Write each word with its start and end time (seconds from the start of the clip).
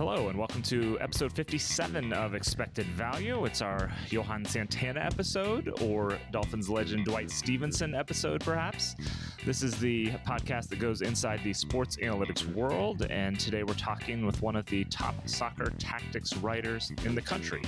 Hello, 0.00 0.30
and 0.30 0.38
welcome 0.38 0.62
to 0.62 0.98
episode 0.98 1.30
57 1.30 2.14
of 2.14 2.34
Expected 2.34 2.86
Value. 2.86 3.44
It's 3.44 3.60
our 3.60 3.92
Johan 4.08 4.46
Santana 4.46 4.98
episode, 4.98 5.78
or 5.82 6.18
Dolphins 6.32 6.70
legend 6.70 7.04
Dwight 7.04 7.30
Stephenson 7.30 7.94
episode, 7.94 8.40
perhaps. 8.40 8.96
This 9.44 9.62
is 9.62 9.78
the 9.78 10.06
podcast 10.26 10.70
that 10.70 10.78
goes 10.78 11.02
inside 11.02 11.44
the 11.44 11.52
sports 11.52 11.98
analytics 11.98 12.50
world, 12.54 13.08
and 13.10 13.38
today 13.38 13.62
we're 13.62 13.74
talking 13.74 14.24
with 14.24 14.40
one 14.40 14.56
of 14.56 14.64
the 14.64 14.84
top 14.84 15.16
soccer 15.28 15.70
tactics 15.78 16.34
writers 16.38 16.90
in 17.04 17.14
the 17.14 17.20
country. 17.20 17.60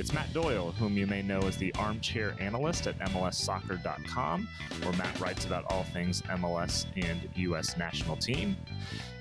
It's 0.00 0.14
Matt 0.14 0.32
Doyle, 0.32 0.72
whom 0.78 0.96
you 0.96 1.06
may 1.06 1.20
know 1.20 1.40
as 1.40 1.58
the 1.58 1.74
armchair 1.74 2.34
analyst 2.40 2.86
at 2.86 2.98
MLSsoccer.com, 3.00 4.48
where 4.82 4.92
Matt 4.94 5.20
writes 5.20 5.44
about 5.44 5.66
all 5.68 5.82
things 5.84 6.22
MLS 6.22 6.86
and 6.96 7.28
U.S. 7.34 7.76
national 7.76 8.16
team. 8.16 8.56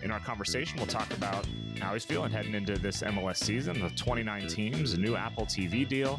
In 0.04 0.10
our 0.10 0.22
conversation, 0.22 0.78
we'll 0.78 0.88
talk 0.88 1.12
about 1.12 1.46
how 1.82 1.92
he's 1.92 2.06
feeling 2.06 2.32
heading 2.32 2.54
into 2.54 2.80
this 2.80 3.02
MLS 3.02 3.44
season, 3.44 3.82
the 3.82 3.90
29 3.90 4.48
teams, 4.48 4.94
a 4.94 4.98
new 4.98 5.18
Apple 5.18 5.46
TV 5.46 5.86
deal, 5.86 6.18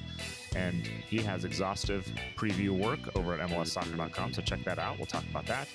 and 0.55 0.87
he 0.87 1.19
has 1.19 1.45
exhaustive 1.45 2.11
preview 2.37 2.71
work 2.71 3.01
over 3.17 3.35
at 3.35 3.49
MLSsoccer.com, 3.49 4.33
so 4.33 4.43
check 4.43 4.63
that 4.65 4.79
out. 4.79 4.99
We'll 4.99 5.07
talk 5.07 5.25
about 5.31 5.47
that. 5.47 5.69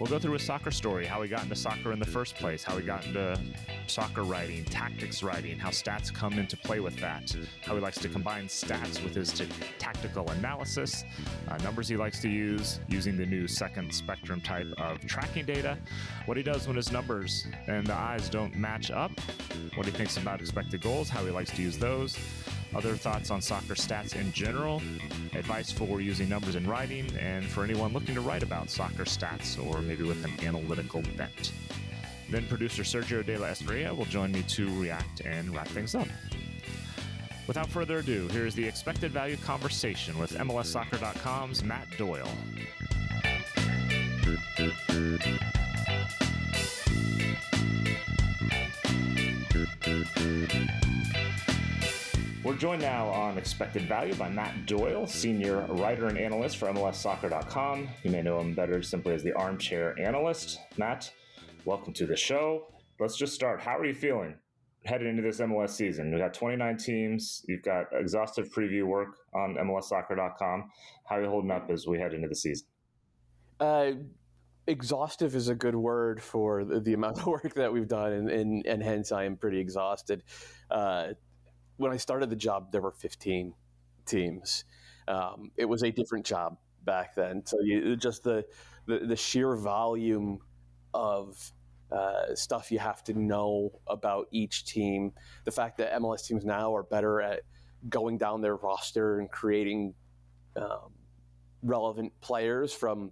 We'll 0.00 0.08
go 0.08 0.18
through 0.18 0.32
his 0.32 0.42
soccer 0.42 0.70
story, 0.70 1.04
how 1.04 1.20
he 1.20 1.28
got 1.28 1.42
into 1.42 1.54
soccer 1.54 1.92
in 1.92 1.98
the 1.98 2.06
first 2.06 2.34
place, 2.36 2.64
how 2.64 2.78
he 2.78 2.86
got 2.86 3.04
into 3.04 3.38
soccer 3.86 4.22
writing, 4.22 4.64
tactics 4.64 5.22
writing, 5.22 5.58
how 5.58 5.68
stats 5.68 6.12
come 6.12 6.38
into 6.38 6.56
play 6.56 6.80
with 6.80 6.98
that, 7.00 7.36
how 7.60 7.74
he 7.74 7.80
likes 7.80 7.98
to 7.98 8.08
combine 8.08 8.46
stats 8.46 9.02
with 9.04 9.14
his 9.14 9.30
t- 9.30 9.46
tactical 9.78 10.26
analysis, 10.30 11.04
uh, 11.48 11.58
numbers 11.58 11.86
he 11.86 11.98
likes 11.98 12.18
to 12.20 12.30
use 12.30 12.80
using 12.88 13.14
the 13.16 13.26
new 13.26 13.46
second 13.46 13.92
spectrum 13.92 14.40
type 14.40 14.68
of 14.78 15.04
tracking 15.06 15.44
data, 15.44 15.76
what 16.24 16.38
he 16.38 16.42
does 16.42 16.66
when 16.66 16.76
his 16.76 16.90
numbers 16.90 17.46
and 17.66 17.86
the 17.86 17.94
eyes 17.94 18.30
don't 18.30 18.56
match 18.56 18.90
up, 18.90 19.12
what 19.74 19.84
he 19.84 19.92
thinks 19.92 20.16
about 20.16 20.40
expected 20.40 20.80
goals, 20.80 21.10
how 21.10 21.22
he 21.26 21.30
likes 21.30 21.50
to 21.50 21.60
use 21.60 21.76
those 21.76 22.16
other 22.74 22.94
thoughts 22.94 23.30
on 23.30 23.40
soccer 23.40 23.74
stats 23.74 24.14
in 24.14 24.32
general, 24.32 24.82
advice 25.34 25.72
for 25.72 26.00
using 26.00 26.28
numbers 26.28 26.54
in 26.54 26.66
writing, 26.66 27.10
and 27.18 27.44
for 27.44 27.64
anyone 27.64 27.92
looking 27.92 28.14
to 28.14 28.20
write 28.20 28.42
about 28.42 28.70
soccer 28.70 29.04
stats 29.04 29.58
or 29.64 29.80
maybe 29.82 30.04
with 30.04 30.24
an 30.24 30.32
analytical 30.44 31.02
bent. 31.16 31.52
Then 32.30 32.46
producer 32.46 32.82
Sergio 32.82 33.26
De 33.26 33.36
La 33.36 33.48
Estrella 33.48 33.92
will 33.94 34.04
join 34.04 34.30
me 34.30 34.42
to 34.42 34.68
react 34.80 35.20
and 35.22 35.52
wrap 35.54 35.68
things 35.68 35.94
up. 35.94 36.06
Without 37.46 37.68
further 37.68 37.98
ado, 37.98 38.28
here 38.28 38.46
is 38.46 38.54
the 38.54 38.64
expected 38.64 39.10
value 39.10 39.36
conversation 39.38 40.16
with 40.18 40.32
MLSsoccer.com's 40.34 41.64
Matt 41.64 41.88
Doyle. 41.98 42.28
Joined 52.60 52.82
now 52.82 53.08
on 53.08 53.38
Expected 53.38 53.88
Value 53.88 54.14
by 54.16 54.28
Matt 54.28 54.66
Doyle, 54.66 55.06
senior 55.06 55.64
writer 55.70 56.08
and 56.08 56.18
analyst 56.18 56.58
for 56.58 56.66
MLSsoccer.com. 56.66 57.88
You 58.02 58.10
may 58.10 58.20
know 58.20 58.38
him 58.38 58.52
better 58.52 58.82
simply 58.82 59.14
as 59.14 59.22
the 59.22 59.32
armchair 59.32 59.98
analyst. 59.98 60.58
Matt, 60.76 61.10
welcome 61.64 61.94
to 61.94 62.04
the 62.04 62.16
show. 62.16 62.66
Let's 62.98 63.16
just 63.16 63.34
start. 63.34 63.62
How 63.62 63.78
are 63.78 63.86
you 63.86 63.94
feeling 63.94 64.34
heading 64.84 65.08
into 65.08 65.22
this 65.22 65.40
MLS 65.40 65.70
season? 65.70 66.10
We've 66.10 66.20
got 66.20 66.34
29 66.34 66.76
teams. 66.76 67.46
You've 67.48 67.62
got 67.62 67.86
exhaustive 67.94 68.50
preview 68.52 68.84
work 68.84 69.16
on 69.34 69.54
MLSsoccer.com. 69.54 70.70
How 71.06 71.16
are 71.16 71.22
you 71.22 71.30
holding 71.30 71.50
up 71.50 71.70
as 71.70 71.86
we 71.86 71.98
head 71.98 72.12
into 72.12 72.28
the 72.28 72.36
season? 72.36 72.66
Uh, 73.58 73.92
exhaustive 74.66 75.34
is 75.34 75.48
a 75.48 75.54
good 75.54 75.76
word 75.76 76.22
for 76.22 76.66
the, 76.66 76.78
the, 76.78 76.92
amount 76.92 77.20
of 77.20 77.26
work 77.26 77.54
that 77.54 77.72
we've 77.72 77.88
done, 77.88 78.12
and, 78.12 78.28
and, 78.30 78.66
and 78.66 78.82
hence 78.82 79.12
I 79.12 79.24
am 79.24 79.38
pretty 79.38 79.60
exhausted. 79.60 80.24
Uh, 80.70 81.14
when 81.80 81.92
I 81.92 81.96
started 81.96 82.28
the 82.28 82.36
job, 82.36 82.72
there 82.72 82.82
were 82.82 82.92
15 82.92 83.54
teams. 84.04 84.64
Um, 85.08 85.50
it 85.56 85.64
was 85.64 85.82
a 85.82 85.90
different 85.90 86.26
job 86.26 86.58
back 86.84 87.14
then. 87.14 87.42
So 87.46 87.56
you, 87.62 87.96
just 87.96 88.22
the, 88.22 88.44
the, 88.86 88.98
the 88.98 89.16
sheer 89.16 89.56
volume 89.56 90.40
of 90.92 91.52
uh, 91.90 92.34
stuff 92.34 92.70
you 92.70 92.78
have 92.78 93.02
to 93.04 93.14
know 93.14 93.72
about 93.86 94.28
each 94.30 94.66
team. 94.66 95.12
The 95.46 95.52
fact 95.52 95.78
that 95.78 95.94
MLS 95.94 96.26
teams 96.26 96.44
now 96.44 96.76
are 96.76 96.82
better 96.82 97.22
at 97.22 97.40
going 97.88 98.18
down 98.18 98.42
their 98.42 98.56
roster 98.56 99.18
and 99.18 99.30
creating 99.30 99.94
um, 100.56 100.92
relevant 101.62 102.12
players 102.20 102.74
from 102.74 103.10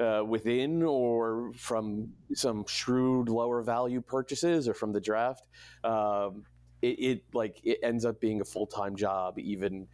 uh, 0.00 0.22
within 0.26 0.82
or 0.82 1.50
from 1.56 2.10
some 2.34 2.66
shrewd 2.66 3.30
lower 3.30 3.62
value 3.62 4.02
purchases 4.02 4.68
or 4.68 4.74
from 4.74 4.92
the 4.92 5.00
draft. 5.00 5.44
Um, 5.82 6.44
it, 6.82 6.98
it 6.98 7.24
like 7.32 7.60
it 7.64 7.78
ends 7.82 8.04
up 8.04 8.20
being 8.20 8.40
a 8.40 8.44
full 8.44 8.66
time 8.66 8.96
job 8.96 9.38
even 9.38 9.86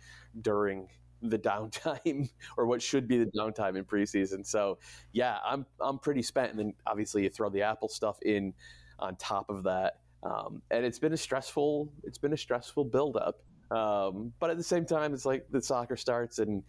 during 0.42 0.88
the 1.22 1.38
downtime 1.38 2.28
or 2.56 2.66
what 2.66 2.82
should 2.82 3.06
be 3.08 3.18
the 3.18 3.30
downtime 3.30 3.76
in 3.76 3.84
preseason. 3.84 4.46
So 4.46 4.78
yeah, 5.12 5.38
I'm 5.44 5.66
I'm 5.80 5.98
pretty 5.98 6.22
spent, 6.22 6.50
and 6.50 6.58
then 6.58 6.74
obviously 6.86 7.24
you 7.24 7.30
throw 7.30 7.48
the 7.48 7.62
Apple 7.62 7.88
stuff 7.88 8.18
in 8.22 8.54
on 8.98 9.16
top 9.16 9.48
of 9.50 9.62
that, 9.64 10.00
um, 10.22 10.62
and 10.70 10.84
it's 10.84 10.98
been 10.98 11.12
a 11.12 11.16
stressful 11.16 11.92
it's 12.04 12.18
been 12.18 12.32
a 12.32 12.36
stressful 12.38 12.84
buildup. 12.84 13.40
Um, 13.70 14.32
but 14.40 14.48
at 14.50 14.56
the 14.56 14.62
same 14.62 14.86
time, 14.86 15.12
it's 15.12 15.26
like 15.26 15.46
the 15.50 15.60
soccer 15.60 15.96
starts, 15.96 16.38
and 16.38 16.62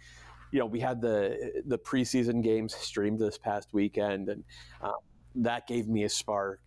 you 0.51 0.59
know 0.59 0.65
we 0.65 0.79
had 0.79 1.01
the 1.01 1.63
the 1.65 1.77
preseason 1.77 2.43
games 2.43 2.75
streamed 2.75 3.19
this 3.19 3.37
past 3.37 3.73
weekend, 3.73 4.29
and 4.29 4.43
uh, 4.81 4.91
that 5.35 5.67
gave 5.67 5.87
me 5.87 6.03
a 6.03 6.09
spark. 6.09 6.61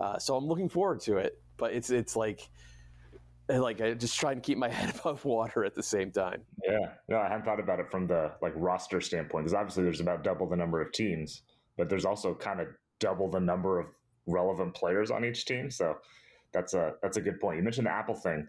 Uh, 0.00 0.18
so 0.18 0.36
I'm 0.36 0.46
looking 0.46 0.68
forward 0.68 1.00
to 1.00 1.18
it. 1.18 1.40
But 1.56 1.72
it's 1.72 1.90
it's 1.90 2.16
like 2.16 2.48
like 3.48 3.80
I 3.80 3.94
just 3.94 4.18
trying 4.18 4.36
to 4.36 4.40
keep 4.40 4.58
my 4.58 4.68
head 4.70 4.94
above 4.98 5.24
water 5.24 5.64
at 5.64 5.74
the 5.74 5.82
same 5.82 6.10
time. 6.10 6.42
Yeah, 6.64 6.92
no, 7.08 7.18
I 7.18 7.28
hadn't 7.28 7.44
thought 7.44 7.60
about 7.60 7.80
it 7.80 7.90
from 7.90 8.06
the 8.06 8.32
like 8.40 8.52
roster 8.56 9.00
standpoint 9.00 9.44
because 9.44 9.54
obviously 9.54 9.84
there's 9.84 10.00
about 10.00 10.24
double 10.24 10.48
the 10.48 10.56
number 10.56 10.80
of 10.80 10.92
teams, 10.92 11.42
but 11.76 11.88
there's 11.88 12.04
also 12.04 12.34
kind 12.34 12.60
of 12.60 12.68
double 13.00 13.30
the 13.30 13.40
number 13.40 13.78
of 13.78 13.86
relevant 14.26 14.74
players 14.74 15.10
on 15.10 15.24
each 15.24 15.44
team. 15.44 15.70
So 15.70 15.96
that's 16.52 16.74
a 16.74 16.94
that's 17.02 17.16
a 17.16 17.20
good 17.20 17.40
point. 17.40 17.58
You 17.58 17.62
mentioned 17.62 17.86
the 17.86 17.92
Apple 17.92 18.14
thing. 18.14 18.46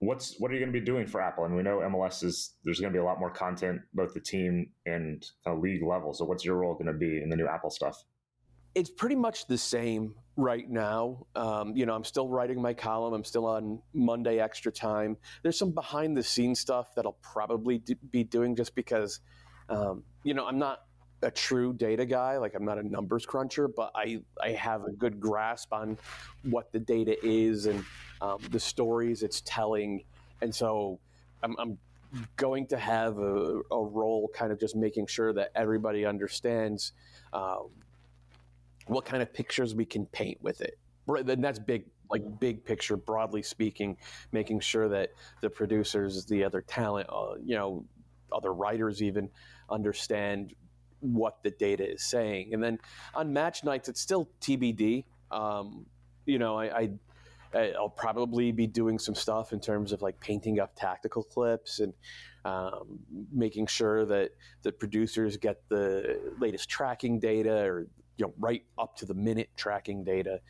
What's 0.00 0.36
what 0.38 0.50
are 0.50 0.54
you 0.54 0.60
going 0.60 0.72
to 0.72 0.78
be 0.78 0.84
doing 0.84 1.06
for 1.06 1.20
Apple? 1.20 1.44
And 1.44 1.56
we 1.56 1.62
know 1.62 1.78
MLS 1.78 2.22
is 2.22 2.54
there's 2.64 2.80
going 2.80 2.92
to 2.92 2.96
be 2.96 3.00
a 3.00 3.04
lot 3.04 3.18
more 3.18 3.30
content, 3.30 3.80
both 3.92 4.14
the 4.14 4.20
team 4.20 4.70
and 4.86 5.26
kind 5.44 5.56
of 5.56 5.62
league 5.62 5.82
level. 5.82 6.14
So 6.14 6.24
what's 6.24 6.44
your 6.44 6.56
role 6.56 6.74
going 6.74 6.86
to 6.86 6.92
be 6.92 7.20
in 7.20 7.28
the 7.28 7.36
new 7.36 7.48
Apple 7.48 7.70
stuff? 7.70 8.04
It's 8.74 8.90
pretty 8.90 9.16
much 9.16 9.46
the 9.46 9.58
same 9.58 10.14
right 10.36 10.70
now. 10.70 11.26
Um, 11.34 11.76
you 11.76 11.84
know, 11.84 11.94
I'm 11.94 12.04
still 12.04 12.28
writing 12.28 12.62
my 12.62 12.72
column. 12.72 13.12
I'm 13.12 13.24
still 13.24 13.46
on 13.46 13.80
Monday 13.92 14.38
Extra 14.38 14.70
Time. 14.70 15.16
There's 15.42 15.58
some 15.58 15.72
behind 15.72 16.16
the 16.16 16.22
scenes 16.22 16.60
stuff 16.60 16.94
that 16.94 17.04
I'll 17.04 17.18
probably 17.22 17.82
be 18.10 18.24
doing 18.24 18.54
just 18.54 18.74
because, 18.74 19.20
um, 19.68 20.04
you 20.22 20.34
know, 20.34 20.46
I'm 20.46 20.58
not 20.58 20.82
a 21.22 21.30
true 21.30 21.72
data 21.72 22.06
guy. 22.06 22.36
Like 22.38 22.54
I'm 22.54 22.64
not 22.64 22.78
a 22.78 22.82
numbers 22.82 23.26
cruncher, 23.26 23.68
but 23.68 23.90
I 23.94 24.22
I 24.40 24.50
have 24.50 24.84
a 24.84 24.92
good 24.92 25.18
grasp 25.18 25.72
on 25.72 25.98
what 26.44 26.70
the 26.72 26.78
data 26.78 27.16
is 27.26 27.66
and 27.66 27.84
um, 28.20 28.38
the 28.50 28.60
stories 28.60 29.22
it's 29.22 29.42
telling, 29.44 30.04
and 30.40 30.54
so 30.54 31.00
I'm, 31.42 31.56
I'm 31.58 31.78
going 32.36 32.66
to 32.68 32.78
have 32.78 33.18
a, 33.18 33.60
a, 33.70 33.84
role 33.84 34.30
kind 34.34 34.50
of 34.50 34.58
just 34.58 34.74
making 34.74 35.06
sure 35.06 35.32
that 35.34 35.50
everybody 35.54 36.06
understands 36.06 36.92
uh, 37.34 37.58
what 38.88 39.04
kind 39.04 39.22
of 39.22 39.32
pictures 39.32 39.74
we 39.74 39.84
can 39.84 40.06
paint 40.06 40.38
with 40.42 40.60
it. 40.60 40.78
And 41.08 41.42
that's 41.42 41.58
big, 41.58 41.84
like 42.10 42.22
big 42.40 42.64
picture, 42.64 42.96
broadly 42.96 43.42
speaking, 43.42 43.96
making 44.32 44.60
sure 44.60 44.88
that 44.88 45.10
the 45.40 45.50
producers, 45.50 46.26
the 46.26 46.44
other 46.44 46.60
talent, 46.60 47.08
uh, 47.10 47.34
you 47.42 47.54
know, 47.54 47.84
other 48.32 48.52
writers 48.52 49.02
even 49.02 49.30
understand 49.70 50.54
what 51.00 51.42
the 51.42 51.50
data 51.50 51.88
is 51.88 52.02
saying. 52.02 52.52
And 52.52 52.62
then 52.62 52.78
on 53.14 53.32
match 53.32 53.64
nights, 53.64 53.88
it's 53.88 54.00
still 54.00 54.28
TBD. 54.40 55.04
Um, 55.30 55.86
you 56.26 56.38
know, 56.38 56.58
I, 56.58 56.90
I 57.54 57.72
I'll 57.78 57.88
probably 57.88 58.52
be 58.52 58.66
doing 58.66 58.98
some 58.98 59.14
stuff 59.14 59.52
in 59.52 59.60
terms 59.60 59.92
of 59.92 60.02
like 60.02 60.20
painting 60.20 60.60
up 60.60 60.72
tactical 60.76 61.22
clips 61.22 61.80
and 61.80 61.94
um, 62.44 62.98
making 63.32 63.66
sure 63.66 64.04
that 64.06 64.30
the 64.62 64.72
producers 64.72 65.36
get 65.36 65.62
the 65.68 66.20
latest 66.38 66.68
tracking 66.68 67.18
data 67.18 67.64
or 67.64 67.86
you 68.18 68.26
know 68.26 68.34
right 68.38 68.62
up 68.78 68.96
to 68.96 69.06
the 69.06 69.14
minute 69.14 69.48
tracking 69.56 70.04
data 70.04 70.40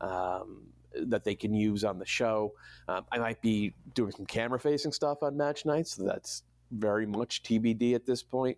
um, 0.00 0.62
that 0.94 1.24
they 1.24 1.34
can 1.34 1.52
use 1.52 1.84
on 1.84 1.98
the 1.98 2.06
show. 2.06 2.54
Um, 2.88 3.04
I 3.12 3.18
might 3.18 3.42
be 3.42 3.74
doing 3.94 4.12
some 4.12 4.24
camera 4.26 4.58
facing 4.58 4.92
stuff 4.92 5.22
on 5.22 5.36
match 5.36 5.66
nights. 5.66 5.96
So 5.96 6.04
that's 6.04 6.44
very 6.70 7.06
much 7.06 7.42
TBD 7.42 7.94
at 7.94 8.06
this 8.06 8.22
point. 8.22 8.56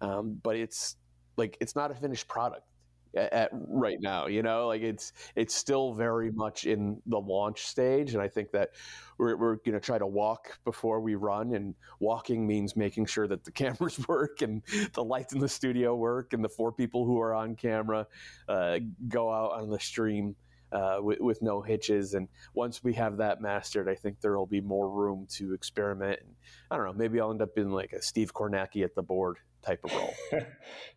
Um, 0.00 0.38
but 0.42 0.56
it's 0.56 0.96
like 1.36 1.56
it's 1.60 1.74
not 1.74 1.90
a 1.90 1.94
finished 1.94 2.28
product 2.28 2.69
at, 3.14 3.50
right 3.52 3.98
now. 4.00 4.26
You 4.26 4.42
know, 4.42 4.66
like 4.66 4.82
it's 4.82 5.12
it's 5.34 5.54
still 5.54 5.92
very 5.94 6.30
much 6.30 6.64
in 6.64 7.00
the 7.06 7.18
launch 7.18 7.66
stage, 7.66 8.14
and 8.14 8.22
I 8.22 8.28
think 8.28 8.52
that 8.52 8.70
we're 9.18 9.36
we're 9.36 9.56
going 9.56 9.72
to 9.72 9.80
try 9.80 9.98
to 9.98 10.06
walk 10.06 10.58
before 10.64 11.00
we 11.00 11.14
run, 11.14 11.54
and 11.54 11.74
walking 11.98 12.46
means 12.46 12.76
making 12.76 13.06
sure 13.06 13.26
that 13.26 13.44
the 13.44 13.50
cameras 13.52 14.06
work 14.08 14.42
and 14.42 14.62
the 14.94 15.04
lights 15.04 15.32
in 15.32 15.40
the 15.40 15.48
studio 15.48 15.94
work, 15.94 16.32
and 16.32 16.44
the 16.44 16.48
four 16.48 16.72
people 16.72 17.04
who 17.04 17.20
are 17.20 17.34
on 17.34 17.56
camera 17.56 18.06
uh, 18.48 18.78
go 19.08 19.32
out 19.32 19.52
on 19.52 19.70
the 19.70 19.80
stream. 19.80 20.36
uh, 20.72 20.98
with, 21.00 21.20
with, 21.20 21.42
no 21.42 21.60
hitches. 21.60 22.14
And 22.14 22.28
once 22.54 22.82
we 22.84 22.94
have 22.94 23.16
that 23.16 23.40
mastered, 23.40 23.88
I 23.88 23.94
think 23.94 24.20
there 24.20 24.36
will 24.38 24.46
be 24.46 24.60
more 24.60 24.88
room 24.88 25.26
to 25.30 25.52
experiment. 25.52 26.20
And 26.20 26.34
I 26.70 26.76
don't 26.76 26.86
know, 26.86 26.92
maybe 26.92 27.20
I'll 27.20 27.32
end 27.32 27.42
up 27.42 27.58
in 27.58 27.70
like 27.72 27.92
a 27.92 28.00
Steve 28.00 28.32
Kornacki 28.32 28.84
at 28.84 28.94
the 28.94 29.02
board 29.02 29.38
type 29.62 29.80
of 29.84 29.92
role. 29.92 30.14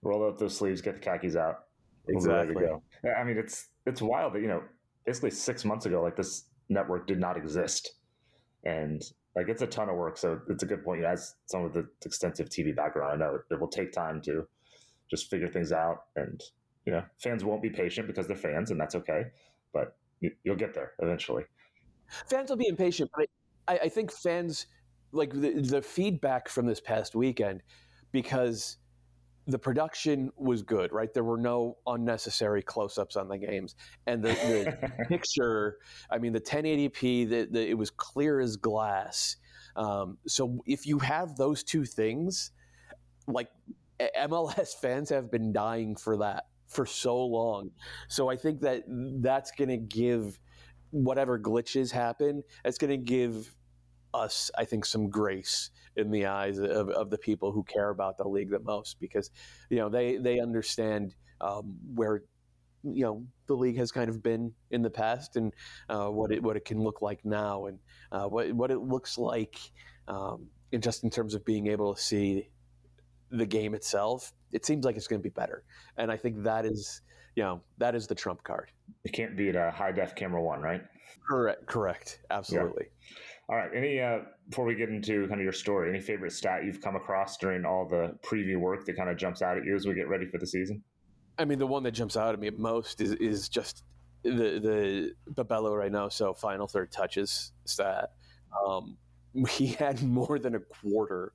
Roll 0.04 0.28
up 0.30 0.38
those 0.38 0.56
sleeves, 0.56 0.82
get 0.82 0.96
the 0.96 1.00
khakis 1.00 1.36
out. 1.36 1.66
Exactly. 2.08 2.66
I 3.18 3.24
mean, 3.24 3.38
it's 3.38 3.70
it's 3.86 4.02
wild 4.02 4.34
that 4.34 4.42
you 4.42 4.48
know, 4.48 4.64
basically 5.06 5.32
six 5.32 5.66
months 5.66 5.86
ago, 5.86 6.02
like 6.02 6.16
this 6.16 6.46
network 6.70 7.08
did 7.08 7.20
not 7.20 7.38
exist, 7.38 7.94
and 8.64 9.02
like 9.36 9.50
it's 9.50 9.62
a 9.62 9.68
ton 9.68 9.90
of 9.90 9.96
work. 9.96 10.18
So 10.18 10.40
it's 10.50 10.64
a 10.64 10.66
good 10.66 10.84
point. 10.84 11.02
You 11.02 11.06
has 11.06 11.36
some 11.46 11.64
of 11.64 11.74
the 11.74 11.88
extensive 12.06 12.50
TV 12.50 12.76
background. 12.76 13.14
I 13.14 13.26
know 13.26 13.40
it 13.50 13.60
will 13.60 13.68
take 13.68 13.92
time 13.92 14.22
to 14.24 14.48
just 15.10 15.30
figure 15.30 15.48
things 15.48 15.72
out, 15.72 16.06
and 16.16 16.42
you 16.86 16.92
know, 16.92 17.04
fans 17.22 17.44
won't 17.44 17.62
be 17.62 17.70
patient 17.70 18.08
because 18.08 18.28
they're 18.28 18.36
fans, 18.36 18.72
and 18.72 18.80
that's 18.80 18.96
okay. 18.96 19.24
But 19.74 19.96
you'll 20.44 20.56
get 20.56 20.74
there 20.74 20.94
eventually. 21.00 21.44
Fans 22.28 22.50
will 22.50 22.58
be 22.58 22.68
impatient, 22.68 23.10
but 23.16 23.28
I, 23.68 23.78
I 23.84 23.90
think 23.90 24.12
fans 24.12 24.68
like 25.12 25.32
the, 25.32 25.62
the 25.62 25.82
feedback 25.82 26.50
from 26.50 26.66
this 26.66 26.80
past 26.80 27.16
weekend 27.16 27.62
because 28.12 28.78
the 29.48 29.60
production 29.60 30.32
was 30.38 30.62
good, 30.62 30.92
right? 30.92 31.14
There 31.14 31.24
were 31.24 31.38
no 31.38 31.78
unnecessary 31.86 32.62
close-ups 32.62 33.16
on 33.16 33.28
the 33.28 33.38
games, 33.38 33.76
and 34.08 34.24
the, 34.24 34.30
the 34.30 35.06
picture. 35.10 35.78
I 36.10 36.18
mean, 36.18 36.34
the 36.34 36.42
1080p, 36.42 37.30
the, 37.30 37.48
the, 37.52 37.70
it 37.70 37.78
was 37.78 37.90
clear 37.90 38.40
as 38.40 38.56
glass. 38.56 39.38
Um, 39.76 40.18
so 40.28 40.60
if 40.66 40.86
you 40.86 41.00
have 41.00 41.36
those 41.36 41.64
two 41.64 41.86
things, 41.86 42.52
like 43.28 43.50
MLS 44.18 44.74
fans 44.76 45.10
have 45.10 45.32
been 45.32 45.52
dying 45.52 45.96
for 45.96 46.18
that 46.18 46.46
for 46.68 46.86
so 46.86 47.18
long. 47.18 47.72
So 48.08 48.30
I 48.30 48.36
think 48.36 48.62
that 48.62 48.84
that's 48.88 49.52
going 49.52 49.70
to 49.70 49.78
give 49.78 50.40
whatever 50.92 51.40
glitches 51.40 51.92
happen. 51.92 52.44
It's 52.66 52.78
going 52.78 52.92
to 52.92 52.98
give 52.98 53.54
us, 54.14 54.52
I 54.58 54.66
think, 54.66 54.86
some 54.86 55.10
grace 55.10 55.70
in 55.96 56.12
the 56.12 56.26
eyes 56.26 56.58
of, 56.58 56.90
of 56.90 57.10
the 57.10 57.18
people 57.18 57.52
who 57.52 57.64
care 57.64 57.90
about 57.90 58.18
the 58.18 58.28
league 58.28 58.50
the 58.50 58.60
most 58.60 59.00
because 59.00 59.30
you 59.70 59.78
know 59.78 59.90
they 59.90 60.18
they 60.18 60.40
understand 60.40 61.14
um, 61.42 61.76
where 61.94 62.24
you 62.84 63.04
know 63.04 63.26
the 63.48 63.54
league 63.54 63.78
has 63.78 63.92
kind 63.92 64.10
of 64.10 64.22
been 64.22 64.52
in 64.72 64.82
the 64.82 64.90
past 64.90 65.36
and 65.36 65.54
uh, 65.90 66.08
what 66.08 66.32
it 66.32 66.42
what 66.42 66.58
it 66.58 66.66
can 66.66 66.82
look 66.82 67.02
like 67.02 67.24
now 67.24 67.66
and 67.66 67.80
uh, 68.12 68.26
what 68.26 68.52
what 68.54 68.72
it 68.72 68.80
looks 68.80 69.18
like 69.18 69.58
um, 70.08 70.48
in 70.72 70.82
just 70.82 71.04
in 71.04 71.10
terms 71.10 71.34
of 71.34 71.46
being 71.46 71.68
able 71.68 71.94
to 71.94 72.02
see 72.02 72.50
the 73.32 73.46
game 73.46 73.74
itself. 73.74 74.34
It 74.52 74.66
seems 74.66 74.86
like 74.86 74.96
it's 74.98 75.08
going 75.08 75.22
to 75.22 75.24
be 75.24 75.34
better, 75.34 75.64
and 75.98 76.12
I 76.12 76.18
think 76.18 76.44
that 76.44 76.66
is 76.66 77.02
you 77.36 77.44
know 77.44 77.62
that 77.78 77.96
is 77.96 78.08
the 78.08 78.16
trump 78.16 78.44
card. 78.44 78.72
It 79.04 79.14
can't 79.14 79.38
beat 79.38 79.56
a 79.56 79.72
high 79.72 79.92
def 79.92 80.16
camera 80.16 80.42
one, 80.42 80.62
right? 80.62 80.82
Correct. 81.28 81.66
Correct. 81.66 82.20
Absolutely. 82.30 82.86
Yeah. 82.88 83.18
All 83.50 83.58
right. 83.58 83.70
Any 83.76 84.00
uh, 84.00 84.20
before 84.50 84.66
we 84.66 84.76
get 84.76 84.90
into 84.90 85.28
kind 85.28 85.40
of 85.40 85.44
your 85.44 85.52
story, 85.52 85.90
any 85.90 86.00
favorite 86.00 86.32
stat 86.32 86.64
you've 86.64 86.82
come 86.82 86.96
across 86.96 87.38
during 87.38 87.66
all 87.66 87.88
the 87.88 88.18
preview 88.24 88.58
work 88.58 88.86
that 88.86 88.96
kind 88.96 89.10
of 89.10 89.18
jumps 89.18 89.42
out 89.42 89.58
at 89.58 89.66
you 89.66 89.76
as 89.76 89.86
we 89.86 89.94
get 89.94 90.08
ready 90.08 90.26
for 90.26 90.38
the 90.38 90.48
season? 90.48 90.82
I 91.38 91.46
mean, 91.46 91.60
the 91.60 91.68
one 91.68 91.84
that 91.84 91.92
jumps 91.92 92.16
out 92.16 92.34
at 92.34 92.40
me 92.40 92.50
most 92.52 93.02
is 93.02 93.12
is 93.14 93.50
just 93.50 93.84
the 94.24 95.12
the 95.26 95.34
Bebelo 95.34 95.78
right 95.78 95.92
now. 95.92 96.08
So 96.08 96.34
final 96.34 96.68
third 96.68 96.92
touches 96.92 97.52
stat. 97.66 98.12
Um, 98.66 98.98
he 99.50 99.68
had 99.80 100.02
more 100.02 100.40
than 100.40 100.56
a 100.56 100.60
quarter 100.60 101.34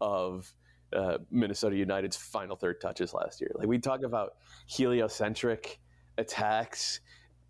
of 0.00 0.52
uh, 0.92 1.18
Minnesota 1.30 1.76
United's 1.76 2.16
final 2.16 2.56
third 2.56 2.80
touches 2.80 3.12
last 3.12 3.40
year. 3.40 3.50
Like 3.54 3.66
we 3.66 3.78
talk 3.78 4.02
about 4.02 4.34
heliocentric 4.68 5.80
attacks 6.18 7.00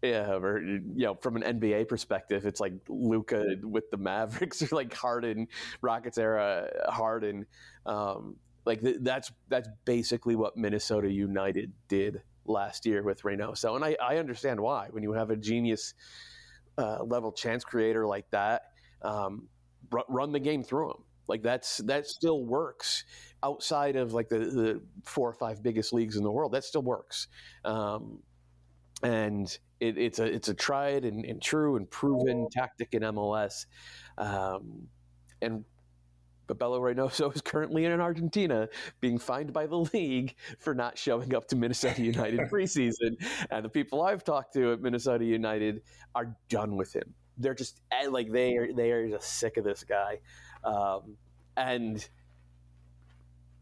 yeah, 0.03 0.33
or 0.33 0.61
you 0.63 0.81
know, 0.97 1.15
from 1.15 1.37
an 1.37 1.61
NBA 1.61 1.89
perspective, 1.89 2.47
it's 2.47 2.61
like 2.61 2.73
Luka 2.89 3.57
with 3.63 3.91
the 3.91 3.97
Mavericks, 3.97 4.63
or 4.63 4.75
like 4.75 4.95
Harden, 4.95 5.49
Rockets 5.83 6.19
era 6.19 6.71
Harden. 6.89 7.47
Um, 7.85 8.37
like 8.65 8.81
th- 8.81 8.99
that's 9.01 9.31
that's 9.49 9.69
basically 9.85 10.37
what 10.37 10.57
Minnesota 10.57 11.11
United 11.11 11.73
did 11.89 12.23
last 12.47 12.87
year 12.87 13.03
with 13.03 13.23
Reynoso, 13.23 13.77
and 13.77 13.85
I, 13.85 13.97
I 14.03 14.17
understand 14.17 14.59
why. 14.61 14.89
When 14.91 15.03
you 15.03 15.13
have 15.13 15.31
a 15.31 15.37
genius 15.37 15.95
uh, 16.79 17.03
level 17.05 17.31
chance 17.33 17.65
creator 17.65 18.07
like 18.07 18.31
that, 18.31 18.73
um, 19.03 19.49
r- 19.93 20.05
run 20.09 20.33
the 20.33 20.41
game 20.41 20.63
through 20.63 20.91
him. 20.91 21.05
Like 21.29 21.43
that's 21.43 21.79
that 21.79 22.07
still 22.07 22.45
works 22.45 23.05
outside 23.43 23.97
of 23.97 24.15
like 24.15 24.29
the, 24.29 24.39
the 24.39 24.81
four 25.05 25.29
or 25.29 25.35
five 25.35 25.63
biggest 25.63 25.93
leagues 25.93 26.17
in 26.17 26.23
the 26.23 26.31
world. 26.31 26.53
That 26.53 26.65
still 26.65 26.83
works. 26.83 27.29
Um, 27.65 28.19
and 29.03 29.57
it, 29.81 29.99
it's 29.99 30.19
a 30.19 30.25
it's 30.25 30.49
a 30.49 30.55
tried 30.55 31.05
and, 31.05 31.25
and, 31.25 31.41
true 31.41 31.77
and 31.77 31.91
proven 31.91 32.49
tactic 32.51 32.89
in 32.93 33.03
MLS. 33.03 33.67
Um, 34.19 34.89
and 35.43 35.65
Bebelo 36.47 36.81
Reynoso 36.81 37.35
is 37.35 37.41
currently 37.41 37.85
in 37.85 38.01
Argentina, 38.01 38.69
being 39.01 39.19
fined 39.19 39.53
by 39.53 39.67
the 39.67 39.77
league 39.77 40.35
for 40.59 40.75
not 40.75 40.99
showing 40.99 41.35
up 41.35 41.47
to 41.49 41.57
Minnesota 41.57 42.03
United 42.03 42.41
preseason. 42.53 43.17
And 43.51 43.65
the 43.65 43.69
people 43.69 44.03
I've 44.03 44.25
talked 44.25 44.55
to 44.55 44.73
at 44.73 44.81
Minnesota 44.81 45.25
United 45.25 45.83
are 46.15 46.37
done 46.49 46.77
with 46.77 46.95
him. 46.95 47.15
They're 47.39 47.55
just 47.55 47.81
eh, 47.91 48.09
like 48.09 48.31
they 48.31 48.57
are 48.57 48.73
they 48.73 48.91
are 48.91 49.09
just 49.09 49.39
sick 49.39 49.57
of 49.57 49.65
this 49.65 49.85
guy, 49.85 50.19
um, 50.63 51.17
and 51.57 52.07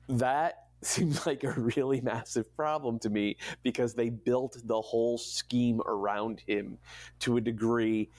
that 0.08 0.67
seems 0.82 1.26
like 1.26 1.44
a 1.44 1.52
really 1.52 2.00
massive 2.00 2.54
problem 2.56 2.98
to 3.00 3.10
me 3.10 3.36
because 3.62 3.94
they 3.94 4.10
built 4.10 4.56
the 4.64 4.80
whole 4.80 5.19
scheme 5.19 5.80
around 5.86 6.40
him 6.46 6.78
to 7.20 7.36
a 7.36 7.40
degree 7.40 8.10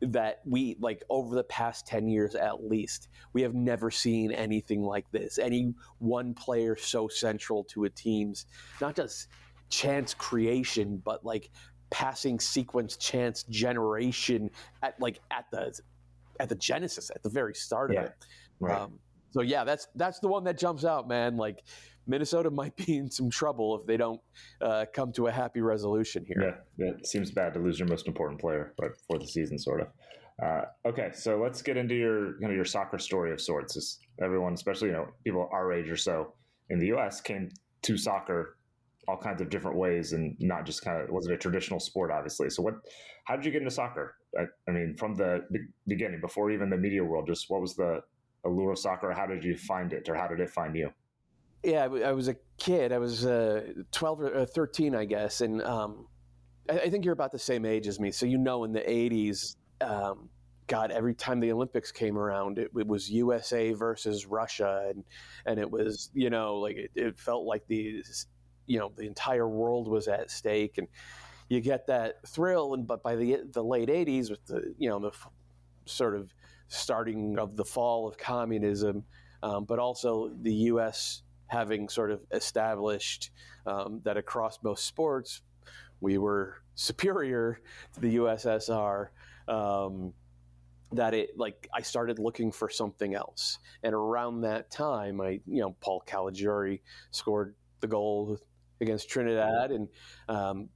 that 0.00 0.40
we 0.44 0.76
like 0.78 1.02
over 1.10 1.34
the 1.34 1.44
past 1.44 1.86
10 1.86 2.06
years 2.08 2.34
at 2.36 2.64
least 2.64 3.08
we 3.32 3.42
have 3.42 3.54
never 3.54 3.90
seen 3.90 4.30
anything 4.30 4.82
like 4.82 5.10
this 5.10 5.38
any 5.38 5.74
one 5.98 6.34
player 6.34 6.76
so 6.76 7.08
central 7.08 7.64
to 7.64 7.84
a 7.84 7.90
team's 7.90 8.46
not 8.80 8.94
just 8.94 9.26
chance 9.70 10.14
creation 10.14 11.02
but 11.04 11.24
like 11.24 11.50
passing 11.90 12.38
sequence 12.38 12.96
chance 12.96 13.42
generation 13.44 14.48
at 14.82 14.98
like 15.00 15.20
at 15.32 15.46
the 15.50 15.76
at 16.38 16.48
the 16.48 16.54
genesis 16.54 17.10
at 17.14 17.22
the 17.24 17.30
very 17.30 17.54
start 17.54 17.92
yeah. 17.92 18.00
of 18.00 18.06
it 18.06 18.26
right. 18.60 18.80
Um, 18.80 19.00
so 19.32 19.42
yeah 19.42 19.64
that's 19.64 19.88
that's 19.96 20.20
the 20.20 20.28
one 20.28 20.44
that 20.44 20.56
jumps 20.56 20.84
out 20.84 21.08
man 21.08 21.36
like 21.36 21.64
Minnesota 22.08 22.50
might 22.50 22.74
be 22.74 22.96
in 22.96 23.10
some 23.10 23.30
trouble 23.30 23.78
if 23.78 23.86
they 23.86 23.96
don't 23.96 24.20
uh, 24.60 24.86
come 24.92 25.12
to 25.12 25.26
a 25.26 25.30
happy 25.30 25.60
resolution 25.60 26.24
here. 26.26 26.58
Yeah, 26.78 26.86
it 26.88 27.06
seems 27.06 27.30
bad 27.30 27.54
to 27.54 27.60
lose 27.60 27.78
your 27.78 27.88
most 27.88 28.08
important 28.08 28.40
player 28.40 28.74
right 28.80 28.90
before 28.92 29.18
the 29.18 29.28
season, 29.28 29.58
sort 29.58 29.82
of. 29.82 29.88
Uh, 30.42 30.62
okay, 30.86 31.10
so 31.12 31.36
let's 31.36 31.62
get 31.62 31.76
into 31.76 31.94
your 31.94 32.38
kind 32.40 32.50
of 32.50 32.56
your 32.56 32.64
soccer 32.64 32.98
story 32.98 33.32
of 33.32 33.40
sorts. 33.40 33.76
Is 33.76 33.98
everyone, 34.22 34.54
especially 34.54 34.88
you 34.88 34.94
know 34.94 35.08
people 35.24 35.48
our 35.52 35.72
age 35.72 35.90
or 35.90 35.96
so 35.96 36.32
in 36.70 36.78
the 36.78 36.86
U.S., 36.88 37.20
came 37.20 37.50
to 37.82 37.96
soccer 37.96 38.56
all 39.08 39.16
kinds 39.16 39.40
of 39.40 39.50
different 39.50 39.76
ways, 39.76 40.12
and 40.12 40.36
not 40.38 40.64
just 40.64 40.84
kind 40.84 41.02
of 41.02 41.08
wasn't 41.10 41.34
a 41.34 41.38
traditional 41.38 41.80
sport, 41.80 42.10
obviously. 42.10 42.50
So, 42.50 42.62
what? 42.62 42.74
How 43.24 43.36
did 43.36 43.44
you 43.44 43.50
get 43.50 43.62
into 43.62 43.70
soccer? 43.70 44.14
I, 44.38 44.44
I 44.68 44.72
mean, 44.72 44.94
from 44.96 45.14
the 45.14 45.44
beginning, 45.86 46.20
before 46.20 46.50
even 46.50 46.70
the 46.70 46.76
media 46.76 47.02
world, 47.02 47.26
just 47.26 47.46
what 47.48 47.60
was 47.60 47.74
the 47.74 48.00
allure 48.44 48.72
of 48.72 48.78
soccer? 48.78 49.10
How 49.12 49.26
did 49.26 49.42
you 49.42 49.56
find 49.56 49.92
it, 49.92 50.08
or 50.08 50.14
how 50.14 50.28
did 50.28 50.40
it 50.40 50.50
find 50.50 50.76
you? 50.76 50.90
Yeah, 51.70 51.84
I, 51.84 52.12
was 52.12 52.28
a 52.28 52.36
kid. 52.56 52.92
I 52.92 52.98
was 52.98 53.26
uh, 53.26 53.72
12 53.92 54.20
or 54.20 54.44
13, 54.46 54.94
I 54.94 55.04
guess. 55.04 55.40
And 55.40 55.62
um, 55.62 56.06
I, 56.68 56.80
I, 56.80 56.90
think 56.90 57.04
you're 57.04 57.14
about 57.14 57.32
the 57.32 57.38
same 57.38 57.64
age 57.64 57.86
as 57.86 58.00
me. 58.00 58.10
So, 58.10 58.26
you 58.26 58.38
know, 58.38 58.64
in 58.64 58.72
the 58.72 58.80
80s, 58.80 59.56
um, 59.80 60.28
God, 60.66 60.90
every 60.90 61.14
time 61.14 61.40
the 61.40 61.52
Olympics 61.52 61.92
came 61.92 62.18
around, 62.18 62.58
it, 62.58 62.70
it, 62.76 62.86
was 62.86 63.10
USA 63.10 63.72
versus 63.72 64.26
Russia. 64.26 64.86
And, 64.90 65.04
and 65.46 65.58
it 65.58 65.70
was, 65.70 66.10
you 66.14 66.30
know, 66.30 66.56
like 66.56 66.76
it, 66.76 66.90
it 66.94 67.18
felt 67.18 67.44
like 67.44 67.66
the, 67.68 68.02
you 68.66 68.78
know, 68.78 68.92
the 68.96 69.06
entire 69.06 69.48
world 69.48 69.88
was 69.88 70.08
at 70.08 70.30
stake. 70.30 70.78
And 70.78 70.88
you 71.48 71.60
get 71.60 71.86
that 71.86 72.26
thrill. 72.26 72.74
And, 72.74 72.86
but 72.86 73.02
by 73.02 73.16
the, 73.16 73.40
the 73.52 73.62
late 73.62 73.88
80s, 73.88 74.30
with 74.30 74.44
the, 74.46 74.74
you 74.78 74.88
know, 74.88 74.98
the 74.98 75.08
f- 75.08 75.28
sort 75.86 76.14
of 76.14 76.32
starting 76.68 77.38
of 77.38 77.56
the 77.56 77.64
fall 77.64 78.06
of 78.06 78.18
communism, 78.18 79.04
um, 79.42 79.64
but 79.64 79.78
also 79.78 80.30
the 80.42 80.52
U.S 80.52 81.22
having 81.48 81.88
sort 81.88 82.10
of 82.10 82.20
established 82.32 83.30
um, 83.66 84.00
that 84.04 84.16
across 84.16 84.58
most 84.62 84.86
sports 84.86 85.42
we 86.00 86.18
were 86.18 86.62
superior 86.74 87.60
to 87.94 88.00
the 88.00 88.16
USSR. 88.16 89.08
Um, 89.48 90.12
that 90.92 91.12
it 91.12 91.36
like 91.36 91.68
I 91.74 91.82
started 91.82 92.18
looking 92.18 92.50
for 92.50 92.70
something 92.70 93.14
else, 93.14 93.58
and 93.82 93.94
around 93.94 94.40
that 94.42 94.70
time, 94.70 95.20
I 95.20 95.40
you 95.46 95.60
know 95.60 95.76
Paul 95.80 96.02
Caligiuri 96.06 96.80
scored 97.10 97.54
the 97.80 97.86
goal 97.86 98.38
against 98.80 99.10
Trinidad, 99.10 99.70
and 99.70 99.88
um, 100.28 100.68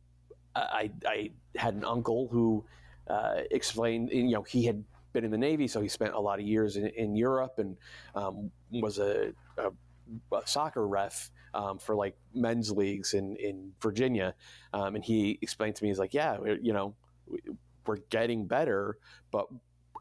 I, 0.54 0.90
I 1.06 1.30
had 1.56 1.74
an 1.74 1.84
uncle 1.84 2.28
who 2.30 2.64
uh, 3.08 3.40
explained 3.50 4.10
you 4.12 4.32
know 4.32 4.42
he 4.42 4.66
had 4.66 4.84
been 5.14 5.24
in 5.24 5.30
the 5.30 5.38
Navy, 5.38 5.66
so 5.66 5.80
he 5.80 5.88
spent 5.88 6.12
a 6.12 6.20
lot 6.20 6.38
of 6.38 6.46
years 6.46 6.76
in, 6.76 6.88
in 6.88 7.16
Europe 7.16 7.54
and 7.58 7.76
um, 8.14 8.50
was 8.70 8.98
a, 8.98 9.32
a 9.56 9.70
soccer 10.44 10.86
ref 10.86 11.30
um, 11.54 11.78
for 11.78 11.94
like 11.94 12.16
men's 12.34 12.70
leagues 12.70 13.14
in 13.14 13.36
in 13.36 13.72
Virginia, 13.80 14.34
um, 14.72 14.94
and 14.94 15.04
he 15.04 15.38
explained 15.42 15.76
to 15.76 15.84
me, 15.84 15.90
he's 15.90 15.98
like, 15.98 16.14
yeah, 16.14 16.38
you 16.60 16.72
know, 16.72 16.94
we're 17.86 17.96
getting 18.10 18.46
better, 18.46 18.98
but 19.30 19.46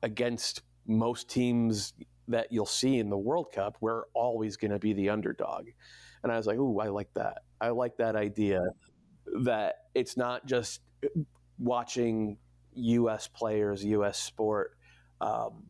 against 0.03 0.61
most 0.87 1.29
teams 1.29 1.93
that 2.27 2.51
you'll 2.51 2.65
see 2.65 2.97
in 2.97 3.09
the 3.09 3.17
World 3.17 3.51
Cup, 3.53 3.77
we're 3.81 4.03
always 4.13 4.57
going 4.57 4.71
to 4.71 4.79
be 4.79 4.93
the 4.93 5.09
underdog. 5.09 5.67
And 6.23 6.31
I 6.31 6.37
was 6.37 6.47
like, 6.47 6.57
ooh, 6.57 6.79
I 6.79 6.87
like 6.87 7.13
that. 7.15 7.39
I 7.59 7.69
like 7.69 7.97
that 7.97 8.15
idea 8.15 8.61
that 9.43 9.75
it's 9.93 10.17
not 10.17 10.45
just 10.45 10.81
watching 11.59 12.37
U.S. 12.73 13.27
players, 13.27 13.83
U.S. 13.83 14.17
sport, 14.17 14.77
um, 15.19 15.63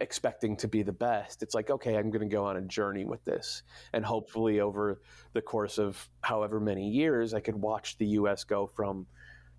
expecting 0.00 0.56
to 0.58 0.68
be 0.68 0.82
the 0.82 0.92
best. 0.92 1.42
It's 1.42 1.54
like, 1.54 1.70
okay, 1.70 1.96
I'm 1.96 2.10
going 2.10 2.28
to 2.28 2.34
go 2.34 2.44
on 2.44 2.56
a 2.56 2.62
journey 2.62 3.04
with 3.04 3.24
this. 3.24 3.62
And 3.92 4.04
hopefully, 4.04 4.60
over 4.60 5.00
the 5.32 5.42
course 5.42 5.78
of 5.78 6.08
however 6.20 6.60
many 6.60 6.88
years, 6.88 7.34
I 7.34 7.40
could 7.40 7.56
watch 7.56 7.98
the 7.98 8.06
U.S. 8.06 8.44
go 8.44 8.66
from, 8.66 9.06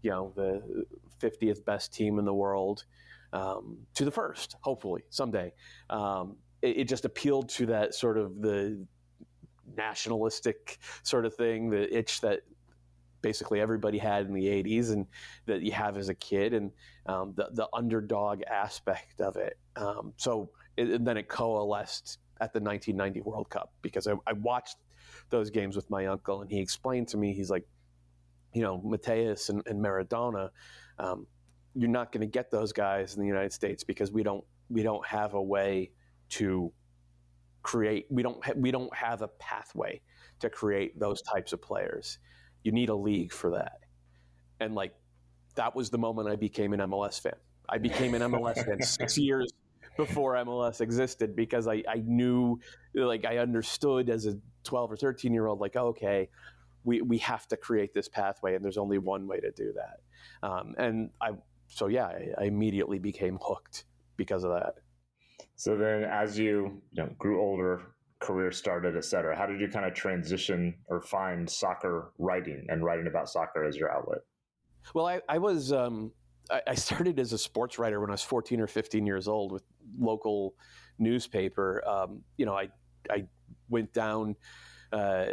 you 0.01 0.11
know, 0.11 0.33
the 0.35 0.85
50th 1.21 1.63
best 1.65 1.93
team 1.93 2.19
in 2.19 2.25
the 2.25 2.33
world 2.33 2.85
um, 3.33 3.77
to 3.95 4.05
the 4.05 4.11
first, 4.11 4.55
hopefully, 4.61 5.03
someday. 5.09 5.53
Um, 5.89 6.37
it, 6.61 6.77
it 6.77 6.87
just 6.87 7.05
appealed 7.05 7.49
to 7.49 7.65
that 7.67 7.93
sort 7.93 8.17
of 8.17 8.41
the 8.41 8.85
nationalistic 9.75 10.77
sort 11.03 11.25
of 11.25 11.35
thing, 11.35 11.69
the 11.69 11.95
itch 11.95 12.21
that 12.21 12.41
basically 13.25 13.59
everybody 13.59 13.97
had 13.97 14.27
in 14.27 14.33
the 14.35 14.45
80s 14.45 14.91
and 14.93 15.07
that 15.47 15.63
you 15.63 15.71
have 15.71 15.97
as 15.97 16.09
a 16.09 16.13
kid 16.13 16.53
and 16.53 16.71
um, 17.07 17.33
the, 17.35 17.49
the 17.53 17.67
underdog 17.73 18.43
aspect 18.43 19.19
of 19.19 19.35
it. 19.35 19.57
Um, 19.75 20.13
so 20.15 20.51
it, 20.77 20.89
and 20.89 21.07
then 21.07 21.17
it 21.17 21.27
coalesced 21.27 22.19
at 22.39 22.53
the 22.53 22.59
1990 22.59 23.21
World 23.21 23.49
Cup 23.49 23.73
because 23.81 24.05
I, 24.05 24.13
I, 24.27 24.33
watched 24.33 24.77
those 25.31 25.49
games 25.49 25.75
with 25.75 25.89
my 25.89 26.05
uncle 26.05 26.43
and 26.43 26.51
he 26.51 26.59
explained 26.59 27.07
to 27.07 27.17
me, 27.17 27.33
he's 27.33 27.49
like, 27.49 27.65
you 28.53 28.61
know, 28.61 28.79
Matthäus 28.85 29.49
and, 29.49 29.63
and 29.65 29.83
Maradona, 29.83 30.49
um, 30.99 31.25
you're 31.73 31.89
not 31.89 32.11
going 32.11 32.21
to 32.21 32.27
get 32.27 32.51
those 32.51 32.71
guys 32.71 33.15
in 33.15 33.21
the 33.21 33.27
United 33.27 33.53
States 33.53 33.83
because 33.83 34.11
we 34.11 34.21
don't 34.21 34.43
we 34.69 34.83
don't 34.83 35.05
have 35.05 35.33
a 35.33 35.41
way 35.41 35.89
to 36.29 36.71
create 37.63 38.05
we 38.11 38.21
don't 38.21 38.45
ha- 38.45 38.53
we 38.55 38.69
don't 38.69 38.95
have 38.95 39.23
a 39.23 39.27
pathway 39.39 39.99
to 40.39 40.47
create 40.47 40.99
those 40.99 41.23
types 41.23 41.53
of 41.53 41.61
players 41.61 42.19
you 42.65 42.71
need 42.71 42.89
a 42.89 42.95
league 42.95 43.31
for 43.31 43.51
that. 43.51 43.79
And 44.59 44.73
like 44.73 44.93
that 45.55 45.75
was 45.75 45.91
the 45.91 45.97
moment 45.97 46.27
I 46.27 46.35
became 46.35 46.73
an 46.73 46.79
MLS 46.81 47.21
fan. 47.21 47.35
I 47.69 47.77
became 47.77 48.15
an 48.15 48.21
MLS 48.23 48.65
fan 48.65 48.81
six 48.81 49.17
years 49.17 49.51
before 49.97 50.33
MLS 50.33 50.81
existed 50.81 51.35
because 51.35 51.67
I, 51.67 51.83
I 51.87 52.03
knew, 52.05 52.59
like, 52.93 53.23
I 53.23 53.37
understood 53.37 54.09
as 54.09 54.25
a 54.25 54.37
12 54.65 54.91
or 54.91 54.97
13 54.97 55.33
year 55.33 55.47
old, 55.47 55.61
like, 55.61 55.75
okay, 55.75 56.29
we, 56.83 57.01
we 57.01 57.19
have 57.19 57.47
to 57.47 57.57
create 57.57 57.93
this 57.93 58.09
pathway 58.09 58.55
and 58.55 58.65
there's 58.65 58.77
only 58.77 58.97
one 58.97 59.27
way 59.27 59.39
to 59.39 59.51
do 59.51 59.73
that. 59.73 60.47
Um, 60.47 60.75
and 60.77 61.11
I, 61.21 61.31
so 61.67 61.87
yeah, 61.87 62.07
I, 62.07 62.29
I 62.39 62.43
immediately 62.45 62.99
became 62.99 63.37
hooked 63.41 63.85
because 64.17 64.43
of 64.43 64.51
that. 64.51 64.75
So 65.55 65.77
then 65.77 66.03
as 66.03 66.37
you, 66.37 66.81
you 66.91 67.03
know, 67.03 67.09
grew 67.17 67.41
older, 67.41 67.81
career 68.19 68.51
started, 68.51 68.95
et 68.95 69.05
cetera? 69.05 69.37
How 69.37 69.45
did 69.45 69.59
you 69.59 69.67
kind 69.67 69.85
of 69.85 69.93
transition 69.93 70.75
or 70.87 71.01
find 71.01 71.49
soccer 71.49 72.11
writing 72.17 72.65
and 72.69 72.83
writing 72.83 73.07
about 73.07 73.29
soccer 73.29 73.63
as 73.63 73.75
your 73.75 73.91
outlet? 73.91 74.19
Well, 74.93 75.07
I, 75.07 75.21
I 75.27 75.37
was 75.37 75.71
um, 75.71 76.11
I, 76.49 76.61
I, 76.67 76.75
started 76.75 77.19
as 77.19 77.33
a 77.33 77.37
sports 77.37 77.79
writer 77.79 77.99
when 77.99 78.09
I 78.09 78.13
was 78.13 78.21
14 78.21 78.61
or 78.61 78.67
15 78.67 79.05
years 79.05 79.27
old 79.27 79.51
with 79.51 79.63
local 79.99 80.55
newspaper. 80.99 81.83
Um, 81.87 82.21
you 82.37 82.45
know, 82.45 82.53
I 82.53 82.69
I 83.09 83.25
went 83.69 83.93
down 83.93 84.35
uh, 84.91 85.25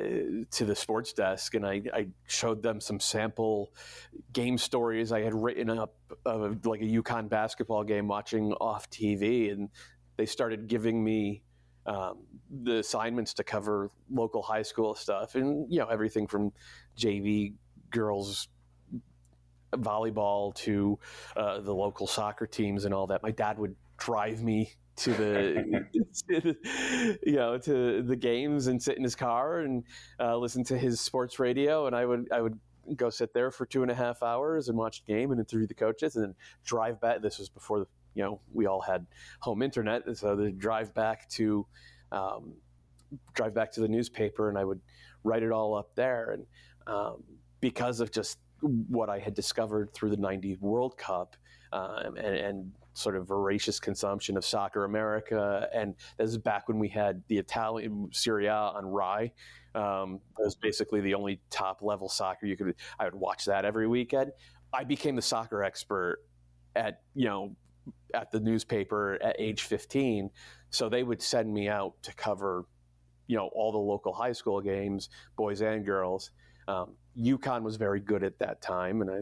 to 0.51 0.65
the 0.65 0.75
sports 0.75 1.13
desk 1.13 1.55
and 1.55 1.65
I, 1.67 1.83
I, 1.93 2.07
showed 2.27 2.63
them 2.63 2.81
some 2.81 2.99
sample 2.99 3.73
game 4.33 4.59
stories 4.59 5.13
I 5.13 5.21
had 5.21 5.35
written 5.35 5.71
up 5.71 5.95
of 6.25 6.65
like 6.67 6.81
a 6.81 6.85
UConn 6.85 7.29
basketball 7.29 7.85
game 7.85 8.09
watching 8.09 8.53
off 8.55 8.91
TV, 8.91 9.53
and 9.53 9.69
they 10.17 10.27
started 10.27 10.67
giving 10.67 11.05
me 11.05 11.43
um, 11.87 12.19
the 12.63 12.79
assignments 12.79 13.35
to 13.35 13.45
cover 13.45 13.91
local 14.11 14.43
high 14.43 14.63
school 14.63 14.95
stuff 14.95 15.35
and 15.35 15.73
you 15.73 15.79
know 15.79 15.87
everything 15.87 16.27
from 16.27 16.53
JV 16.97 17.55
girls 17.91 18.49
volleyball 19.73 20.55
to 20.55 20.99
uh, 21.37 21.61
the 21.61 21.75
local 21.75 22.07
soccer 22.07 22.47
teams 22.47 22.85
and 22.85 22.93
all 22.93 23.07
that. 23.07 23.23
My 23.23 23.31
dad 23.31 23.59
would 23.59 23.75
drive 23.97 24.43
me 24.43 24.71
to 24.97 25.13
the, 25.15 25.87
to 26.29 26.41
the, 26.41 27.19
you 27.25 27.37
know 27.37 27.59
to 27.59 28.03
the 28.03 28.17
games 28.17 28.67
and 28.67 28.83
sit 28.83 28.97
in 28.97 29.03
his 29.03 29.15
car 29.15 29.61
and 29.61 29.85
uh, 30.21 30.37
listen 30.37 30.63
to 30.65 30.79
his 30.79 31.01
sports 31.01 31.39
radio 31.39 31.87
and 31.87 31.97
I 31.97 32.05
would 32.05 32.29
I 32.31 32.41
would 32.41 32.59
go 32.97 33.11
sit 33.11 33.33
there 33.33 33.51
for 33.51 33.65
two 33.65 33.83
and 33.83 33.91
a 33.91 33.95
half 33.95 34.23
hours 34.23 34.69
and 34.69 34.77
watch 34.77 35.05
the 35.05 35.13
game 35.13 35.31
and 35.31 35.41
interview 35.41 35.67
the 35.67 35.75
coaches 35.75 36.17
and 36.17 36.25
then 36.25 36.35
drive 36.65 37.01
back. 37.01 37.23
This 37.23 37.39
was 37.39 37.49
before 37.49 37.79
the 37.81 37.87
you 38.15 38.23
know 38.23 38.41
we 38.53 38.67
all 38.67 38.81
had 38.81 39.07
home 39.41 39.63
internet, 39.63 40.03
so 40.17 40.37
the 40.37 40.51
drive 40.51 40.95
back 40.95 41.29
to 41.31 41.67
um, 42.11 42.53
drive 43.35 43.55
back 43.55 43.73
to 43.73 43.81
the 43.81 43.89
newspaper, 43.89 44.49
and 44.49 44.59
I 44.59 44.65
would 44.65 44.81
write 45.25 45.43
it 45.43 45.53
all 45.53 45.75
up 45.75 45.95
there. 45.95 46.31
And 46.31 46.47
um, 46.87 47.23
because 47.61 48.01
of 48.01 48.11
just 48.11 48.39
what 48.61 49.09
I 49.09 49.19
had 49.19 49.35
discovered 49.35 49.93
through 49.95 50.11
the 50.11 50.17
'90 50.17 50.59
World 50.61 50.97
Cup 50.97 51.37
um, 51.73 52.17
and, 52.17 52.37
and, 52.37 52.73
sort 52.95 53.17
of 53.17 53.27
voracious 53.27 53.81
consumption 53.81 54.37
of 54.37 54.45
Soccer 54.45 54.85
America, 54.85 55.67
and 55.73 55.95
this 56.19 56.29
is 56.29 56.37
back 56.37 56.69
when 56.69 56.79
we 56.79 56.89
had 56.89 57.23
the 57.29 57.39
Italian 57.39 58.11
Serie 58.13 58.49
A 58.49 58.53
on 58.53 58.85
Rai. 58.85 59.33
Um, 59.75 60.21
was 60.37 60.55
basically 60.55 61.01
the 61.01 61.15
only 61.15 61.41
top 61.49 61.81
level 61.81 62.07
soccer 62.07 62.45
you 62.45 62.55
could. 62.59 62.75
I 62.99 63.07
would 63.07 63.15
watch 63.15 63.47
that 63.47 63.65
every 63.65 63.89
weekend. 63.89 64.33
I 64.75 64.85
became 64.85 65.17
the 65.17 65.23
soccer 65.23 65.65
expert 65.65 66.19
at 66.77 67.01
you 67.15 67.25
know 67.25 67.57
at 68.15 68.31
the 68.31 68.41
newspaper 68.41 69.19
at 69.23 69.37
age 69.39 69.63
15. 69.63 70.31
So 70.71 70.89
they 70.89 71.03
would 71.03 71.23
send 71.23 71.53
me 71.53 71.69
out 71.69 71.95
to 72.03 72.15
cover, 72.15 72.67
you 73.27 73.37
know, 73.37 73.51
all 73.55 73.73
the 73.73 73.79
local 73.79 74.13
high 74.13 74.33
school 74.33 74.61
games, 74.61 75.09
boys 75.37 75.61
and 75.61 75.85
girls. 75.85 76.31
Um, 76.69 76.95
UConn 77.19 77.63
was 77.63 77.77
very 77.77 78.01
good 78.01 78.23
at 78.23 78.39
that 78.39 78.63
time, 78.63 79.03
and 79.03 79.11
I, 79.11 79.19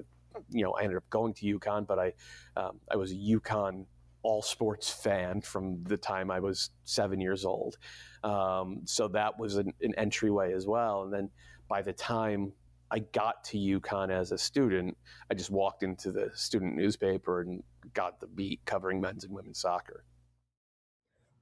you 0.51 0.63
know, 0.63 0.73
I 0.73 0.83
ended 0.83 0.99
up 0.99 1.09
going 1.11 1.35
to 1.35 1.59
UConn, 1.59 1.87
but 1.87 1.99
I, 1.99 2.13
um, 2.57 2.79
I 2.91 2.97
was 2.97 3.13
a 3.13 3.17
UConn 3.17 3.87
all 4.23 4.43
sports 4.43 4.91
fan 4.91 5.41
from 5.41 5.83
the 5.85 5.97
time 5.97 6.31
I 6.31 6.41
was 6.41 6.71
seven 6.85 7.21
years 7.21 7.45
old. 7.45 7.79
Um, 8.23 8.83
so 8.85 9.09
that 9.09 9.39
was 9.39 9.57
an, 9.57 9.73
an 9.81 9.95
entryway 9.97 10.53
as 10.53 10.67
well. 10.67 11.05
And 11.05 11.13
then 11.13 11.31
by 11.69 11.83
the 11.83 11.93
time 11.93 12.53
I 12.91 13.01
got 13.01 13.45
to 13.45 13.59
UConn 13.59 14.11
as 14.11 14.33
a 14.33 14.39
student, 14.39 14.97
I 15.31 15.35
just 15.35 15.51
walked 15.51 15.83
into 15.83 16.11
the 16.11 16.31
student 16.35 16.77
newspaper 16.77 17.43
and 17.43 17.63
got 17.95 18.21
the 18.21 18.27
beat 18.27 18.61
covering 18.65 19.01
men's 19.01 19.25
and 19.25 19.33
women's 19.33 19.61
soccer. 19.61 20.05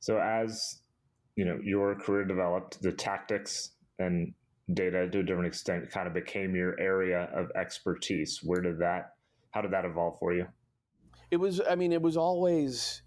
So 0.01 0.19
as 0.19 0.83
you 1.37 1.45
know, 1.45 1.59
your 1.63 1.95
career 1.95 2.25
developed, 2.25 2.83
the 2.83 2.93
tactics 2.93 3.71
and 3.99 4.35
data 4.75 5.09
to 5.09 5.21
a 5.21 5.23
different 5.23 5.47
extent 5.47 5.91
kind 5.91 6.07
of 6.07 6.15
became 6.15 6.55
your 6.55 6.79
area 6.79 7.29
of 7.35 7.51
expertise. 7.57 8.41
Where 8.43 8.61
did 8.61 8.79
that 8.81 9.15
how 9.51 9.63
did 9.63 9.73
that 9.73 9.85
evolve 9.85 10.19
for 10.19 10.35
you? 10.35 10.47
It 11.31 11.37
was 11.37 11.61
I 11.69 11.75
mean, 11.75 11.93
it 11.93 12.03
was 12.03 12.17
always 12.17 13.03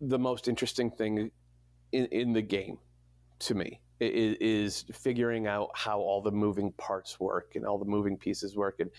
the 0.00 0.18
most 0.18 0.48
interesting 0.48 0.90
thing 0.90 1.30
in, 1.92 2.06
in 2.06 2.32
the 2.32 2.42
game 2.42 2.78
to 3.40 3.54
me 3.54 3.80
is, 4.00 4.84
figuring 4.92 5.46
out 5.46 5.70
how 5.74 5.98
all 5.98 6.22
the 6.22 6.30
moving 6.30 6.72
parts 6.72 7.18
work 7.18 7.52
and 7.54 7.66
all 7.66 7.78
the 7.78 7.84
moving 7.84 8.16
pieces 8.16 8.56
work. 8.56 8.80
And 8.80 8.90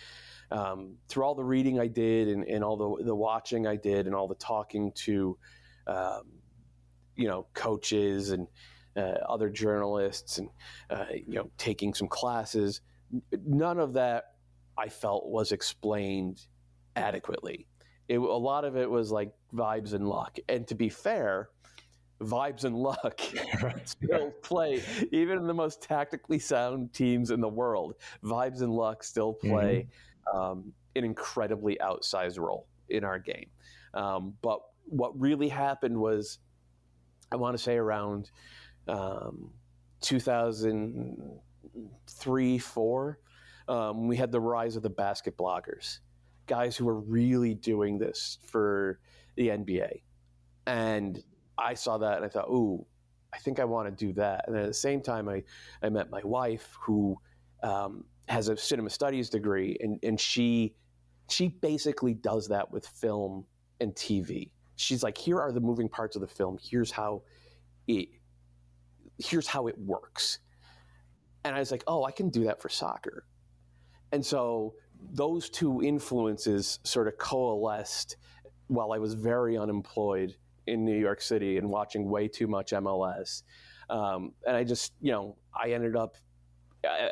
um, 0.51 0.95
through 1.07 1.23
all 1.23 1.35
the 1.35 1.43
reading 1.43 1.79
I 1.79 1.87
did 1.87 2.27
and, 2.27 2.43
and, 2.45 2.63
all 2.63 2.97
the, 2.97 3.03
the 3.03 3.15
watching 3.15 3.67
I 3.67 3.75
did 3.75 4.07
and 4.07 4.15
all 4.15 4.27
the 4.27 4.35
talking 4.35 4.91
to, 4.93 5.37
um, 5.87 6.23
you 7.15 7.27
know, 7.27 7.45
coaches 7.53 8.31
and 8.31 8.47
uh, 8.97 9.17
other 9.27 9.49
journalists 9.49 10.39
and, 10.39 10.49
uh, 10.89 11.05
you 11.13 11.35
know, 11.35 11.49
taking 11.57 11.93
some 11.93 12.07
classes, 12.07 12.81
none 13.45 13.79
of 13.79 13.93
that 13.93 14.33
I 14.77 14.89
felt 14.89 15.27
was 15.27 15.51
explained 15.51 16.45
adequately. 16.95 17.67
It, 18.07 18.17
a 18.17 18.23
lot 18.23 18.65
of 18.65 18.75
it 18.75 18.89
was 18.89 19.11
like 19.11 19.31
vibes 19.53 19.93
and 19.93 20.07
luck. 20.07 20.37
And 20.47 20.67
to 20.67 20.75
be 20.75 20.89
fair, 20.89 21.49
vibes 22.21 22.63
and 22.63 22.75
luck. 22.75 23.19
Still 23.85 24.31
play 24.41 24.81
even 25.11 25.37
in 25.37 25.47
the 25.47 25.53
most 25.53 25.81
tactically 25.81 26.39
sound 26.39 26.93
teams 26.93 27.31
in 27.31 27.41
the 27.41 27.49
world. 27.49 27.95
Vibes 28.23 28.61
and 28.61 28.71
luck 28.71 29.03
still 29.03 29.33
play 29.33 29.87
mm-hmm. 30.27 30.37
um, 30.37 30.73
an 30.95 31.03
incredibly 31.03 31.77
outsized 31.81 32.39
role 32.39 32.67
in 32.89 33.03
our 33.03 33.19
game. 33.19 33.47
Um, 33.93 34.33
but 34.41 34.61
what 34.89 35.19
really 35.19 35.49
happened 35.49 35.97
was 35.97 36.37
i 37.31 37.35
want 37.35 37.55
to 37.55 37.63
say 37.63 37.77
around 37.77 38.31
um, 38.87 39.51
2003 40.01 42.57
4 42.57 43.19
um, 43.67 44.07
we 44.07 44.17
had 44.17 44.31
the 44.31 44.39
rise 44.39 44.75
of 44.75 44.81
the 44.81 44.89
basket 44.89 45.37
bloggers 45.37 45.99
guys 46.47 46.75
who 46.75 46.85
were 46.85 46.99
really 46.99 47.53
doing 47.53 47.99
this 47.99 48.39
for 48.43 48.99
the 49.35 49.49
nba 49.49 50.01
and 50.65 51.23
I 51.59 51.73
saw 51.73 51.97
that 51.97 52.17
and 52.17 52.25
I 52.25 52.29
thought, 52.29 52.49
ooh, 52.49 52.85
I 53.33 53.37
think 53.37 53.59
I 53.59 53.65
want 53.65 53.87
to 53.87 54.05
do 54.05 54.13
that. 54.13 54.45
And 54.47 54.57
at 54.57 54.67
the 54.67 54.73
same 54.73 55.01
time, 55.01 55.29
I, 55.29 55.43
I 55.83 55.89
met 55.89 56.09
my 56.09 56.21
wife 56.23 56.77
who 56.79 57.19
um, 57.63 58.03
has 58.27 58.47
a 58.47 58.57
cinema 58.57 58.89
studies 58.89 59.29
degree, 59.29 59.77
and, 59.81 59.99
and 60.03 60.19
she 60.19 60.73
she 61.29 61.47
basically 61.47 62.15
does 62.15 62.47
that 62.47 62.71
with 62.71 62.87
film 62.87 63.45
and 63.79 63.93
TV. 63.93 64.49
She's 64.77 65.03
like, 65.03 65.15
here 65.15 65.39
are 65.39 65.51
the 65.51 65.59
moving 65.59 65.87
parts 65.87 66.15
of 66.15 66.21
the 66.21 66.27
film. 66.27 66.57
Here's 66.59 66.89
how 66.89 67.21
it 67.87 68.09
here's 69.19 69.47
how 69.47 69.67
it 69.67 69.77
works. 69.77 70.39
And 71.43 71.55
I 71.55 71.59
was 71.59 71.71
like, 71.71 71.83
oh, 71.87 72.03
I 72.03 72.11
can 72.11 72.29
do 72.29 72.45
that 72.45 72.61
for 72.61 72.69
soccer. 72.69 73.25
And 74.11 74.25
so 74.25 74.73
those 75.11 75.49
two 75.49 75.81
influences 75.83 76.79
sort 76.83 77.07
of 77.07 77.17
coalesced 77.17 78.17
while 78.67 78.91
I 78.91 78.97
was 78.97 79.13
very 79.13 79.57
unemployed 79.57 80.35
in 80.69 80.85
New 80.85 80.97
York 80.97 81.21
City 81.21 81.57
and 81.57 81.69
watching 81.69 82.09
way 82.09 82.27
too 82.27 82.47
much 82.47 82.71
MLS. 82.71 83.43
Um, 83.89 84.33
and 84.45 84.55
I 84.55 84.63
just, 84.63 84.93
you 85.01 85.11
know, 85.11 85.37
I 85.53 85.71
ended 85.71 85.95
up, 85.95 86.15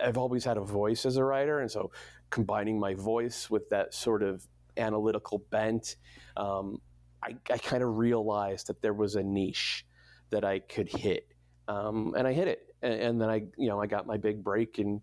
I've 0.04 0.18
always 0.18 0.46
had 0.46 0.58
a 0.58 0.62
voice 0.62 1.06
as 1.06 1.18
a 1.18 1.24
writer. 1.24 1.60
And 1.60 1.70
so 1.70 1.92
combining 2.30 2.80
my 2.80 2.94
voice 2.94 3.50
with 3.50 3.70
that 3.70 3.94
sort 3.94 4.24
of 4.24 4.46
analytical 4.78 5.40
bent, 5.50 5.98
um, 6.36 6.82
I, 7.24 7.36
I 7.52 7.58
kind 7.58 7.84
of 7.84 7.98
realized 7.98 8.68
that 8.68 8.82
there 8.82 8.94
was 8.94 9.16
a 9.16 9.24
niche 9.24 9.86
that 10.30 10.46
I 10.46 10.60
could 10.60 10.88
hit. 10.88 11.28
Um, 11.68 12.14
and 12.18 12.28
I 12.28 12.34
hit 12.34 12.48
it. 12.48 12.74
And, 12.82 12.94
and 12.94 13.22
then 13.22 13.30
I, 13.30 13.44
you 13.58 13.68
know, 13.68 13.82
I 13.82 13.88
got 13.88 14.06
my 14.06 14.18
big 14.18 14.44
break 14.44 14.80
in 14.80 15.02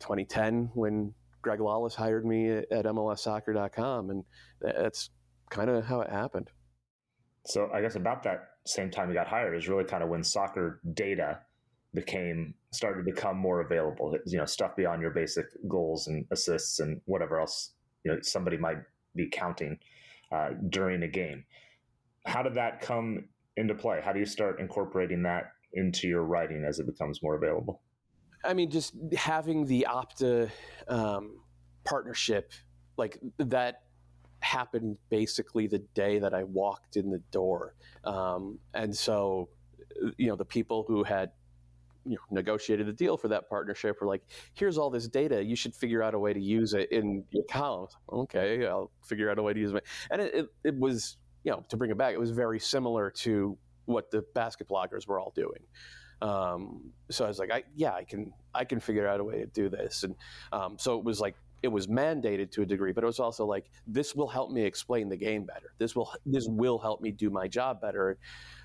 2010 0.00 0.70
when 0.74 1.14
Greg 1.42 1.60
Lalas 1.60 1.94
hired 1.94 2.26
me 2.26 2.50
at 2.50 2.84
MLSsoccer.com. 2.84 4.10
And 4.10 4.24
that's 4.60 5.10
kind 5.50 5.70
of 5.70 5.84
how 5.84 6.00
it 6.00 6.10
happened. 6.10 6.50
So 7.46 7.70
I 7.72 7.80
guess 7.80 7.94
about 7.94 8.22
that 8.24 8.50
same 8.66 8.90
time 8.90 9.08
you 9.08 9.14
got 9.14 9.28
hired 9.28 9.56
is 9.56 9.68
really 9.68 9.84
kind 9.84 10.02
of 10.02 10.08
when 10.08 10.24
soccer 10.24 10.80
data 10.94 11.38
became 11.94 12.54
started 12.72 13.04
to 13.04 13.12
become 13.12 13.36
more 13.36 13.60
available. 13.60 14.16
You 14.26 14.38
know, 14.38 14.46
stuff 14.46 14.76
beyond 14.76 15.00
your 15.00 15.12
basic 15.12 15.46
goals 15.68 16.08
and 16.08 16.26
assists 16.30 16.80
and 16.80 17.00
whatever 17.04 17.40
else 17.40 17.72
you 18.04 18.12
know 18.12 18.18
somebody 18.22 18.56
might 18.56 18.78
be 19.14 19.28
counting 19.28 19.78
uh, 20.32 20.50
during 20.68 21.02
a 21.02 21.08
game. 21.08 21.44
How 22.26 22.42
did 22.42 22.54
that 22.54 22.80
come 22.80 23.28
into 23.56 23.74
play? 23.74 24.00
How 24.04 24.12
do 24.12 24.18
you 24.18 24.26
start 24.26 24.60
incorporating 24.60 25.22
that 25.22 25.52
into 25.72 26.08
your 26.08 26.22
writing 26.22 26.64
as 26.64 26.78
it 26.78 26.86
becomes 26.86 27.22
more 27.22 27.36
available? 27.36 27.80
I 28.44 28.54
mean, 28.54 28.70
just 28.70 28.94
having 29.16 29.66
the 29.66 29.86
Opta 29.88 30.50
um, 30.88 31.40
partnership, 31.84 32.52
like 32.96 33.18
that 33.38 33.82
happened 34.40 34.98
basically 35.08 35.66
the 35.66 35.78
day 35.94 36.18
that 36.18 36.34
I 36.34 36.44
walked 36.44 36.96
in 36.96 37.10
the 37.10 37.20
door. 37.30 37.74
Um, 38.04 38.58
and 38.74 38.96
so, 38.96 39.48
you 40.16 40.28
know, 40.28 40.36
the 40.36 40.44
people 40.44 40.84
who 40.86 41.02
had 41.02 41.30
you 42.04 42.12
know, 42.12 42.20
negotiated 42.30 42.86
the 42.86 42.92
deal 42.92 43.16
for 43.16 43.28
that 43.28 43.48
partnership 43.48 44.00
were 44.00 44.06
like, 44.06 44.22
here's 44.54 44.78
all 44.78 44.90
this 44.90 45.08
data. 45.08 45.42
You 45.42 45.56
should 45.56 45.74
figure 45.74 46.02
out 46.02 46.14
a 46.14 46.18
way 46.18 46.32
to 46.32 46.40
use 46.40 46.72
it 46.72 46.90
in 46.92 47.24
your 47.30 47.44
columns. 47.50 47.96
Okay, 48.12 48.64
I'll 48.66 48.90
figure 49.02 49.30
out 49.30 49.38
a 49.38 49.42
way 49.42 49.52
to 49.52 49.60
use 49.60 49.72
it. 49.72 49.84
And 50.10 50.22
it, 50.22 50.34
it, 50.34 50.46
it 50.64 50.78
was, 50.78 51.16
you 51.42 51.50
know, 51.50 51.64
to 51.68 51.76
bring 51.76 51.90
it 51.90 51.98
back, 51.98 52.14
it 52.14 52.20
was 52.20 52.30
very 52.30 52.60
similar 52.60 53.10
to 53.10 53.58
what 53.86 54.10
the 54.10 54.24
basket 54.34 54.68
bloggers 54.68 55.06
were 55.06 55.18
all 55.18 55.32
doing. 55.34 55.62
Um, 56.22 56.92
so 57.10 57.24
I 57.24 57.28
was 57.28 57.38
like, 57.38 57.50
I, 57.50 57.64
yeah, 57.74 57.92
I 57.92 58.04
can, 58.04 58.32
I 58.54 58.64
can 58.64 58.80
figure 58.80 59.06
out 59.06 59.20
a 59.20 59.24
way 59.24 59.40
to 59.40 59.46
do 59.46 59.68
this. 59.68 60.02
And 60.02 60.14
um, 60.52 60.76
so 60.78 60.98
it 60.98 61.04
was 61.04 61.20
like 61.20 61.34
it 61.62 61.68
was 61.68 61.86
mandated 61.86 62.50
to 62.52 62.62
a 62.62 62.66
degree, 62.66 62.92
but 62.92 63.02
it 63.02 63.06
was 63.06 63.18
also 63.18 63.44
like 63.44 63.70
this 63.86 64.14
will 64.14 64.28
help 64.28 64.50
me 64.50 64.62
explain 64.62 65.08
the 65.08 65.16
game 65.16 65.44
better. 65.44 65.72
This 65.78 65.96
will 65.96 66.12
this 66.24 66.46
will 66.48 66.78
help 66.78 67.00
me 67.00 67.10
do 67.10 67.30
my 67.30 67.48
job 67.48 67.80
better. 67.80 68.18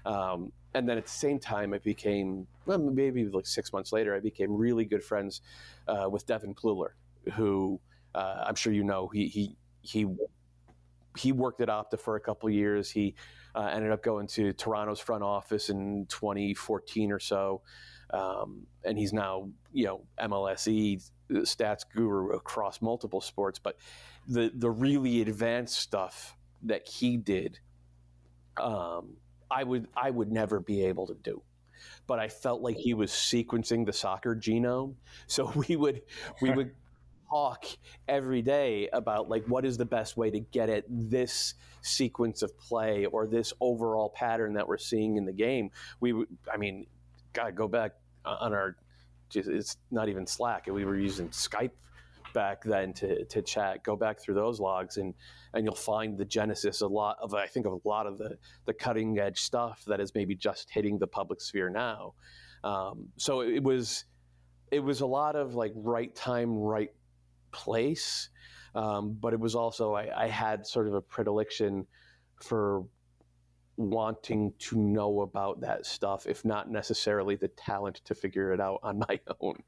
Um, 0.06 0.52
and 0.74 0.88
then 0.88 0.98
at 0.98 1.06
the 1.06 1.12
same 1.12 1.40
time, 1.40 1.74
it 1.74 1.84
became 1.84 2.48
well, 2.66 2.80
maybe 2.80 3.26
like 3.26 3.46
six 3.46 3.74
months 3.74 3.92
later, 3.92 4.16
I 4.16 4.20
became 4.20 4.52
really 4.52 4.86
good 4.86 5.04
friends 5.04 5.42
uh, 5.88 6.10
with 6.10 6.26
Devin 6.26 6.54
Pleuler, 6.54 6.96
who 7.34 7.80
uh, 8.16 8.44
I'm 8.48 8.56
sure 8.56 8.74
you 8.74 8.84
know. 8.84 9.08
He 9.08 9.28
he 9.28 9.56
he 9.82 10.08
he 11.18 11.32
worked 11.32 11.62
at 11.62 11.68
Opta 11.68 12.00
for 12.00 12.16
a 12.16 12.20
couple 12.20 12.50
years. 12.50 12.90
He 12.90 13.16
uh, 13.56 13.70
ended 13.74 13.92
up 13.92 14.04
going 14.04 14.28
to 14.28 14.54
Toronto's 14.54 15.00
front 15.00 15.24
office 15.24 15.70
in 15.70 16.06
2014 16.08 17.12
or 17.12 17.20
so, 17.20 17.62
um, 18.12 18.66
and 18.86 18.98
he's 18.98 19.14
now 19.14 19.50
you 19.74 19.86
know 19.86 20.02
MLSE 20.20 21.10
stats 21.40 21.84
guru 21.94 22.30
across 22.32 22.82
multiple 22.82 23.22
sports, 23.22 23.60
but 23.60 23.78
the 24.28 24.52
the 24.54 24.70
really 24.70 25.22
advanced 25.22 25.78
stuff 25.78 26.38
that 26.64 26.88
he 26.88 27.18
did, 27.18 27.60
um, 28.58 29.18
I 29.50 29.64
would 29.64 29.88
I 29.96 30.10
would 30.10 30.32
never 30.32 30.60
be 30.60 30.86
able 30.86 31.08
to 31.08 31.16
do. 31.16 31.42
But 32.06 32.20
I 32.20 32.28
felt 32.28 32.62
like 32.62 32.78
he 32.78 32.94
was 32.94 33.12
sequencing 33.12 33.86
the 33.86 33.94
soccer 33.94 34.36
genome, 34.36 34.96
so 35.28 35.52
we 35.68 35.76
would 35.76 36.02
we 36.42 36.52
would 36.52 36.72
talk 37.30 37.66
every 38.08 38.42
day 38.42 38.90
about 38.92 39.30
like 39.30 39.46
what 39.46 39.66
is 39.66 39.78
the 39.78 39.86
best 39.86 40.18
way 40.18 40.30
to 40.30 40.40
get 40.40 40.70
at 40.70 40.84
this 40.90 41.54
sequence 41.82 42.42
of 42.42 42.58
play 42.60 43.06
or 43.06 43.26
this 43.26 43.54
overall 43.62 44.10
pattern 44.10 44.54
that 44.54 44.68
we're 44.68 44.78
seeing 44.78 45.16
in 45.16 45.26
the 45.26 45.32
game. 45.32 45.72
We, 46.00 46.26
I 46.54 46.58
mean, 46.58 46.86
gotta 47.34 47.54
go 47.54 47.68
back 47.68 47.94
on 48.26 48.54
our 48.54 48.76
it's 49.36 49.78
not 49.92 50.10
even 50.10 50.26
Slack. 50.26 50.68
We 50.68 50.86
were 50.86 50.98
using 50.98 51.30
Skype 51.30 51.72
back 52.34 52.64
then 52.64 52.94
to, 52.94 53.26
to 53.26 53.42
chat. 53.42 53.84
Go 53.84 53.96
back 53.96 54.20
through 54.20 54.36
those 54.36 54.60
logs 54.60 54.98
and 54.98 55.14
and 55.54 55.66
you'll 55.66 55.76
find 55.76 56.18
the 56.18 56.26
genesis 56.26 56.82
a 56.82 56.88
lot 56.88 57.18
of 57.22 57.34
I 57.34 57.48
think 57.48 57.66
of 57.66 57.74
a 57.74 57.88
lot 57.88 58.08
of 58.08 58.18
the 58.18 58.38
the 58.66 58.74
cutting 58.74 59.20
edge 59.20 59.42
stuff 59.42 59.84
that 59.88 60.00
is 60.00 60.14
maybe 60.16 60.36
just 60.36 60.70
hitting 60.70 60.98
the 60.98 61.08
public 61.08 61.42
sphere 61.42 61.70
now. 61.70 62.14
Um, 62.64 63.10
so 63.18 63.42
it 63.42 63.64
was 63.64 64.06
it 64.72 64.80
was 64.80 65.02
a 65.02 65.06
lot 65.06 65.36
of 65.36 65.56
like 65.56 65.74
right 65.76 66.14
time, 66.16 66.58
right 66.58 66.92
place. 67.52 68.30
Um, 68.74 69.18
but 69.20 69.34
it 69.34 69.40
was 69.40 69.54
also 69.54 69.94
I, 69.94 70.24
I 70.24 70.28
had 70.28 70.66
sort 70.66 70.88
of 70.88 70.94
a 70.94 71.02
predilection 71.02 71.86
for 72.42 72.86
wanting 73.78 74.54
to 74.60 74.78
know 74.78 75.22
about 75.22 75.62
that 75.62 75.86
stuff, 75.86 76.28
if 76.28 76.46
not 76.46 76.70
necessarily 76.70 77.36
the 77.36 77.48
talent 77.50 78.02
to 78.06 78.16
figure 78.16 78.54
it 78.54 78.60
out 78.60 78.80
on 78.84 79.00
my 79.10 79.20
own. 79.42 79.62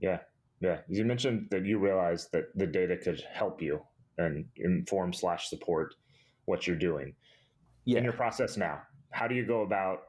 Yeah. 0.00 0.18
Yeah. 0.60 0.78
You 0.88 1.04
mentioned 1.04 1.48
that 1.50 1.64
you 1.64 1.78
realized 1.78 2.32
that 2.32 2.44
the 2.54 2.66
data 2.66 2.96
could 2.96 3.22
help 3.32 3.62
you 3.62 3.80
and 4.18 4.44
inform 4.56 5.12
slash 5.12 5.48
support 5.48 5.94
what 6.44 6.66
you're 6.66 6.76
doing. 6.76 7.14
Yeah. 7.84 7.98
In 7.98 8.04
your 8.04 8.12
process 8.12 8.56
now, 8.56 8.80
how 9.10 9.26
do 9.26 9.34
you 9.34 9.46
go 9.46 9.62
about 9.62 10.00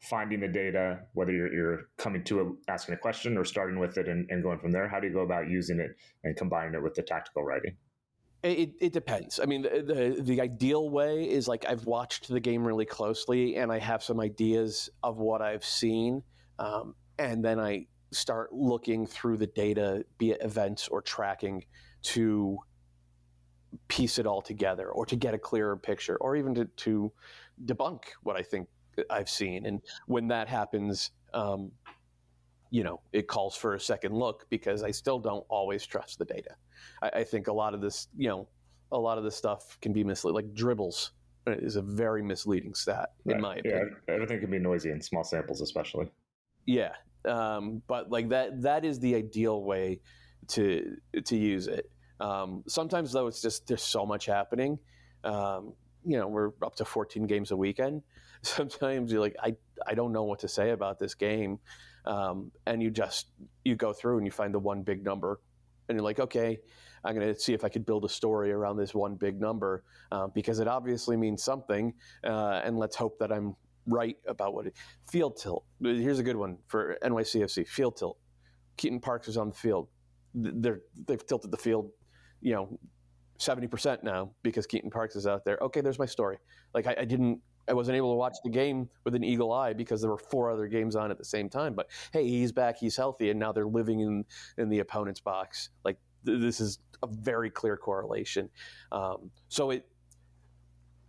finding 0.00 0.40
the 0.40 0.48
data, 0.48 1.00
whether 1.12 1.32
you're, 1.32 1.52
you're 1.52 1.80
coming 1.96 2.22
to 2.24 2.40
a, 2.40 2.72
asking 2.72 2.94
a 2.94 2.98
question 2.98 3.36
or 3.36 3.44
starting 3.44 3.78
with 3.78 3.98
it 3.98 4.08
and, 4.08 4.28
and 4.30 4.42
going 4.42 4.58
from 4.58 4.72
there? 4.72 4.88
How 4.88 5.00
do 5.00 5.06
you 5.06 5.12
go 5.12 5.20
about 5.20 5.48
using 5.48 5.80
it 5.80 5.90
and 6.24 6.36
combining 6.36 6.74
it 6.74 6.82
with 6.82 6.94
the 6.94 7.02
tactical 7.02 7.44
writing? 7.44 7.76
It, 8.42 8.74
it 8.80 8.92
depends. 8.92 9.40
I 9.40 9.46
mean, 9.46 9.62
the, 9.62 10.14
the, 10.16 10.22
the 10.22 10.40
ideal 10.40 10.90
way 10.90 11.24
is 11.28 11.48
like 11.48 11.66
I've 11.68 11.86
watched 11.86 12.28
the 12.28 12.38
game 12.38 12.64
really 12.64 12.84
closely 12.84 13.56
and 13.56 13.72
I 13.72 13.80
have 13.80 14.02
some 14.02 14.20
ideas 14.20 14.88
of 15.02 15.18
what 15.18 15.42
I've 15.42 15.64
seen, 15.64 16.22
um, 16.60 16.94
and 17.18 17.44
then 17.44 17.58
I 17.58 17.86
start 18.12 18.52
looking 18.52 19.06
through 19.06 19.38
the 19.38 19.48
data, 19.48 20.04
be 20.18 20.30
it 20.30 20.38
events 20.40 20.86
or 20.86 21.02
tracking, 21.02 21.64
to 22.02 22.58
piece 23.88 24.18
it 24.18 24.26
all 24.26 24.40
together 24.40 24.88
or 24.88 25.04
to 25.06 25.16
get 25.16 25.34
a 25.34 25.38
clearer 25.38 25.76
picture 25.76 26.16
or 26.16 26.36
even 26.36 26.54
to, 26.54 26.64
to 26.76 27.12
debunk 27.64 28.02
what 28.22 28.36
I 28.36 28.42
think 28.42 28.68
I've 29.10 29.28
seen. 29.28 29.66
And 29.66 29.82
when 30.06 30.28
that 30.28 30.48
happens, 30.48 31.10
um, 31.34 31.72
you 32.70 32.84
know, 32.84 33.00
it 33.12 33.28
calls 33.28 33.56
for 33.56 33.74
a 33.74 33.80
second 33.80 34.14
look 34.14 34.46
because 34.50 34.82
I 34.82 34.90
still 34.90 35.18
don't 35.18 35.44
always 35.48 35.86
trust 35.86 36.18
the 36.18 36.24
data. 36.24 36.54
I, 37.02 37.08
I 37.08 37.24
think 37.24 37.48
a 37.48 37.52
lot 37.52 37.74
of 37.74 37.80
this, 37.80 38.08
you 38.16 38.28
know, 38.28 38.48
a 38.92 38.98
lot 38.98 39.18
of 39.18 39.24
this 39.24 39.36
stuff 39.36 39.78
can 39.80 39.92
be 39.92 40.04
misleading. 40.04 40.34
Like 40.34 40.54
dribbles 40.54 41.12
is 41.46 41.76
a 41.76 41.82
very 41.82 42.22
misleading 42.22 42.74
stat, 42.74 43.10
right. 43.24 43.36
in 43.36 43.42
my 43.42 43.56
opinion. 43.56 43.96
Yeah, 44.08 44.14
everything 44.14 44.40
can 44.40 44.50
be 44.50 44.58
noisy 44.58 44.90
in 44.90 45.00
small 45.00 45.24
samples, 45.24 45.60
especially. 45.60 46.10
Yeah, 46.66 46.92
um, 47.24 47.82
but 47.86 48.10
like 48.10 48.28
that, 48.30 48.62
that 48.62 48.84
is 48.84 48.98
the 49.00 49.14
ideal 49.14 49.62
way 49.62 50.00
to 50.48 50.96
to 51.24 51.36
use 51.36 51.66
it. 51.66 51.90
Um, 52.20 52.64
sometimes 52.66 53.12
though, 53.12 53.26
it's 53.26 53.40
just 53.40 53.66
there's 53.66 53.82
so 53.82 54.04
much 54.04 54.26
happening. 54.26 54.78
Um, 55.24 55.72
you 56.04 56.18
know, 56.18 56.28
we're 56.28 56.52
up 56.62 56.76
to 56.76 56.84
14 56.84 57.26
games 57.26 57.50
a 57.50 57.56
weekend. 57.56 58.02
Sometimes 58.42 59.10
you're 59.12 59.20
like, 59.20 59.36
I 59.42 59.56
I 59.86 59.94
don't 59.94 60.12
know 60.12 60.24
what 60.24 60.40
to 60.40 60.48
say 60.48 60.70
about 60.70 60.98
this 60.98 61.14
game, 61.14 61.58
um, 62.04 62.50
and 62.66 62.82
you 62.82 62.90
just 62.90 63.28
you 63.64 63.76
go 63.76 63.92
through 63.92 64.18
and 64.18 64.26
you 64.26 64.32
find 64.32 64.54
the 64.54 64.58
one 64.58 64.82
big 64.82 65.04
number 65.04 65.40
and 65.88 65.96
you're 65.96 66.04
like, 66.04 66.20
okay, 66.20 66.58
I'm 67.04 67.14
going 67.14 67.32
to 67.32 67.38
see 67.38 67.54
if 67.54 67.64
I 67.64 67.68
could 67.68 67.86
build 67.86 68.04
a 68.04 68.08
story 68.08 68.52
around 68.52 68.76
this 68.76 68.94
one 68.94 69.14
big 69.14 69.40
number 69.40 69.84
uh, 70.12 70.26
because 70.28 70.60
it 70.60 70.68
obviously 70.68 71.16
means 71.16 71.42
something, 71.42 71.94
uh, 72.24 72.60
and 72.64 72.78
let's 72.78 72.96
hope 72.96 73.18
that 73.18 73.32
I'm 73.32 73.56
right 73.86 74.16
about 74.26 74.54
what 74.54 74.66
it. 74.66 74.74
Field 75.10 75.36
tilt. 75.36 75.64
Here's 75.82 76.18
a 76.18 76.22
good 76.22 76.36
one 76.36 76.58
for 76.66 76.98
NYCFC. 77.02 77.66
Field 77.66 77.96
tilt. 77.96 78.18
Keaton 78.76 79.00
Parks 79.00 79.28
is 79.28 79.36
on 79.36 79.48
the 79.48 79.54
field. 79.54 79.88
They're 80.34 80.80
they've 81.06 81.24
tilted 81.26 81.50
the 81.50 81.56
field, 81.56 81.90
you 82.40 82.52
know, 82.52 82.78
seventy 83.38 83.66
percent 83.66 84.04
now 84.04 84.32
because 84.42 84.66
Keaton 84.66 84.90
Parks 84.90 85.16
is 85.16 85.26
out 85.26 85.44
there. 85.44 85.58
Okay, 85.62 85.80
there's 85.80 85.98
my 85.98 86.06
story. 86.06 86.38
Like 86.74 86.86
I, 86.86 86.96
I 87.00 87.04
didn't 87.04 87.40
I 87.68 87.74
wasn't 87.74 87.96
able 87.96 88.12
to 88.12 88.16
watch 88.16 88.36
the 88.42 88.50
game 88.50 88.88
with 89.04 89.14
an 89.14 89.24
eagle 89.24 89.52
eye 89.52 89.72
because 89.72 90.00
there 90.00 90.10
were 90.10 90.18
four 90.18 90.50
other 90.50 90.66
games 90.66 90.96
on 90.96 91.10
at 91.10 91.18
the 91.18 91.24
same 91.24 91.48
time. 91.48 91.74
But 91.74 91.88
hey, 92.12 92.26
he's 92.26 92.52
back, 92.52 92.78
he's 92.78 92.96
healthy, 92.96 93.30
and 93.30 93.38
now 93.38 93.52
they're 93.52 93.66
living 93.66 94.00
in 94.00 94.24
in 94.56 94.68
the 94.68 94.80
opponent's 94.80 95.20
box. 95.20 95.70
Like 95.84 95.98
th- 96.24 96.40
this 96.40 96.60
is 96.60 96.78
a 97.02 97.06
very 97.06 97.50
clear 97.50 97.76
correlation. 97.76 98.48
Um, 98.92 99.30
so 99.48 99.70
it 99.70 99.86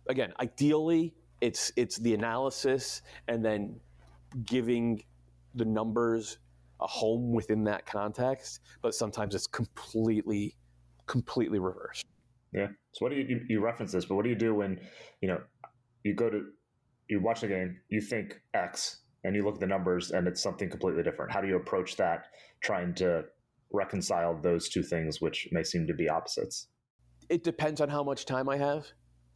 again, 0.08 0.32
ideally, 0.40 1.14
it's 1.40 1.72
it's 1.76 1.96
the 1.98 2.14
analysis 2.14 3.02
and 3.28 3.44
then 3.44 3.80
giving 4.44 5.02
the 5.54 5.64
numbers 5.64 6.38
a 6.80 6.86
home 6.86 7.32
within 7.32 7.64
that 7.64 7.86
context. 7.86 8.60
But 8.82 8.94
sometimes 8.94 9.34
it's 9.34 9.46
completely 9.46 10.56
completely 11.06 11.58
reversed. 11.58 12.06
Yeah. 12.52 12.68
So 12.92 13.04
what 13.04 13.10
do 13.10 13.16
you, 13.16 13.24
you 13.24 13.40
you 13.48 13.60
reference 13.60 13.92
this, 13.92 14.04
but 14.04 14.16
what 14.16 14.24
do 14.24 14.28
you 14.28 14.36
do 14.36 14.54
when 14.54 14.80
you 15.20 15.28
know 15.28 15.40
you 16.04 16.14
go 16.14 16.30
to 16.30 16.44
you 17.08 17.20
watch 17.20 17.40
the 17.40 17.48
game, 17.48 17.76
you 17.88 18.00
think 18.00 18.40
X, 18.54 19.00
and 19.24 19.34
you 19.34 19.44
look 19.44 19.54
at 19.54 19.60
the 19.60 19.66
numbers, 19.66 20.12
and 20.12 20.28
it's 20.28 20.40
something 20.40 20.70
completely 20.70 21.02
different. 21.02 21.32
How 21.32 21.40
do 21.40 21.48
you 21.48 21.56
approach 21.56 21.96
that, 21.96 22.26
trying 22.60 22.94
to 22.94 23.24
reconcile 23.72 24.40
those 24.40 24.68
two 24.68 24.82
things, 24.82 25.20
which 25.20 25.48
may 25.52 25.64
seem 25.64 25.86
to 25.88 25.94
be 25.94 26.08
opposites? 26.08 26.68
It 27.28 27.44
depends 27.44 27.80
on 27.80 27.88
how 27.88 28.02
much 28.02 28.24
time 28.26 28.48
I 28.48 28.56
have. 28.56 28.86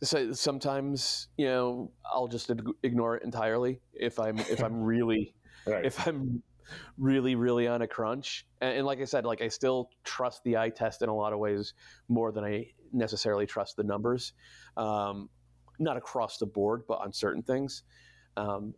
So 0.02 0.32
sometimes, 0.32 1.28
you 1.36 1.46
know, 1.46 1.92
I'll 2.12 2.28
just 2.28 2.50
ignore 2.82 3.16
it 3.16 3.22
entirely 3.24 3.80
if 3.92 4.18
I'm 4.18 4.38
if 4.38 4.62
I'm 4.62 4.82
really 4.82 5.34
right. 5.66 5.84
if 5.84 6.06
I'm 6.06 6.42
really 6.98 7.34
really 7.34 7.68
on 7.68 7.82
a 7.82 7.86
crunch. 7.86 8.46
And, 8.60 8.78
and, 8.78 8.86
like 8.86 9.00
I 9.00 9.04
said, 9.04 9.24
like 9.24 9.40
I 9.40 9.48
still 9.48 9.90
trust 10.02 10.42
the 10.44 10.56
eye 10.56 10.70
test 10.70 11.02
in 11.02 11.08
a 11.08 11.14
lot 11.14 11.32
of 11.32 11.38
ways 11.38 11.74
more 12.08 12.32
than 12.32 12.44
I 12.44 12.66
necessarily 12.92 13.46
trust 13.46 13.76
the 13.76 13.84
numbers. 13.84 14.32
Um, 14.76 15.30
not 15.78 15.96
across 15.96 16.38
the 16.38 16.46
board, 16.46 16.82
but 16.86 17.00
on 17.00 17.12
certain 17.12 17.42
things. 17.42 17.82
Um, 18.36 18.74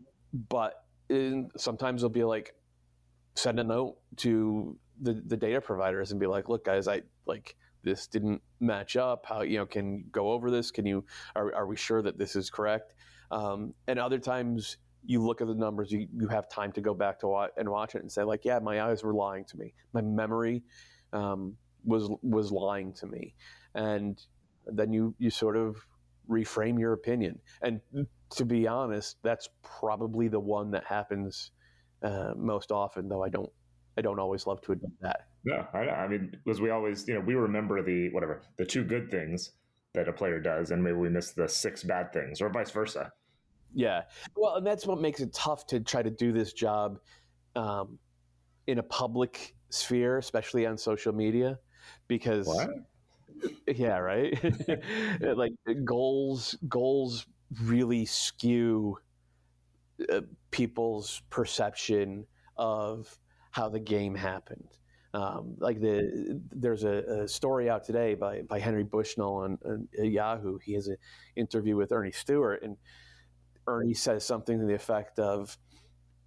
but 0.49 0.85
in, 1.09 1.51
sometimes 1.57 2.03
they'll 2.03 2.09
be 2.11 2.25
like, 2.25 2.55
send 3.35 3.61
a 3.61 3.65
note 3.65 3.97
to 4.17 4.77
the, 5.01 5.23
the 5.27 5.37
data 5.37 5.61
providers 5.61 6.11
and 6.11 6.21
be 6.21 6.27
like, 6.27 6.49
look, 6.49 6.65
guys, 6.65 6.89
I 6.89 7.03
like 7.27 7.57
this 7.83 8.07
didn't 8.07 8.43
match 8.61 8.97
up. 8.97 9.27
How 9.27 9.43
you 9.43 9.59
know 9.59 9.67
can 9.67 10.05
go 10.11 10.33
over 10.33 10.51
this? 10.51 10.71
Can 10.71 10.87
you 10.87 11.05
are, 11.35 11.55
are 11.55 11.67
we 11.67 11.77
sure 11.77 12.03
that 12.03 12.19
this 12.19 12.35
is 12.35 12.51
correct? 12.51 12.95
Um, 13.31 13.75
and 13.87 13.99
other 13.99 14.19
times 14.19 14.79
you 15.05 15.25
look 15.25 15.41
at 15.41 15.47
the 15.47 15.55
numbers, 15.55 15.93
you, 15.93 16.09
you 16.13 16.29
have 16.29 16.49
time 16.49 16.73
to 16.73 16.81
go 16.81 16.95
back 16.95 17.21
to 17.21 17.29
watch 17.29 17.51
and 17.57 17.69
watch 17.69 17.95
it 17.95 18.03
and 18.03 18.11
say 18.11 18.25
like, 18.25 18.45
yeah, 18.45 18.59
my 18.59 18.83
eyes 18.83 19.05
were 19.05 19.15
lying 19.15 19.45
to 19.45 19.57
me. 19.57 19.73
My 19.93 20.01
memory 20.01 20.65
um, 21.13 21.57
was 21.85 22.11
was 22.23 22.51
lying 22.51 22.93
to 22.95 23.07
me, 23.07 23.35
and 23.75 24.21
then 24.67 24.93
you 24.93 25.15
you 25.19 25.31
sort 25.31 25.57
of 25.57 25.77
reframe 26.29 26.79
your 26.79 26.93
opinion. 26.93 27.39
And 27.63 27.81
to 28.31 28.45
be 28.45 28.67
honest, 28.67 29.19
that's 29.23 29.49
probably 29.63 30.29
the 30.29 30.41
one 30.41 30.71
that 30.73 30.85
happens 30.85 31.53
uh, 32.03 32.33
most 32.37 32.73
often, 32.73 33.09
though 33.09 33.23
I 33.23 33.29
don't 33.29 33.51
I 33.99 34.03
don't 34.03 34.19
always 34.19 34.47
love 34.47 34.61
to 34.63 34.73
admit 34.73 34.93
that. 35.01 35.29
No, 35.45 35.67
I, 35.73 35.89
I 35.89 36.09
mean, 36.09 36.37
because 36.45 36.61
we 36.61 36.71
always, 36.71 37.07
you 37.09 37.15
know, 37.15 37.21
we 37.21 37.35
remember 37.35 37.83
the 37.83 38.11
whatever 38.11 38.43
the 38.59 38.65
two 38.65 38.85
good 38.85 39.11
things 39.11 39.53
that 39.95 40.09
a 40.09 40.13
player 40.13 40.39
does, 40.41 40.71
and 40.71 40.83
maybe 40.83 40.97
we 40.97 41.09
miss 41.09 41.33
the 41.33 41.49
six 41.49 41.83
bad 41.83 42.13
things, 42.13 42.41
or 42.41 42.51
vice 42.51 42.71
versa. 42.71 43.13
Yeah, 43.75 44.03
well, 44.37 44.57
and 44.57 44.67
that's 44.67 44.87
what 44.87 45.01
makes 45.01 45.21
it 45.21 45.33
tough 45.33 45.67
to 45.69 45.81
try 45.81 46.03
to 46.03 46.11
do 46.11 46.33
this 46.33 46.53
job 46.53 46.99
um, 47.55 47.99
in 48.67 48.79
a 48.79 48.83
public 48.83 49.55
sphere, 49.71 50.19
especially 50.19 50.67
on 50.67 50.77
social 50.77 51.13
media, 51.13 51.59
because 52.09 52.47
what? 52.47 52.69
Yeah, 53.67 53.99
right. 53.99 54.39
like 55.21 55.53
goals, 55.85 56.57
goals 56.69 57.27
really 57.63 58.05
skew 58.05 58.99
uh, 60.13 60.21
people's 60.51 61.23
perception 61.31 62.27
of 62.57 63.19
how 63.51 63.69
the 63.69 63.81
game 63.81 64.15
happened. 64.15 64.69
Um, 65.15 65.55
like 65.59 65.81
the 65.81 66.43
there's 66.53 66.85
a, 66.85 67.23
a, 67.23 67.29
story 67.29 67.71
out 67.71 67.85
today 67.85 68.15
by, 68.15 68.43
by 68.43 68.59
Henry 68.59 68.85
Bushnell 68.85 69.37
on, 69.37 69.59
on 69.65 69.89
Yahoo. 69.95 70.59
He 70.59 70.75
has 70.75 70.89
an 70.89 70.99
interview 71.37 71.75
with 71.75 71.91
Earnie 71.91 72.13
Stewart, 72.13 72.63
and 72.63 72.77
Earnie 73.67 73.95
says 73.95 74.27
something 74.27 74.59
to 74.59 74.67
the 74.67 74.75
effect 74.75 75.19
of, 75.19 75.57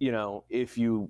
you 0.00 0.10
know, 0.10 0.42
if 0.50 0.76
you 0.76 1.08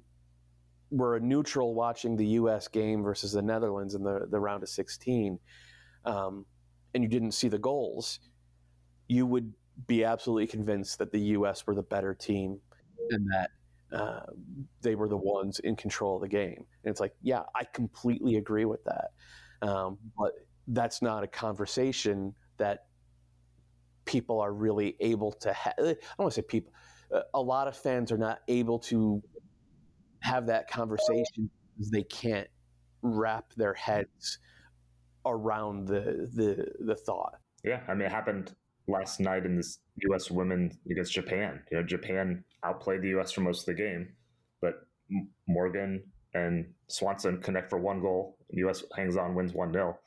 were 0.91 1.17
a 1.17 1.21
neutral 1.21 1.75
watching 1.75 2.17
the 2.17 2.27
U.S. 2.27 2.69
game 2.69 3.03
versus 3.03 3.33
the 3.33 3.41
Netherlands 3.41 3.95
in 3.95 4.03
the 4.03 4.27
the 4.31 4.39
round 4.39 4.63
of 4.63 4.69
16, 4.69 5.39
um, 6.05 6.47
and 6.95 7.03
you 7.03 7.09
didn't 7.09 7.33
see 7.33 7.49
the 7.49 7.59
goals, 7.59 8.21
you 9.09 9.27
would 9.27 9.53
be 9.87 10.05
absolutely 10.05 10.47
convinced 10.47 10.99
that 10.99 11.13
the 11.13 11.21
U.S. 11.21 11.67
were 11.67 11.75
the 11.75 11.83
better 11.83 12.15
team 12.15 12.61
and 13.11 13.27
that 13.33 13.51
uh, 13.97 14.27
they 14.83 14.95
were 14.95 15.09
the 15.09 15.17
ones 15.17 15.59
in 15.61 15.77
control 15.77 16.17
of 16.17 16.23
the 16.23 16.29
game. 16.29 16.65
And 16.85 16.91
it's 16.91 17.01
like, 17.01 17.15
yeah, 17.23 17.43
I 17.55 17.65
completely 17.65 18.37
agree 18.37 18.65
with 18.65 18.81
that. 18.85 19.11
Um, 19.63 19.99
but 20.17 20.33
that's 20.69 21.03
not 21.03 21.25
a 21.25 21.27
conversation 21.27 22.35
that 22.59 22.87
people 24.05 24.41
are 24.41 24.53
really 24.53 24.97
able 25.01 25.33
to 25.33 25.53
have. 25.53 25.75
I 25.79 25.83
don't 25.83 25.99
want 26.19 26.33
to 26.35 26.41
say 26.41 26.47
people. 26.47 26.73
Uh, 27.13 27.23
a 27.35 27.41
lot 27.41 27.67
of 27.67 27.77
fans 27.77 28.13
are 28.13 28.19
not 28.19 28.41
able 28.49 28.79
to 28.79 29.23
have 30.21 30.47
that 30.47 30.71
conversation 30.71 31.51
because 31.77 31.91
they 31.91 32.05
can't 32.05 32.49
wrap 33.03 33.53
their 33.57 33.75
heads 33.75 34.39
around 35.27 35.87
the 35.87 36.29
the 36.35 36.67
the 36.85 36.97
thought. 36.97 37.35
Yeah, 37.65 37.81
I 37.89 37.95
mean, 37.95 38.07
it 38.07 38.13
happened 38.13 38.55
last 38.89 39.21
night 39.21 39.45
in 39.45 39.57
this 39.57 39.79
U.S. 40.09 40.31
women 40.31 40.71
against 40.91 41.13
Japan. 41.13 41.63
You 41.71 41.79
know, 41.79 41.83
Japan 41.85 42.45
outplayed 42.65 43.03
the 43.03 43.09
U.S. 43.09 43.33
for 43.33 43.43
most 43.43 43.61
of 43.61 43.77
the 43.77 43.83
game, 43.83 44.09
but 44.61 44.87
Morgan 45.47 46.03
and 46.35 46.67
Swanson 46.89 47.41
connect 47.43 47.71
for 47.71 47.79
one 47.79 48.01
goal. 48.01 48.37
The 48.51 48.59
U.S. 48.59 48.85
hangs 48.97 49.17
on, 49.17 49.35
wins 49.35 49.53
one 49.53 49.73
0 49.73 49.99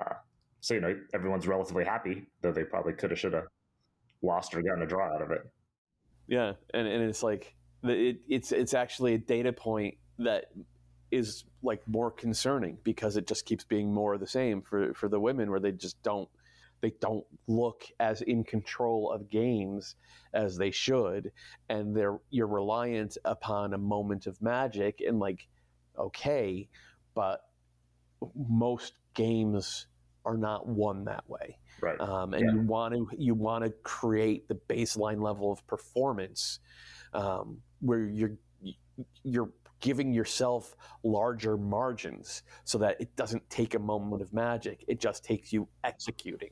uh, 0.00 0.14
So 0.60 0.74
you 0.74 0.80
know, 0.80 0.96
everyone's 1.14 1.46
relatively 1.46 1.84
happy, 1.84 2.26
though 2.42 2.52
they 2.52 2.64
probably 2.64 2.92
could 2.92 3.10
have, 3.10 3.18
should 3.18 3.32
have 3.32 3.46
lost 4.22 4.54
or 4.54 4.62
gotten 4.62 4.82
a 4.82 4.86
draw 4.86 5.14
out 5.14 5.22
of 5.22 5.30
it. 5.30 5.42
Yeah, 6.26 6.52
and 6.74 6.86
and 6.86 7.02
it's 7.04 7.22
like 7.22 7.54
it, 7.84 8.18
it's 8.28 8.52
it's 8.52 8.74
actually 8.74 9.14
a 9.14 9.18
data 9.18 9.52
point 9.52 9.94
that 10.18 10.46
is 11.10 11.44
like 11.62 11.86
more 11.86 12.10
concerning 12.10 12.78
because 12.84 13.16
it 13.16 13.26
just 13.26 13.46
keeps 13.46 13.64
being 13.64 13.92
more 13.92 14.14
of 14.14 14.20
the 14.20 14.26
same 14.26 14.62
for 14.62 14.92
for 14.94 15.08
the 15.08 15.20
women 15.20 15.50
where 15.50 15.60
they 15.60 15.72
just 15.72 16.02
don't 16.02 16.28
they 16.80 16.92
don't 17.00 17.24
look 17.48 17.84
as 17.98 18.22
in 18.22 18.44
control 18.44 19.10
of 19.10 19.28
games 19.28 19.96
as 20.32 20.56
they 20.56 20.70
should. 20.70 21.32
And 21.68 21.96
they're 21.96 22.18
you're 22.30 22.46
reliant 22.46 23.18
upon 23.24 23.74
a 23.74 23.78
moment 23.78 24.26
of 24.26 24.40
magic 24.40 25.02
and 25.06 25.18
like 25.18 25.48
okay 25.98 26.68
but 27.14 27.40
most 28.36 28.92
games 29.14 29.88
are 30.24 30.36
not 30.36 30.68
won 30.68 31.04
that 31.06 31.28
way. 31.28 31.58
Right. 31.80 31.98
Um, 32.00 32.34
and 32.34 32.44
yeah. 32.44 32.52
you 32.52 32.60
want 32.60 32.94
to 32.94 33.08
you 33.16 33.34
want 33.34 33.64
to 33.64 33.70
create 33.82 34.46
the 34.46 34.58
baseline 34.68 35.20
level 35.20 35.50
of 35.50 35.66
performance 35.66 36.60
um, 37.14 37.58
where 37.80 38.04
you're 38.04 38.36
you're 39.22 39.50
giving 39.80 40.12
yourself 40.12 40.76
larger 41.04 41.56
margins 41.56 42.42
so 42.64 42.78
that 42.78 43.00
it 43.00 43.14
doesn't 43.16 43.48
take 43.50 43.74
a 43.74 43.78
moment 43.78 44.22
of 44.22 44.32
magic. 44.32 44.84
It 44.88 45.00
just 45.00 45.24
takes 45.24 45.52
you 45.52 45.68
executing. 45.84 46.50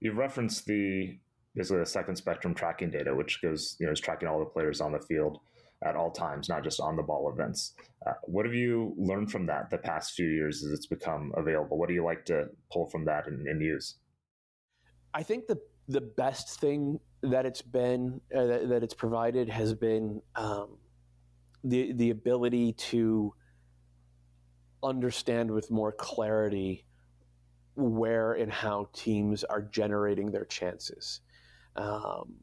You've 0.00 0.18
referenced 0.18 0.66
the 0.66 1.18
basically 1.54 1.78
the 1.78 1.86
second 1.86 2.16
spectrum 2.16 2.54
tracking 2.54 2.90
data, 2.90 3.14
which 3.14 3.40
goes, 3.40 3.76
you 3.80 3.86
know, 3.86 3.92
is 3.92 4.00
tracking 4.00 4.28
all 4.28 4.38
the 4.38 4.44
players 4.44 4.80
on 4.80 4.92
the 4.92 5.00
field 5.00 5.40
at 5.84 5.96
all 5.96 6.10
times, 6.10 6.48
not 6.48 6.62
just 6.62 6.80
on 6.80 6.96
the 6.96 7.02
ball 7.02 7.30
events. 7.32 7.74
Uh, 8.06 8.12
what 8.24 8.44
have 8.44 8.54
you 8.54 8.94
learned 8.98 9.30
from 9.30 9.46
that 9.46 9.70
the 9.70 9.78
past 9.78 10.14
few 10.14 10.28
years 10.28 10.64
as 10.64 10.72
it's 10.72 10.86
become 10.86 11.32
available? 11.36 11.78
What 11.78 11.88
do 11.88 11.94
you 11.94 12.04
like 12.04 12.24
to 12.26 12.46
pull 12.70 12.86
from 12.86 13.04
that 13.06 13.26
and, 13.26 13.46
and 13.46 13.60
use? 13.60 13.96
I 15.14 15.22
think 15.22 15.46
the 15.46 15.58
the 15.88 16.00
best 16.00 16.60
thing 16.60 16.98
that 17.22 17.46
it's 17.46 17.62
been 17.62 18.20
uh, 18.34 18.44
that, 18.44 18.68
that, 18.68 18.82
it's 18.82 18.94
provided 18.94 19.48
has 19.48 19.72
been 19.72 20.20
um, 20.34 20.78
the 21.68 21.92
the 21.92 22.10
ability 22.10 22.72
to 22.72 23.34
understand 24.82 25.50
with 25.50 25.70
more 25.70 25.92
clarity 25.92 26.84
where 27.74 28.32
and 28.32 28.52
how 28.52 28.88
teams 28.92 29.44
are 29.44 29.62
generating 29.62 30.30
their 30.30 30.44
chances. 30.44 31.20
Um, 31.74 32.34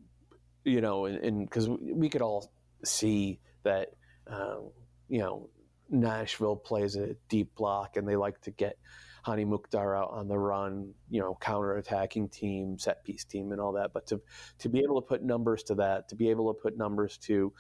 you 0.63 0.81
know, 0.81 1.05
and 1.05 1.49
because 1.49 1.67
we 1.69 2.09
could 2.09 2.21
all 2.21 2.51
see 2.85 3.39
that, 3.63 3.89
um, 4.27 4.69
you 5.09 5.19
know, 5.19 5.49
Nashville 5.89 6.55
plays 6.55 6.95
a 6.95 7.15
deep 7.29 7.55
block 7.55 7.97
and 7.97 8.07
they 8.07 8.15
like 8.15 8.39
to 8.41 8.51
get 8.51 8.77
Hany 9.25 9.45
Mukhtar 9.45 9.95
out 9.95 10.11
on 10.11 10.27
the 10.27 10.37
run, 10.37 10.93
you 11.09 11.21
know, 11.21 11.37
counter-attacking 11.39 12.29
team, 12.29 12.77
set 12.77 13.03
piece 13.03 13.23
team, 13.23 13.51
and 13.51 13.61
all 13.61 13.73
that. 13.73 13.93
But 13.93 14.07
to 14.07 14.21
to 14.59 14.69
be 14.69 14.79
able 14.79 15.01
to 15.01 15.07
put 15.07 15.23
numbers 15.23 15.63
to 15.63 15.75
that, 15.75 16.09
to 16.09 16.15
be 16.15 16.29
able 16.29 16.53
to 16.53 16.59
put 16.59 16.77
numbers 16.77 17.17
to 17.19 17.53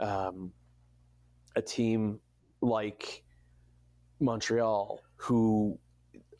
um, 0.00 0.52
a 1.56 1.62
team 1.62 2.20
like 2.60 3.22
Montreal, 4.20 5.00
who 5.16 5.78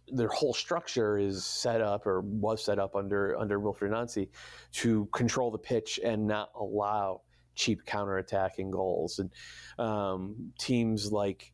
their 0.09 0.29
whole 0.29 0.55
structure 0.55 1.18
is 1.18 1.44
set 1.44 1.81
up 1.81 2.07
or 2.07 2.20
was 2.20 2.64
set 2.64 2.79
up 2.79 2.94
under 2.94 3.37
under 3.38 3.59
Wilfried 3.59 3.90
Nancy 3.90 4.31
to 4.72 5.07
control 5.07 5.50
the 5.50 5.59
pitch 5.59 5.98
and 6.05 6.27
not 6.27 6.50
allow 6.55 7.22
cheap 7.55 7.85
counterattacking 7.85 8.70
goals. 8.70 9.18
And 9.18 9.31
um, 9.79 10.53
teams 10.59 11.12
like 11.12 11.53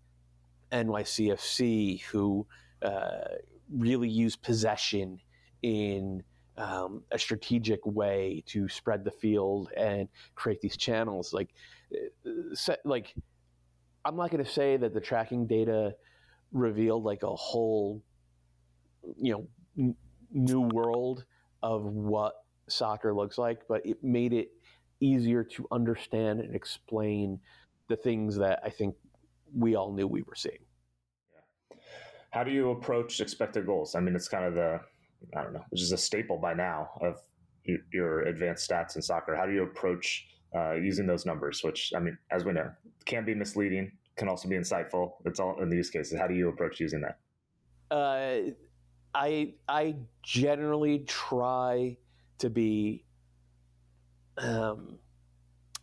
NYCFC, 0.72 2.02
who 2.02 2.46
uh, 2.82 3.36
really 3.72 4.08
use 4.08 4.36
possession 4.36 5.18
in 5.62 6.22
um, 6.56 7.02
a 7.10 7.18
strategic 7.18 7.84
way 7.84 8.42
to 8.46 8.68
spread 8.68 9.04
the 9.04 9.10
field 9.10 9.70
and 9.76 10.08
create 10.34 10.60
these 10.60 10.76
channels. 10.76 11.32
Like, 11.32 11.54
uh, 11.94 12.74
like 12.84 13.14
I'm 14.04 14.16
not 14.16 14.30
going 14.30 14.44
to 14.44 14.50
say 14.50 14.76
that 14.76 14.94
the 14.94 15.00
tracking 15.00 15.46
data 15.46 15.94
revealed 16.52 17.04
like 17.04 17.22
a 17.22 17.34
whole, 17.34 18.02
you 19.16 19.32
know, 19.32 19.46
n- 19.78 19.96
new 20.32 20.60
world 20.60 21.24
of 21.62 21.84
what 21.84 22.34
soccer 22.68 23.14
looks 23.14 23.38
like, 23.38 23.60
but 23.68 23.84
it 23.84 24.02
made 24.02 24.32
it 24.32 24.48
easier 25.00 25.44
to 25.44 25.66
understand 25.70 26.40
and 26.40 26.54
explain 26.54 27.38
the 27.88 27.96
things 27.96 28.36
that 28.36 28.60
I 28.64 28.70
think 28.70 28.94
we 29.54 29.74
all 29.74 29.92
knew 29.92 30.06
we 30.06 30.22
were 30.22 30.34
seeing. 30.34 30.58
Yeah. 31.32 31.78
How 32.30 32.44
do 32.44 32.50
you 32.50 32.70
approach 32.70 33.20
expected 33.20 33.66
goals? 33.66 33.94
I 33.94 34.00
mean, 34.00 34.14
it's 34.14 34.28
kind 34.28 34.44
of 34.44 34.54
the 34.54 34.80
I 35.36 35.42
don't 35.42 35.52
know, 35.52 35.64
which 35.70 35.82
is 35.82 35.92
a 35.92 35.98
staple 35.98 36.38
by 36.38 36.54
now 36.54 36.90
of 37.02 37.20
your 37.92 38.22
advanced 38.22 38.68
stats 38.68 38.96
in 38.96 39.02
soccer. 39.02 39.36
How 39.36 39.46
do 39.46 39.52
you 39.52 39.62
approach 39.62 40.26
uh, 40.54 40.74
using 40.74 41.06
those 41.06 41.26
numbers? 41.26 41.62
Which 41.62 41.92
I 41.94 42.00
mean, 42.00 42.16
as 42.30 42.44
we 42.44 42.52
know, 42.52 42.70
can 43.04 43.24
be 43.24 43.34
misleading, 43.34 43.92
can 44.16 44.28
also 44.28 44.48
be 44.48 44.56
insightful. 44.56 45.12
It's 45.24 45.40
all 45.40 45.60
in 45.62 45.70
these 45.70 45.90
cases. 45.90 46.18
How 46.18 46.26
do 46.26 46.34
you 46.34 46.48
approach 46.48 46.80
using 46.80 47.02
that? 47.02 47.18
Uh, 47.94 48.52
I 49.14 49.54
I 49.68 49.96
generally 50.22 51.00
try 51.00 51.96
to 52.38 52.50
be. 52.50 53.04
Um, 54.38 54.98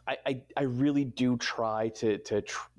I, 0.07 0.17
I, 0.25 0.41
I 0.55 0.63
really 0.63 1.05
do 1.05 1.37
try 1.37 1.89
to 1.89 2.17
to 2.19 2.41
tr- 2.41 2.69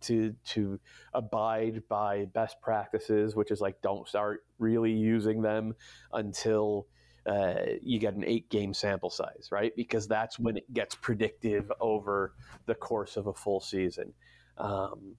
to 0.00 0.34
to 0.46 0.80
abide 1.14 1.82
by 1.88 2.26
best 2.26 2.60
practices, 2.60 3.36
which 3.36 3.50
is 3.50 3.60
like 3.60 3.80
don't 3.82 4.08
start 4.08 4.44
really 4.58 4.92
using 4.92 5.42
them 5.42 5.74
until 6.12 6.86
uh, 7.26 7.54
you 7.82 7.98
get 7.98 8.14
an 8.14 8.24
eight 8.24 8.48
game 8.50 8.72
sample 8.72 9.10
size, 9.10 9.48
right? 9.50 9.72
Because 9.76 10.08
that's 10.08 10.38
when 10.38 10.56
it 10.56 10.72
gets 10.72 10.94
predictive 10.94 11.70
over 11.80 12.34
the 12.66 12.74
course 12.74 13.16
of 13.16 13.26
a 13.26 13.34
full 13.34 13.60
season. 13.60 14.12
Um, 14.56 15.16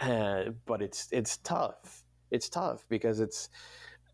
uh, 0.00 0.44
but 0.66 0.82
it's 0.82 1.08
it's 1.12 1.38
tough. 1.38 2.02
It's 2.30 2.48
tough 2.48 2.84
because 2.88 3.20
it's 3.20 3.48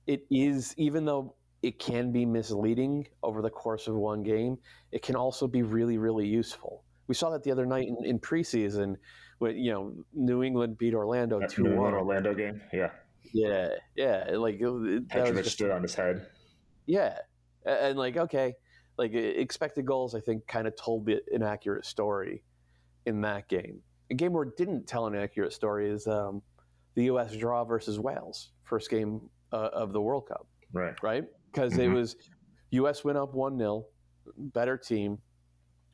it 0.06 0.26
is 0.30 0.74
even 0.76 1.04
though 1.04 1.34
it 1.62 1.78
can 1.78 2.12
be 2.12 2.24
misleading 2.24 3.08
over 3.22 3.42
the 3.42 3.50
course 3.50 3.88
of 3.88 3.94
one 3.94 4.22
game, 4.22 4.58
it 4.92 5.02
can 5.02 5.16
also 5.16 5.46
be 5.46 5.62
really 5.62 5.98
really 5.98 6.26
useful. 6.26 6.84
We 7.06 7.14
saw 7.14 7.30
that 7.30 7.42
the 7.42 7.50
other 7.50 7.66
night 7.66 7.88
in, 7.88 8.04
in 8.04 8.18
preseason 8.18 8.96
when 9.38 9.56
you 9.56 9.72
know 9.72 9.94
New 10.12 10.42
England 10.42 10.78
beat 10.78 10.94
Orlando 10.94 11.40
two 11.48 11.74
one. 11.74 11.94
Orlando 11.94 12.34
game, 12.34 12.60
yeah, 12.72 12.90
yeah, 13.32 13.68
yeah. 13.96 14.30
Like 14.32 14.58
Petrovic 14.58 15.44
just, 15.44 15.56
stood 15.56 15.70
on 15.70 15.82
his 15.82 15.94
head. 15.94 16.26
Yeah, 16.86 17.18
and 17.64 17.98
like 17.98 18.16
okay, 18.16 18.54
like 18.96 19.14
expected 19.14 19.86
goals, 19.86 20.14
I 20.14 20.20
think 20.20 20.46
kind 20.46 20.66
of 20.66 20.76
told 20.76 21.06
the 21.06 21.20
inaccurate 21.32 21.86
story 21.86 22.42
in 23.06 23.20
that 23.22 23.48
game. 23.48 23.80
A 24.10 24.14
game 24.14 24.32
where 24.32 24.44
it 24.44 24.56
didn't 24.56 24.86
tell 24.86 25.06
an 25.06 25.14
accurate 25.14 25.52
story 25.52 25.90
is 25.90 26.06
um, 26.06 26.42
the 26.94 27.04
U.S. 27.04 27.36
draw 27.36 27.64
versus 27.64 27.98
Wales, 27.98 28.50
first 28.64 28.90
game 28.90 29.20
uh, 29.52 29.68
of 29.72 29.92
the 29.92 30.00
World 30.00 30.26
Cup. 30.28 30.46
Right. 30.72 30.94
Right. 31.02 31.24
Because 31.52 31.72
mm-hmm. 31.72 31.82
it 31.82 31.88
was 31.88 32.16
U.S. 32.70 33.04
went 33.04 33.18
up 33.18 33.34
one 33.34 33.58
0 33.58 33.84
better 34.36 34.76
team. 34.76 35.18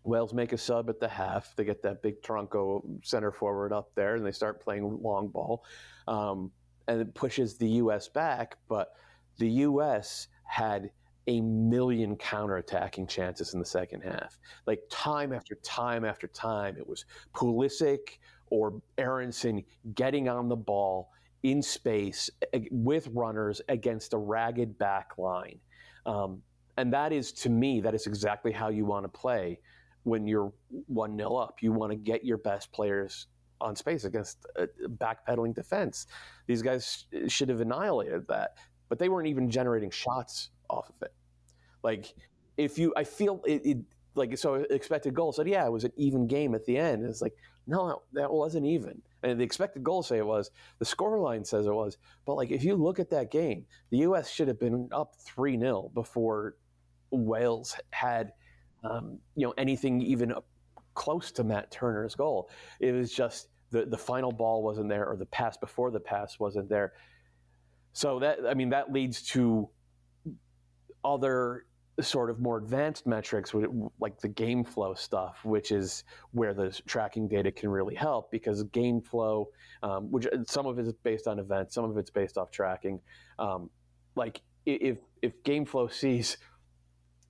Wales 0.02 0.34
make 0.34 0.52
a 0.52 0.58
sub 0.58 0.90
at 0.90 1.00
the 1.00 1.08
half. 1.08 1.54
They 1.56 1.64
get 1.64 1.82
that 1.82 2.02
big 2.02 2.20
Tronco 2.22 2.82
center 3.02 3.32
forward 3.32 3.72
up 3.72 3.90
there, 3.94 4.16
and 4.16 4.26
they 4.26 4.32
start 4.32 4.62
playing 4.62 5.00
long 5.02 5.28
ball, 5.28 5.64
um, 6.06 6.50
and 6.88 7.00
it 7.00 7.14
pushes 7.14 7.56
the 7.56 7.68
U.S. 7.68 8.08
back. 8.08 8.56
But 8.68 8.92
the 9.38 9.48
U.S. 9.48 10.28
had 10.44 10.90
a 11.26 11.40
million 11.40 12.16
counterattacking 12.16 13.08
chances 13.08 13.54
in 13.54 13.60
the 13.60 13.66
second 13.66 14.02
half. 14.02 14.38
Like 14.66 14.80
time 14.90 15.32
after 15.32 15.54
time 15.56 16.04
after 16.04 16.26
time, 16.28 16.76
it 16.76 16.86
was 16.86 17.04
Pulisic 17.34 18.18
or 18.50 18.80
Aaronson 18.98 19.64
getting 19.94 20.28
on 20.28 20.48
the 20.48 20.56
ball 20.56 21.10
in 21.42 21.62
space 21.62 22.30
with 22.70 23.08
runners 23.12 23.60
against 23.68 24.12
a 24.12 24.18
ragged 24.18 24.78
back 24.78 25.12
line. 25.18 25.58
Um, 26.06 26.42
and 26.76 26.92
that 26.92 27.12
is, 27.12 27.32
to 27.32 27.50
me, 27.50 27.80
that 27.80 27.94
is 27.94 28.06
exactly 28.06 28.52
how 28.52 28.68
you 28.68 28.84
want 28.84 29.04
to 29.04 29.08
play 29.08 29.60
when 30.02 30.26
you're 30.26 30.52
1 30.86 31.16
0 31.16 31.36
up. 31.36 31.62
You 31.62 31.72
want 31.72 31.92
to 31.92 31.96
get 31.96 32.24
your 32.24 32.38
best 32.38 32.72
players 32.72 33.26
on 33.60 33.76
space 33.76 34.04
against 34.04 34.46
a 34.56 34.68
backpedaling 34.88 35.54
defense. 35.54 36.06
These 36.46 36.62
guys 36.62 37.06
should 37.28 37.48
have 37.48 37.60
annihilated 37.60 38.26
that, 38.28 38.56
but 38.88 38.98
they 38.98 39.08
weren't 39.08 39.28
even 39.28 39.50
generating 39.50 39.90
shots 39.90 40.50
off 40.68 40.88
of 40.88 41.02
it. 41.02 41.14
Like, 41.82 42.14
if 42.56 42.78
you, 42.78 42.92
I 42.96 43.04
feel 43.04 43.42
it, 43.46 43.64
it 43.64 43.78
like, 44.14 44.36
so 44.38 44.54
expected 44.54 45.14
goal 45.14 45.32
said, 45.32 45.48
yeah, 45.48 45.66
it 45.66 45.72
was 45.72 45.84
an 45.84 45.92
even 45.96 46.26
game 46.26 46.54
at 46.54 46.64
the 46.64 46.76
end. 46.76 47.04
It's 47.04 47.22
like, 47.22 47.34
no, 47.66 48.02
that 48.12 48.30
wasn't 48.30 48.66
even. 48.66 49.00
And 49.22 49.40
the 49.40 49.44
expected 49.44 49.82
goal 49.82 50.02
say 50.02 50.18
it 50.18 50.26
was, 50.26 50.50
the 50.78 50.84
scoreline 50.84 51.46
says 51.46 51.66
it 51.66 51.74
was. 51.74 51.96
But 52.26 52.34
like, 52.34 52.50
if 52.50 52.62
you 52.62 52.76
look 52.76 52.98
at 52.98 53.10
that 53.10 53.30
game, 53.30 53.64
the 53.90 53.98
U.S. 53.98 54.30
should 54.30 54.48
have 54.48 54.60
been 54.60 54.88
up 54.92 55.16
3 55.20 55.58
0 55.58 55.90
before 55.94 56.56
Wales 57.10 57.76
had 57.90 58.32
um, 58.82 59.18
you 59.34 59.46
know 59.46 59.54
anything 59.56 60.00
even 60.02 60.34
close 60.94 61.30
to 61.32 61.44
Matt 61.44 61.70
Turner's 61.70 62.14
goal. 62.14 62.48
It 62.80 62.92
was 62.92 63.12
just 63.12 63.48
the 63.70 63.84
the 63.84 63.98
final 63.98 64.32
ball 64.32 64.62
wasn't 64.62 64.88
there, 64.88 65.06
or 65.06 65.16
the 65.16 65.26
pass 65.26 65.56
before 65.56 65.90
the 65.90 66.00
pass 66.00 66.38
wasn't 66.38 66.68
there. 66.68 66.92
So 67.92 68.18
that 68.20 68.40
I 68.48 68.54
mean 68.54 68.70
that 68.70 68.92
leads 68.92 69.22
to 69.30 69.68
other 71.04 71.66
sort 72.00 72.28
of 72.28 72.40
more 72.40 72.58
advanced 72.58 73.06
metrics 73.06 73.54
like 74.00 74.18
the 74.18 74.28
game 74.28 74.64
flow 74.64 74.94
stuff 74.94 75.44
which 75.44 75.70
is 75.70 76.02
where 76.32 76.52
the 76.52 76.70
tracking 76.86 77.28
data 77.28 77.52
can 77.52 77.68
really 77.68 77.94
help 77.94 78.32
because 78.32 78.64
game 78.64 79.00
flow 79.00 79.48
um, 79.84 80.10
which 80.10 80.26
some 80.46 80.66
of 80.66 80.78
it 80.80 80.88
is 80.88 80.92
based 81.04 81.28
on 81.28 81.38
events 81.38 81.72
some 81.72 81.84
of 81.84 81.96
it's 81.96 82.10
based 82.10 82.36
off 82.36 82.50
tracking 82.50 82.98
um, 83.38 83.70
like 84.16 84.40
if 84.66 84.98
if 85.22 85.40
game 85.44 85.64
flow 85.64 85.86
sees 85.86 86.36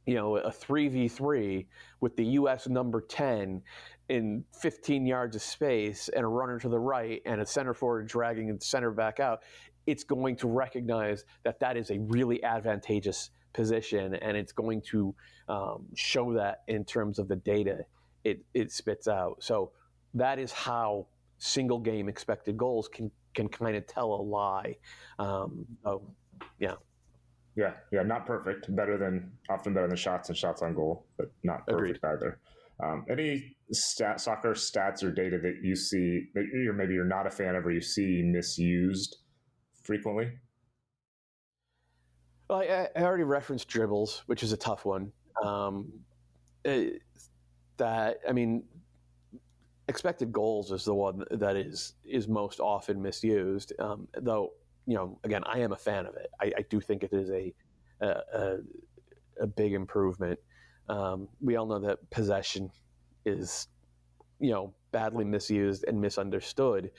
you 0.06 0.14
know, 0.14 0.36
a 0.36 0.50
3v3 0.50 1.66
with 2.00 2.16
the 2.16 2.24
US 2.24 2.68
number 2.68 3.00
10 3.00 3.62
in 4.10 4.44
15 4.60 5.06
yards 5.06 5.34
of 5.34 5.42
space 5.42 6.10
and 6.10 6.24
a 6.24 6.28
runner 6.28 6.58
to 6.58 6.68
the 6.68 6.78
right 6.78 7.22
and 7.24 7.40
a 7.40 7.46
center 7.46 7.72
forward 7.72 8.06
dragging 8.06 8.54
the 8.54 8.64
center 8.64 8.90
back 8.90 9.18
out, 9.20 9.40
it's 9.86 10.04
going 10.04 10.36
to 10.36 10.48
recognize 10.48 11.24
that 11.44 11.58
that 11.60 11.76
is 11.76 11.90
a 11.90 11.98
really 12.00 12.42
advantageous 12.44 13.30
position 13.52 14.14
and 14.16 14.36
it's 14.36 14.52
going 14.52 14.82
to 14.82 15.14
um, 15.48 15.86
show 15.94 16.32
that 16.34 16.62
in 16.68 16.84
terms 16.84 17.18
of 17.18 17.28
the 17.28 17.36
data 17.36 17.78
it, 18.24 18.40
it 18.52 18.72
spits 18.72 19.08
out. 19.08 19.36
So 19.42 19.72
that 20.14 20.38
is 20.38 20.52
how 20.52 21.06
single 21.38 21.78
game 21.78 22.08
expected 22.08 22.56
goals 22.56 22.88
can, 22.88 23.10
can 23.34 23.48
kind 23.48 23.76
of 23.76 23.86
tell 23.86 24.12
a 24.14 24.22
lie. 24.22 24.76
Um, 25.18 25.66
so, 25.82 26.02
yeah. 26.58 26.74
Yeah, 27.56 27.72
yeah, 27.92 28.02
not 28.02 28.26
perfect. 28.26 28.74
Better 28.74 28.98
than 28.98 29.30
often 29.48 29.74
better 29.74 29.86
than 29.86 29.96
shots 29.96 30.28
and 30.28 30.36
shots 30.36 30.62
on 30.62 30.74
goal, 30.74 31.06
but 31.16 31.30
not 31.42 31.66
perfect 31.66 31.98
Agreed. 31.98 32.16
either. 32.16 32.40
Um, 32.82 33.06
any 33.08 33.56
stat, 33.70 34.20
soccer 34.20 34.54
stats 34.54 35.04
or 35.04 35.12
data 35.12 35.38
that 35.38 35.60
you 35.62 35.76
see 35.76 36.28
that 36.34 36.44
you're 36.52 36.72
maybe 36.72 36.94
you're 36.94 37.04
not 37.04 37.26
a 37.26 37.30
fan 37.30 37.54
of 37.54 37.64
or 37.64 37.70
you 37.70 37.80
see 37.80 38.22
misused 38.22 39.18
frequently? 39.82 40.32
Well, 42.50 42.60
I, 42.60 42.88
I 42.96 43.02
already 43.02 43.24
referenced 43.24 43.68
dribbles, 43.68 44.24
which 44.26 44.42
is 44.42 44.52
a 44.52 44.56
tough 44.56 44.84
one. 44.84 45.12
Um, 45.42 45.92
it, 46.64 47.02
that 47.76 48.18
I 48.28 48.32
mean, 48.32 48.64
expected 49.88 50.32
goals 50.32 50.72
is 50.72 50.84
the 50.84 50.94
one 50.94 51.24
that 51.30 51.56
is 51.56 51.94
is 52.04 52.26
most 52.26 52.58
often 52.58 53.00
misused. 53.00 53.72
Um, 53.78 54.08
though 54.20 54.52
you 54.86 54.94
know, 54.94 55.18
again, 55.24 55.42
I 55.44 55.60
am 55.60 55.72
a 55.72 55.76
fan 55.76 56.06
of 56.06 56.14
it. 56.16 56.28
I, 56.40 56.52
I 56.58 56.62
do 56.68 56.80
think 56.80 57.02
it 57.02 57.12
is 57.12 57.30
a 57.30 57.54
a, 58.00 58.58
a 59.40 59.46
big 59.46 59.72
improvement. 59.72 60.38
Um, 60.88 61.28
we 61.40 61.56
all 61.56 61.66
know 61.66 61.78
that 61.80 62.10
possession 62.10 62.70
is, 63.24 63.68
you 64.40 64.50
know, 64.50 64.74
badly 64.92 65.24
misused 65.24 65.84
and 65.88 66.00
misunderstood 66.00 66.90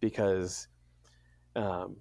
because 0.00 0.68
um, 1.54 1.96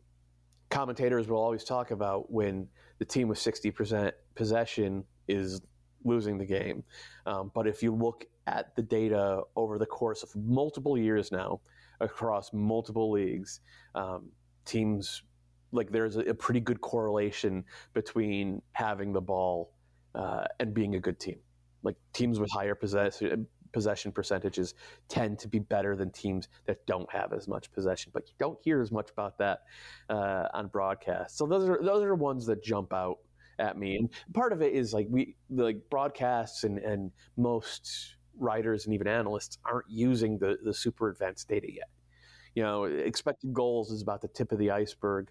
commentators 0.70 1.28
will 1.28 1.38
always 1.38 1.64
talk 1.64 1.92
about 1.92 2.32
when 2.32 2.68
the 3.00 3.06
team 3.06 3.28
with 3.28 3.38
60% 3.38 4.12
possession 4.36 5.04
is 5.28 5.62
losing 6.06 6.38
the 6.38 6.46
game. 6.46 6.84
Um, 7.26 7.52
but 7.54 7.68
if 7.68 7.84
you 7.84 7.94
look 7.94 8.26
at 8.48 8.76
the 8.76 8.82
data 8.82 9.42
over 9.56 9.78
the 9.78 9.86
course 9.86 10.24
of 10.24 10.36
multiple 10.36 10.98
years 10.98 11.32
now 11.32 11.62
across 12.00 12.52
multiple 12.54 13.12
leagues, 13.12 13.62
um, 13.96 14.30
teams 14.66 15.24
like 15.74 15.92
there's 15.92 16.16
a, 16.18 16.22
a 16.22 16.34
pretty 16.34 16.60
good 16.62 16.82
correlation 16.82 17.66
between 17.94 18.62
having 18.74 19.12
the 19.14 19.22
ball 19.22 19.74
uh, 20.16 20.46
and 20.60 20.74
being 20.74 20.96
a 20.96 21.00
good 21.00 21.20
team. 21.20 21.40
like 21.84 21.96
teams 22.14 22.40
with 22.40 22.50
higher 22.52 22.76
possession 22.76 23.48
possession 23.74 24.12
percentages 24.12 24.76
tend 25.10 25.40
to 25.40 25.48
be 25.48 25.60
better 25.60 25.96
than 25.96 26.12
teams 26.12 26.48
that 26.68 26.86
don't 26.86 27.12
have 27.12 27.34
as 27.34 27.48
much 27.48 27.72
possession. 27.72 28.12
But 28.14 28.28
you 28.30 28.36
don't 28.40 28.60
hear 28.64 28.82
as 28.82 28.92
much 28.92 29.10
about 29.10 29.38
that 29.40 29.62
uh, 30.10 30.48
on 30.54 30.68
broadcast. 30.68 31.38
So 31.38 31.48
those 31.48 31.68
are 31.68 31.80
those 31.84 32.04
are 32.04 32.16
ones 32.16 32.46
that 32.46 32.64
jump 32.64 32.94
out 32.94 33.18
at 33.60 33.78
me. 33.78 33.98
And 33.98 34.10
part 34.34 34.54
of 34.54 34.62
it 34.62 34.74
is 34.74 34.94
like 34.94 35.08
we 35.10 35.36
like 35.50 35.78
broadcasts 35.90 36.64
and 36.64 36.78
and 36.78 37.12
most 37.38 38.16
writers 38.38 38.86
and 38.86 38.94
even 38.94 39.08
analysts 39.08 39.58
aren't 39.66 39.90
using 39.90 40.38
the 40.38 40.58
the 40.64 40.74
super 40.74 41.10
advanced 41.10 41.50
data 41.50 41.68
yet. 41.72 41.90
You 42.56 42.64
know, 42.64 42.84
expected 42.86 43.54
goals 43.54 43.92
is 43.92 44.02
about 44.04 44.22
the 44.22 44.28
tip 44.28 44.52
of 44.52 44.60
the 44.60 44.70
iceberg 44.72 45.30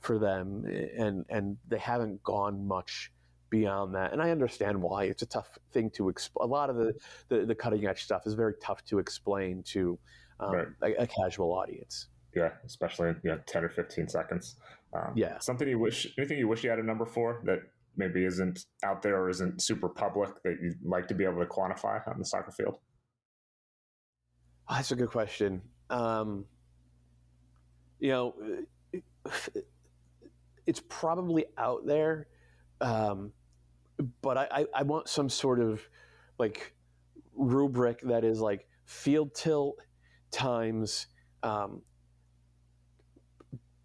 for 0.00 0.18
them, 0.18 0.64
and 0.96 1.24
and 1.28 1.56
they 1.68 1.78
haven't 1.78 2.22
gone 2.22 2.66
much 2.66 3.12
beyond 3.50 3.94
that. 3.94 4.12
And 4.12 4.22
I 4.22 4.30
understand 4.30 4.80
why. 4.80 5.04
It's 5.04 5.22
a 5.22 5.26
tough 5.26 5.58
thing 5.72 5.90
to 5.90 6.08
explain. 6.08 6.48
A 6.48 6.50
lot 6.50 6.70
of 6.70 6.76
the, 6.76 6.94
the, 7.28 7.44
the, 7.44 7.54
cutting 7.54 7.84
edge 7.86 8.04
stuff 8.04 8.26
is 8.26 8.34
very 8.34 8.54
tough 8.62 8.84
to 8.84 9.00
explain 9.00 9.62
to 9.64 9.98
um, 10.38 10.52
right. 10.52 10.66
a, 10.82 11.02
a, 11.02 11.06
casual 11.06 11.52
audience. 11.52 12.08
Yeah, 12.34 12.50
especially 12.64 13.08
in 13.08 13.20
you 13.24 13.30
know, 13.32 13.40
10 13.46 13.64
or 13.64 13.68
15 13.68 14.08
seconds. 14.08 14.56
Um, 14.94 15.12
yeah. 15.16 15.38
Something 15.40 15.68
you 15.68 15.80
wish, 15.80 16.06
anything 16.16 16.38
you 16.38 16.48
wish 16.48 16.62
you 16.62 16.70
had 16.70 16.78
a 16.78 16.84
number 16.84 17.04
for 17.04 17.42
that 17.44 17.58
maybe 17.96 18.24
isn't 18.24 18.66
out 18.84 19.02
there 19.02 19.20
or 19.20 19.28
isn't 19.28 19.60
super 19.60 19.88
public 19.88 20.30
that 20.44 20.56
you'd 20.62 20.78
like 20.84 21.08
to 21.08 21.14
be 21.14 21.24
able 21.24 21.40
to 21.40 21.46
quantify 21.46 22.06
on 22.08 22.18
the 22.18 22.24
soccer 22.24 22.52
field? 22.52 22.76
Oh, 24.68 24.76
that's 24.76 24.92
a 24.92 24.96
good 24.96 25.10
question. 25.10 25.60
Um, 25.90 26.44
you 27.98 28.10
know, 28.10 28.34
it's 30.70 30.82
probably 30.88 31.44
out 31.58 31.84
there. 31.84 32.28
Um, 32.80 33.32
but 34.22 34.38
I, 34.38 34.66
I 34.72 34.84
want 34.84 35.08
some 35.08 35.28
sort 35.28 35.58
of 35.58 35.82
like 36.38 36.72
rubric 37.34 38.00
that 38.02 38.22
is 38.22 38.40
like 38.40 38.68
field 38.84 39.34
tilt 39.34 39.80
times 40.30 41.08
um, 41.42 41.82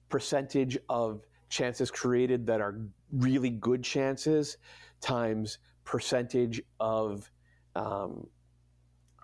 percentage 0.10 0.78
of 0.88 1.26
chances 1.50 1.90
created 1.90 2.46
that 2.46 2.62
are 2.62 2.80
really 3.12 3.50
good 3.50 3.84
chances 3.84 4.58
times 5.02 5.58
percentage 5.86 6.62
of 6.80 7.32
um, 7.76 8.28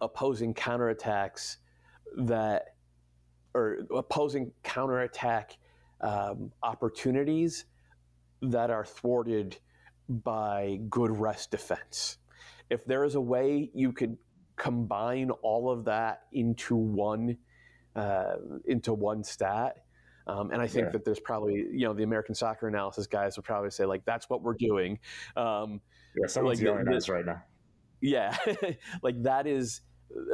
opposing 0.02 0.52
counterattacks 0.56 1.58
that 2.18 2.74
or 3.54 3.82
opposing 3.96 4.52
counterattack 4.64 5.58
um, 6.02 6.52
opportunities 6.64 7.66
that 8.42 8.70
are 8.70 8.86
thwarted 8.86 9.58
by 10.10 10.80
good 10.90 11.16
rest 11.16 11.52
defense. 11.52 12.18
If 12.70 12.86
there 12.86 13.04
is 13.04 13.16
a 13.16 13.22
way 13.22 13.70
you 13.74 13.92
could 13.92 14.18
combine 14.56 15.32
all 15.42 15.70
of 15.70 15.86
that 15.86 16.24
into 16.32 16.76
one 16.76 17.38
uh, 17.96 18.36
into 18.66 18.94
one 18.94 19.24
stat, 19.24 19.78
um, 20.28 20.52
and 20.52 20.62
I 20.62 20.68
think 20.68 20.86
yeah. 20.86 20.92
that 20.92 21.06
there's 21.06 21.20
probably 21.20 21.56
you 21.56 21.86
know 21.86 21.94
the 21.94 22.04
American 22.04 22.36
soccer 22.36 22.68
analysis 22.68 23.08
guys 23.08 23.36
would 23.38 23.46
probably 23.46 23.72
say 23.72 23.86
like 23.86 24.06
that's 24.06 24.30
what 24.30 24.42
we're 24.42 24.56
doing. 24.58 25.00
Um, 25.36 25.82
yeah, 26.16 26.28
someone's 26.28 26.60
like, 26.60 26.66
yelling 26.66 26.88
at 26.88 26.94
us 26.94 27.10
right 27.10 27.26
now. 27.26 27.42
Yeah, 28.02 28.36
like 29.04 29.22
that 29.24 29.48
is 29.48 29.82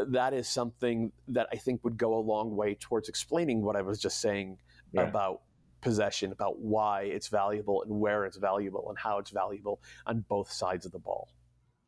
that 0.10 0.34
is 0.34 0.48
something 0.48 1.12
that 1.28 1.48
I 1.52 1.58
think 1.58 1.84
would 1.84 1.98
go 1.98 2.16
a 2.16 2.22
long 2.22 2.56
way 2.56 2.76
towards 2.80 3.10
explaining 3.10 3.62
what 3.62 3.76
I 3.76 3.82
was 3.82 4.00
just 4.00 4.22
saying 4.22 4.58
yeah. 4.92 5.02
about 5.02 5.42
possession, 5.88 6.32
about 6.32 6.60
why 6.60 7.04
it's 7.04 7.30
valuable 7.30 7.82
and 7.84 8.00
where 8.00 8.26
it's 8.26 8.38
valuable 8.38 8.86
and 8.90 8.98
how 8.98 9.20
it's 9.20 9.32
valuable 9.32 9.80
on 10.06 10.26
both 10.28 10.52
sides 10.52 10.86
of 10.86 10.92
the 10.92 11.00
ball. 11.00 11.30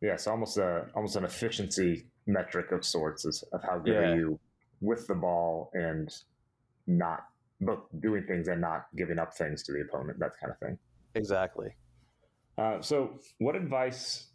Yeah, 0.01 0.13
it's 0.13 0.27
almost 0.27 0.57
a 0.57 0.85
almost 0.95 1.15
an 1.17 1.25
efficiency 1.25 2.05
metric 2.25 2.71
of 2.71 2.85
sorts 2.85 3.25
is 3.25 3.43
of 3.51 3.61
how 3.63 3.79
good 3.79 3.93
yeah. 3.93 3.99
are 3.99 4.15
you 4.15 4.39
with 4.81 5.07
the 5.07 5.15
ball 5.15 5.71
and 5.73 6.09
not 6.87 7.25
both 7.61 7.79
doing 7.99 8.23
things 8.25 8.47
and 8.47 8.61
not 8.61 8.85
giving 8.95 9.19
up 9.19 9.33
things 9.33 9.63
to 9.63 9.73
the 9.73 9.81
opponent, 9.81 10.17
that 10.19 10.31
kind 10.39 10.53
of 10.53 10.59
thing. 10.59 10.77
Exactly. 11.15 11.75
Uh, 12.57 12.81
so, 12.81 13.19
what 13.39 13.55
advice, 13.55 14.27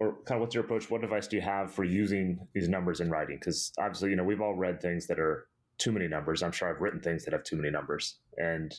or 0.00 0.16
kind 0.24 0.36
of 0.38 0.40
what's 0.40 0.54
your 0.54 0.64
approach? 0.64 0.90
What 0.90 1.04
advice 1.04 1.28
do 1.28 1.36
you 1.36 1.42
have 1.42 1.72
for 1.72 1.84
using 1.84 2.46
these 2.54 2.68
numbers 2.68 3.00
in 3.00 3.10
writing? 3.10 3.38
Because 3.38 3.72
obviously, 3.78 4.10
you 4.10 4.16
know, 4.16 4.24
we've 4.24 4.40
all 4.40 4.56
read 4.56 4.80
things 4.80 5.06
that 5.06 5.18
are 5.18 5.46
too 5.78 5.92
many 5.92 6.08
numbers. 6.08 6.42
I'm 6.42 6.52
sure 6.52 6.72
I've 6.72 6.80
written 6.80 7.00
things 7.00 7.24
that 7.24 7.32
have 7.32 7.44
too 7.44 7.56
many 7.56 7.70
numbers, 7.70 8.18
and 8.36 8.72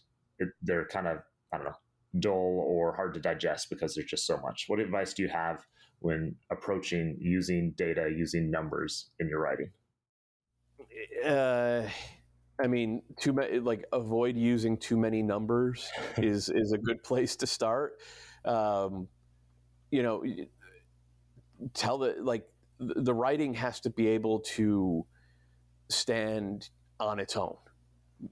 they're 0.61 0.87
kind 0.87 1.07
of 1.07 1.19
I 1.53 1.57
don't 1.57 1.65
know 1.65 1.75
dull 2.19 2.63
or 2.67 2.95
hard 2.95 3.13
to 3.15 3.19
digest 3.19 3.69
because 3.69 3.95
there's 3.95 4.07
just 4.07 4.27
so 4.27 4.37
much. 4.37 4.65
What 4.67 4.79
advice 4.79 5.13
do 5.13 5.23
you 5.23 5.29
have 5.29 5.65
when 5.99 6.35
approaching 6.51 7.17
using 7.19 7.73
data, 7.75 8.09
using 8.15 8.51
numbers 8.51 9.09
in 9.19 9.29
your 9.29 9.41
writing? 9.41 9.71
Uh, 11.25 11.87
I 12.61 12.67
mean, 12.67 13.01
too 13.19 13.33
many 13.33 13.59
like 13.59 13.85
avoid 13.91 14.37
using 14.37 14.77
too 14.77 14.97
many 14.97 15.23
numbers 15.23 15.89
is 16.17 16.49
is 16.49 16.71
a 16.71 16.77
good 16.77 17.03
place 17.03 17.35
to 17.37 17.47
start. 17.47 17.93
Um, 18.45 19.07
you 19.89 20.03
know, 20.03 20.23
tell 21.73 21.97
the 21.97 22.15
like 22.19 22.45
the 22.79 23.13
writing 23.13 23.53
has 23.55 23.79
to 23.81 23.89
be 23.89 24.07
able 24.09 24.39
to 24.39 25.05
stand 25.89 26.69
on 26.99 27.19
its 27.19 27.37
own 27.37 27.55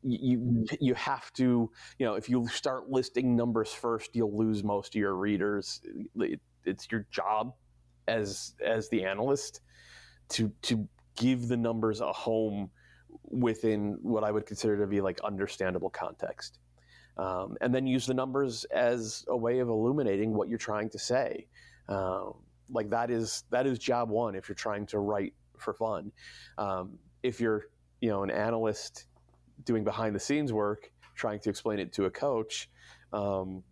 you 0.03 0.65
you 0.79 0.93
have 0.93 1.31
to 1.33 1.69
you 1.97 2.05
know 2.05 2.15
if 2.15 2.29
you 2.29 2.47
start 2.47 2.89
listing 2.89 3.35
numbers 3.35 3.73
first 3.73 4.15
you'll 4.15 4.37
lose 4.37 4.63
most 4.63 4.95
of 4.95 4.99
your 4.99 5.15
readers 5.15 5.81
it, 6.15 6.39
it's 6.65 6.87
your 6.91 7.05
job 7.11 7.53
as 8.07 8.53
as 8.65 8.89
the 8.89 9.03
analyst 9.03 9.61
to 10.29 10.51
to 10.61 10.87
give 11.15 11.47
the 11.47 11.57
numbers 11.57 12.01
a 12.01 12.11
home 12.11 12.69
within 13.23 13.97
what 14.01 14.23
I 14.23 14.31
would 14.31 14.45
consider 14.45 14.77
to 14.77 14.87
be 14.87 15.01
like 15.01 15.19
understandable 15.21 15.89
context. 15.89 16.59
Um, 17.17 17.57
and 17.61 17.75
then 17.75 17.85
use 17.85 18.05
the 18.05 18.13
numbers 18.13 18.65
as 18.65 19.25
a 19.27 19.35
way 19.35 19.59
of 19.59 19.67
illuminating 19.67 20.33
what 20.33 20.49
you're 20.49 20.57
trying 20.57 20.89
to 20.91 20.99
say. 20.99 21.47
Um, 21.89 22.35
like 22.69 22.89
that 22.89 23.11
is 23.11 23.43
that 23.51 23.67
is 23.67 23.79
job 23.79 24.09
one 24.09 24.33
if 24.35 24.47
you're 24.47 24.55
trying 24.55 24.85
to 24.87 24.99
write 24.99 25.33
for 25.57 25.73
fun. 25.73 26.11
Um, 26.57 26.97
if 27.21 27.41
you're 27.41 27.65
you 27.99 28.09
know 28.09 28.23
an 28.23 28.31
analyst 28.31 29.07
doing 29.65 29.83
behind 29.83 30.15
the 30.15 30.19
scenes 30.19 30.51
work, 30.53 30.91
trying 31.15 31.39
to 31.39 31.49
explain 31.49 31.79
it 31.79 31.93
to 31.93 32.05
a 32.05 32.11
coach, 32.11 32.69
um, 33.13 33.63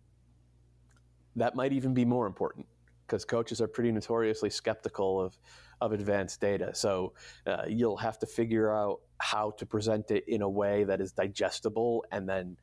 that 1.36 1.54
might 1.54 1.72
even 1.72 1.94
be 1.94 2.04
more 2.04 2.26
important 2.26 2.66
because 3.06 3.24
coaches 3.24 3.60
are 3.60 3.68
pretty 3.68 3.90
notoriously 3.90 4.50
skeptical 4.50 5.20
of 5.20 5.36
of 5.80 5.92
advanced 5.92 6.40
data. 6.40 6.74
So 6.74 7.14
uh, 7.46 7.64
you'll 7.66 7.96
have 7.96 8.18
to 8.18 8.26
figure 8.26 8.74
out 8.74 9.00
how 9.18 9.52
to 9.52 9.64
present 9.64 10.10
it 10.10 10.24
in 10.28 10.42
a 10.42 10.48
way 10.48 10.84
that 10.84 11.00
is 11.00 11.12
digestible, 11.12 12.04
and 12.12 12.28
then 12.28 12.56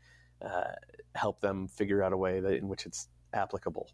uh, 0.46 0.72
help 1.16 1.42
them 1.42 1.68
figure 1.68 2.04
out 2.04 2.14
a 2.14 2.18
way 2.18 2.40
that 2.40 2.54
in 2.54 2.68
which 2.68 2.86
it's 2.86 3.08
applicable. 3.34 3.90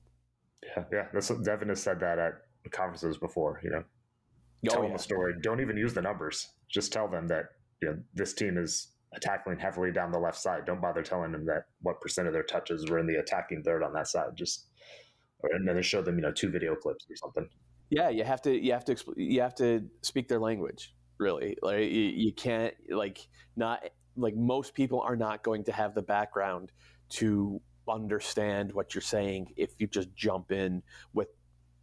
Yeah, 0.64 0.84
yeah. 0.92 1.06
That's 1.14 1.30
what 1.30 1.44
Devin 1.44 1.70
has 1.70 1.82
said 1.82 2.00
that 2.02 2.20
at 2.20 2.34
conferences 2.72 3.18
before. 3.18 3.62
You 3.64 3.70
know, 3.72 3.84
oh, 3.84 4.70
tell 4.70 4.82
yeah. 4.82 4.90
them 4.90 4.96
a 4.96 5.00
story. 5.00 5.36
Don't 5.42 5.62
even 5.62 5.78
use 5.78 5.94
the 5.94 6.02
numbers. 6.02 6.50
Just 6.70 6.92
tell 6.92 7.08
them 7.08 7.28
that 7.28 7.46
you 7.82 7.90
know 7.90 7.98
this 8.14 8.34
team 8.34 8.58
is 8.58 8.93
tackling 9.22 9.60
heavily 9.60 9.92
down 9.92 10.12
the 10.12 10.20
left 10.20 10.40
side. 10.40 10.66
Don't 10.66 10.82
bother 10.82 11.02
telling 11.02 11.32
them 11.32 11.46
that 11.46 11.66
what 11.82 12.02
percent 12.02 12.28
of 12.28 12.34
their 12.34 12.44
touches 12.44 12.90
were 12.90 13.00
in 13.00 13.08
the 13.08 13.16
attacking 13.16 13.64
third 13.64 13.84
on 13.84 13.94
that 13.94 14.08
side. 14.08 14.30
Just 14.36 14.68
and 15.44 15.68
then 15.68 15.82
show 15.82 16.02
them 16.02 16.16
you 16.16 16.22
know 16.22 16.32
two 16.32 16.50
video 16.50 16.76
clips 16.76 17.06
or 17.10 17.16
something. 17.16 17.48
Yeah, 17.90 18.10
you 18.10 18.24
have 18.24 18.42
to 18.44 18.58
you 18.58 18.72
have 18.74 18.86
to 18.86 18.96
you 19.16 19.42
have 19.42 19.56
to 19.56 19.84
speak 20.02 20.28
their 20.28 20.40
language. 20.40 20.94
Really, 21.20 21.58
like 21.62 21.80
you, 21.80 22.12
you 22.16 22.34
can't 22.34 22.74
like 22.90 23.28
not 23.56 23.84
like 24.16 24.36
most 24.36 24.74
people 24.74 25.02
are 25.02 25.16
not 25.16 25.44
going 25.44 25.64
to 25.66 25.72
have 25.72 25.94
the 25.96 26.02
background 26.02 26.72
to 27.10 27.62
understand 27.88 28.72
what 28.72 28.94
you're 28.96 29.02
saying 29.02 29.48
if 29.58 29.72
you 29.78 29.88
just 29.88 30.14
jump 30.16 30.52
in 30.52 30.82
with 31.14 31.28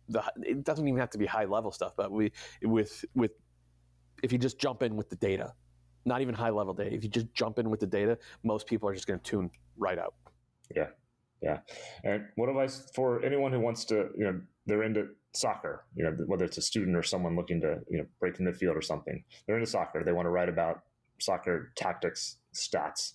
the 0.08 0.22
it 0.42 0.64
doesn't 0.64 0.88
even 0.88 0.98
have 0.98 1.10
to 1.10 1.18
be 1.18 1.26
high 1.26 1.44
level 1.44 1.70
stuff 1.70 1.92
but 1.96 2.10
we 2.10 2.32
with 2.62 3.04
with 3.14 3.32
if 4.22 4.32
you 4.32 4.38
just 4.38 4.58
jump 4.58 4.82
in 4.82 4.96
with 4.96 5.10
the 5.10 5.16
data 5.16 5.52
not 6.04 6.20
even 6.20 6.34
high 6.34 6.50
level 6.50 6.74
data. 6.74 6.94
If 6.94 7.04
you 7.04 7.10
just 7.10 7.32
jump 7.34 7.58
in 7.58 7.70
with 7.70 7.80
the 7.80 7.86
data, 7.86 8.18
most 8.42 8.66
people 8.66 8.88
are 8.88 8.94
just 8.94 9.06
going 9.06 9.20
to 9.20 9.24
tune 9.24 9.50
right 9.76 9.98
out. 9.98 10.14
Yeah, 10.74 10.88
yeah. 11.42 11.58
And 12.04 12.26
what 12.36 12.48
advice 12.48 12.90
for 12.94 13.22
anyone 13.24 13.52
who 13.52 13.60
wants 13.60 13.84
to, 13.86 14.08
you 14.16 14.24
know, 14.24 14.40
they're 14.66 14.82
into 14.82 15.08
soccer, 15.32 15.84
you 15.94 16.04
know, 16.04 16.16
whether 16.26 16.44
it's 16.44 16.58
a 16.58 16.62
student 16.62 16.96
or 16.96 17.02
someone 17.02 17.36
looking 17.36 17.60
to, 17.60 17.80
you 17.88 17.98
know, 17.98 18.06
break 18.18 18.38
in 18.38 18.44
the 18.44 18.52
field 18.52 18.76
or 18.76 18.82
something. 18.82 19.22
They're 19.46 19.56
into 19.56 19.70
soccer. 19.70 20.02
They 20.04 20.12
want 20.12 20.26
to 20.26 20.30
write 20.30 20.48
about 20.48 20.82
soccer 21.18 21.72
tactics, 21.76 22.38
stats. 22.54 23.12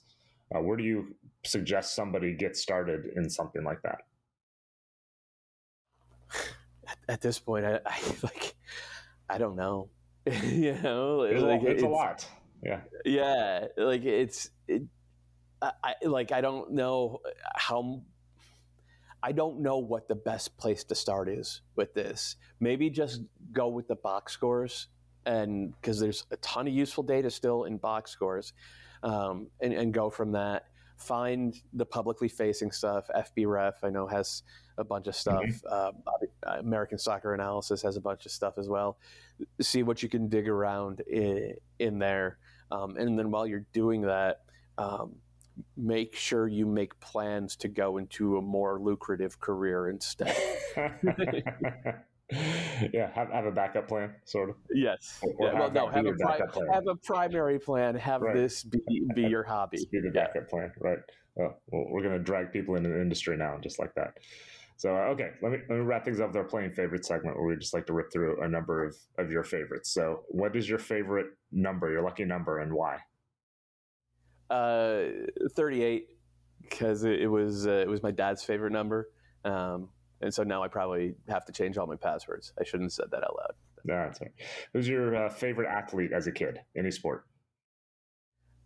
Uh, 0.54 0.62
where 0.62 0.78
do 0.78 0.84
you 0.84 1.16
suggest 1.44 1.96
somebody 1.96 2.34
get 2.34 2.56
started 2.56 3.08
in 3.16 3.30
something 3.30 3.64
like 3.64 3.82
that? 3.84 4.00
At, 6.88 6.98
at 7.10 7.22
this 7.22 7.40
point, 7.40 7.66
I, 7.66 7.80
I, 7.86 8.00
like, 8.24 8.56
I 9.30 9.38
don't 9.38 9.56
know. 9.56 9.90
you 10.44 10.78
know, 10.82 11.22
it's, 11.22 11.42
like, 11.42 11.62
it's, 11.62 11.72
it's 11.74 11.84
a 11.84 11.88
lot 11.88 12.28
yeah 12.66 12.82
yeah 13.06 13.68
like 13.78 14.04
it's 14.04 14.50
it, 14.68 14.82
I 15.62 15.96
like 16.04 16.32
I 16.32 16.42
don't 16.42 16.72
know 16.72 17.22
how 17.56 18.02
I 19.24 19.32
don't 19.32 19.62
know 19.62 19.80
what 19.80 20.08
the 20.08 20.16
best 20.16 20.56
place 20.58 20.84
to 20.84 20.94
start 20.96 21.30
is 21.30 21.62
with 21.76 21.96
this. 21.96 22.36
Maybe 22.60 22.92
just 22.92 23.22
go 23.52 23.68
with 23.70 23.88
the 23.88 23.96
box 23.96 24.34
scores, 24.34 24.88
and 25.26 25.74
because 25.74 26.00
there's 26.00 26.26
a 26.30 26.38
ton 26.38 26.68
of 26.68 26.74
useful 26.74 27.04
data 27.04 27.32
still 27.32 27.64
in 27.64 27.78
box 27.78 28.12
scores, 28.12 28.54
um, 29.02 29.48
and, 29.62 29.74
and 29.74 29.94
go 29.94 30.10
from 30.10 30.32
that. 30.34 30.66
Find 30.98 31.60
the 31.74 31.86
publicly 31.86 32.30
facing 32.30 32.72
stuff. 32.72 33.10
FBref, 33.16 33.74
I 33.84 33.90
know, 33.90 34.06
has 34.08 34.44
a 34.78 34.84
bunch 34.84 35.08
of 35.08 35.16
stuff. 35.16 35.44
Mm-hmm. 35.44 36.02
Uh, 36.48 36.58
American 36.60 37.00
Soccer 37.00 37.34
Analysis 37.34 37.82
has 37.82 37.98
a 37.98 38.02
bunch 38.02 38.26
of 38.26 38.32
stuff 38.32 38.58
as 38.58 38.70
well. 38.70 38.98
See 39.60 39.84
what 39.84 40.04
you 40.04 40.08
can 40.08 40.30
dig 40.30 40.48
around 40.48 41.02
in, 41.02 41.56
in 41.80 42.00
there. 42.00 42.38
Um, 42.72 42.98
and 42.98 43.18
then 43.18 43.32
while 43.32 43.48
you're 43.48 43.66
doing 43.74 44.02
that, 44.02 44.42
um, 44.78 45.16
make 45.78 46.16
sure 46.16 46.48
you 46.48 46.66
make 46.66 47.00
plans 47.00 47.56
to 47.58 47.68
go 47.68 47.98
into 47.98 48.38
a 48.38 48.42
more 48.42 48.80
lucrative 48.80 49.40
career 49.40 49.90
instead. 49.90 50.36
yeah, 52.94 53.12
have, 53.14 53.30
have 53.30 53.46
a 53.46 53.52
backup 53.52 53.88
plan, 53.88 54.14
sort 54.26 54.50
of. 54.50 54.56
Yes. 54.74 55.20
Or, 55.22 55.48
yeah, 55.48 55.60
well, 55.60 55.72
no, 55.72 55.88
have 55.88 56.06
a, 56.06 56.14
pri- 56.14 56.40
have 56.74 56.88
a 56.88 56.96
primary 56.96 57.60
plan. 57.60 57.96
Have 57.96 58.22
right. 58.22 58.36
this 58.36 58.64
be, 58.64 58.80
be 59.14 59.24
your 59.24 59.44
hobby. 59.44 59.88
be 59.92 60.02
the 60.02 60.10
backup 60.10 60.36
yeah. 60.36 60.50
plan, 60.50 60.72
right? 60.80 61.00
well, 61.36 61.58
we're 61.68 62.02
going 62.02 62.18
to 62.18 62.24
drag 62.24 62.52
people 62.52 62.76
into 62.76 62.90
the 62.90 63.00
industry 63.00 63.38
now, 63.38 63.58
just 63.62 63.80
like 63.80 63.94
that. 63.96 64.18
So 64.78 64.96
uh, 64.96 65.12
okay, 65.12 65.30
let 65.42 65.52
me 65.52 65.60
let 65.70 65.78
me 65.78 65.84
wrap 65.84 66.04
things 66.04 66.20
up 66.20 66.28
with 66.28 66.38
our 66.38 66.44
playing 66.44 66.74
favorite 66.74 67.06
segment, 67.06 67.38
where 67.38 67.46
we 67.46 67.56
just 67.56 67.74
like 67.74 67.86
to 67.88 67.94
rip 67.94 68.12
through 68.12 68.42
a 68.44 68.48
number 68.48 68.86
of 68.86 68.96
of 69.18 69.32
your 69.32 69.44
favorites. 69.44 69.92
So, 69.94 70.24
what 70.28 70.56
is 70.56 70.68
your 70.68 70.80
favorite 70.80 71.28
number, 71.52 71.90
your 71.90 72.04
lucky 72.04 72.26
number, 72.26 72.60
and 72.60 72.74
why? 72.74 72.98
Uh, 74.50 75.06
thirty-eight, 75.56 76.10
because 76.62 77.04
it, 77.04 77.22
it, 77.22 77.28
was 77.28 77.66
uh, 77.66 77.72
it 77.72 77.88
was 77.88 78.04
my 78.04 78.12
dad's 78.12 78.44
favorite 78.44 78.74
number, 78.74 79.10
um, 79.46 79.90
and 80.22 80.34
so 80.34 80.44
now 80.44 80.62
I 80.62 80.68
probably 80.68 81.16
have 81.30 81.46
to 81.46 81.54
change 81.54 81.78
all 81.78 81.88
my 81.88 81.96
passwords. 81.96 82.52
I 82.60 82.66
shouldn't 82.66 82.88
have 82.88 82.94
said 82.94 83.06
that 83.12 83.24
out 83.24 83.36
loud. 83.38 83.54
No, 83.86 83.96
that's 83.96 84.20
right. 84.20 84.32
Who's 84.74 84.88
your 84.88 85.16
uh, 85.16 85.30
favorite 85.30 85.70
athlete 85.70 86.12
as 86.12 86.28
a 86.28 86.32
kid? 86.32 86.60
Any 86.78 86.92
sport? 86.92 87.26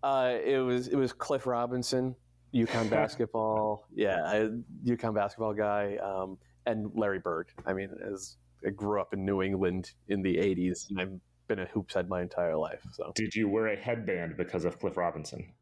Uh, 0.01 0.37
it 0.43 0.57
was 0.57 0.87
it 0.87 0.95
was 0.95 1.13
Cliff 1.13 1.45
Robinson. 1.45 2.15
UConn 2.53 2.89
basketball. 2.89 3.87
Yeah, 3.93 4.21
I, 4.25 4.49
UConn 4.85 5.15
basketball 5.15 5.53
guy, 5.53 5.97
um, 5.97 6.37
and 6.65 6.91
Larry 6.95 7.19
Bird. 7.19 7.49
I 7.65 7.73
mean, 7.73 7.89
as 8.13 8.37
I 8.65 8.69
grew 8.69 8.99
up 8.99 9.13
in 9.13 9.25
New 9.25 9.41
England 9.41 9.91
in 10.07 10.21
the 10.21 10.35
'80s, 10.35 10.89
and 10.89 11.01
I've 11.01 11.19
been 11.47 11.59
a 11.59 11.65
hoops 11.65 11.95
head 11.95 12.09
my 12.09 12.21
entire 12.21 12.55
life. 12.55 12.81
So, 12.93 13.11
did 13.15 13.35
you 13.35 13.49
wear 13.49 13.67
a 13.67 13.75
headband 13.75 14.35
because 14.37 14.65
of 14.65 14.79
Cliff 14.79 14.97
Robinson? 14.97 15.53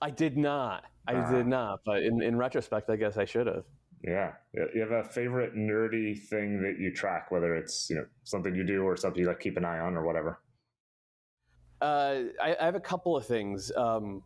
I 0.00 0.10
did 0.10 0.36
not. 0.36 0.84
I 1.06 1.14
ah. 1.14 1.30
did 1.30 1.46
not. 1.46 1.80
But 1.84 2.02
in, 2.02 2.22
in 2.22 2.36
retrospect, 2.36 2.90
I 2.90 2.96
guess 2.96 3.16
I 3.16 3.24
should 3.24 3.46
have. 3.46 3.64
Yeah. 4.04 4.32
You 4.52 4.80
have 4.80 4.92
a 4.92 5.04
favorite 5.04 5.54
nerdy 5.56 6.18
thing 6.18 6.62
that 6.62 6.76
you 6.78 6.92
track, 6.92 7.30
whether 7.30 7.54
it's 7.56 7.88
you 7.90 7.96
know 7.96 8.06
something 8.24 8.54
you 8.54 8.64
do 8.64 8.82
or 8.82 8.96
something 8.96 9.20
you 9.20 9.28
like 9.28 9.40
keep 9.40 9.56
an 9.56 9.64
eye 9.64 9.80
on 9.80 9.96
or 9.96 10.06
whatever. 10.06 10.40
Uh, 11.80 12.22
I, 12.42 12.56
I, 12.60 12.64
have 12.64 12.74
a 12.74 12.80
couple 12.80 13.16
of 13.16 13.24
things. 13.24 13.70
Um, 13.76 14.24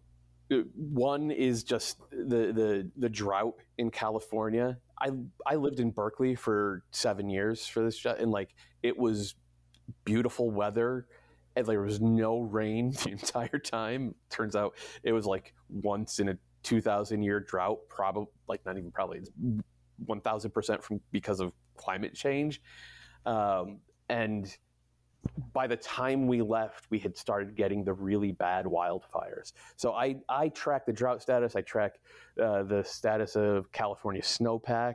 one 0.74 1.30
is 1.30 1.64
just 1.64 1.98
the 2.10 2.52
the 2.52 2.90
the 2.96 3.08
drought 3.08 3.54
in 3.78 3.90
California. 3.90 4.78
I 5.00 5.10
I 5.46 5.56
lived 5.56 5.80
in 5.80 5.90
Berkeley 5.90 6.34
for 6.34 6.84
seven 6.90 7.28
years 7.28 7.66
for 7.66 7.82
this 7.82 7.98
job, 7.98 8.16
and 8.20 8.30
like 8.30 8.54
it 8.82 8.96
was 8.96 9.34
beautiful 10.04 10.50
weather, 10.50 11.06
and 11.56 11.66
there 11.66 11.82
was 11.82 12.00
no 12.00 12.40
rain 12.40 12.90
the 13.04 13.10
entire 13.10 13.58
time. 13.58 14.14
Turns 14.30 14.56
out 14.56 14.74
it 15.02 15.12
was 15.12 15.26
like 15.26 15.54
once 15.68 16.18
in 16.18 16.28
a 16.28 16.38
two 16.62 16.80
thousand 16.80 17.22
year 17.22 17.40
drought, 17.40 17.78
probably 17.88 18.26
like 18.48 18.64
not 18.64 18.78
even 18.78 18.90
probably 18.90 19.20
one 20.06 20.20
thousand 20.20 20.52
percent 20.52 20.82
from 20.82 21.00
because 21.10 21.40
of 21.40 21.52
climate 21.76 22.14
change, 22.14 22.60
um, 23.26 23.78
and 24.08 24.56
by 25.52 25.66
the 25.66 25.76
time 25.76 26.26
we 26.26 26.42
left, 26.42 26.86
we 26.90 26.98
had 26.98 27.16
started 27.16 27.54
getting 27.54 27.84
the 27.84 27.92
really 27.92 28.32
bad 28.32 28.64
wildfires. 28.64 29.52
So 29.76 29.92
I, 29.92 30.16
I 30.28 30.48
track 30.48 30.86
the 30.86 30.92
drought 30.92 31.22
status. 31.22 31.56
I 31.56 31.60
track 31.62 31.96
uh, 32.42 32.62
the 32.64 32.82
status 32.82 33.36
of 33.36 33.70
California 33.72 34.22
snowpack 34.22 34.94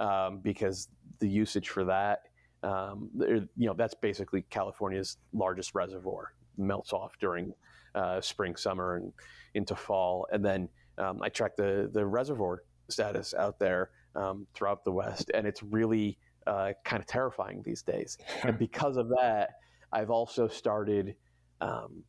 um, 0.00 0.38
because 0.38 0.88
the 1.20 1.28
usage 1.28 1.68
for 1.68 1.84
that, 1.84 2.22
um, 2.62 3.10
you 3.14 3.48
know, 3.56 3.74
that's 3.74 3.94
basically 3.94 4.42
California's 4.50 5.18
largest 5.32 5.74
reservoir. 5.74 6.34
Melts 6.58 6.92
off 6.92 7.12
during 7.18 7.54
uh, 7.94 8.20
spring, 8.20 8.56
summer, 8.56 8.96
and 8.96 9.12
into 9.54 9.74
fall. 9.74 10.26
And 10.32 10.44
then 10.44 10.68
um, 10.98 11.22
I 11.22 11.28
track 11.28 11.56
the 11.56 11.90
the 11.92 12.04
reservoir 12.04 12.62
status 12.88 13.34
out 13.34 13.58
there 13.58 13.90
um, 14.14 14.46
throughout 14.54 14.84
the 14.84 14.92
West, 14.92 15.30
and 15.34 15.46
it's 15.46 15.62
really 15.62 16.18
uh, 16.46 16.72
kind 16.84 17.00
of 17.00 17.06
terrifying 17.06 17.62
these 17.64 17.82
days. 17.82 18.18
and 18.42 18.58
because 18.58 18.96
of 18.96 19.08
that, 19.08 19.50
I've 19.92 20.10
also 20.10 20.48
started, 20.48 21.14
um, 21.60 22.02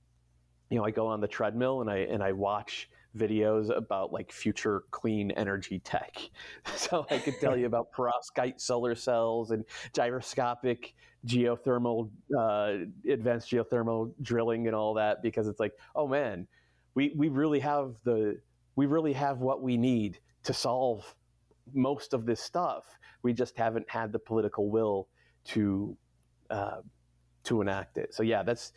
you 0.69 0.77
know, 0.77 0.85
I 0.85 0.91
go 0.91 1.07
on 1.07 1.21
the 1.21 1.27
treadmill 1.27 1.81
and 1.81 1.89
I 1.89 1.97
and 1.97 2.23
I 2.23 2.31
watch 2.31 2.89
videos 3.17 3.75
about 3.75 4.11
like 4.11 4.31
future 4.31 4.83
clean 4.91 5.31
energy 5.31 5.79
tech. 5.79 6.17
So 6.75 7.05
I 7.09 7.17
could 7.17 7.39
tell 7.39 7.55
you 7.57 7.65
about 7.65 7.91
perovskite 7.93 8.59
solar 8.59 8.95
cells 8.95 9.51
and 9.51 9.63
gyroscopic 9.93 10.93
geothermal, 11.25 12.09
uh, 12.37 12.85
advanced 13.09 13.49
geothermal 13.51 14.13
drilling 14.21 14.67
and 14.67 14.75
all 14.75 14.95
that 14.95 15.21
because 15.21 15.47
it's 15.47 15.59
like, 15.59 15.73
oh 15.95 16.07
man, 16.07 16.47
we 16.95 17.13
we 17.15 17.29
really 17.29 17.59
have 17.59 17.95
the 18.03 18.39
we 18.75 18.85
really 18.85 19.13
have 19.13 19.39
what 19.39 19.61
we 19.61 19.77
need 19.77 20.19
to 20.43 20.53
solve 20.53 21.15
most 21.73 22.13
of 22.13 22.25
this 22.25 22.41
stuff. 22.41 22.85
We 23.23 23.33
just 23.33 23.57
haven't 23.57 23.89
had 23.89 24.11
the 24.11 24.19
political 24.19 24.69
will 24.69 25.07
to 25.45 25.97
uh, 26.49 26.81
to 27.45 27.61
enact 27.61 27.97
it. 27.97 28.13
So 28.13 28.23
yeah, 28.23 28.43
that's 28.43 28.73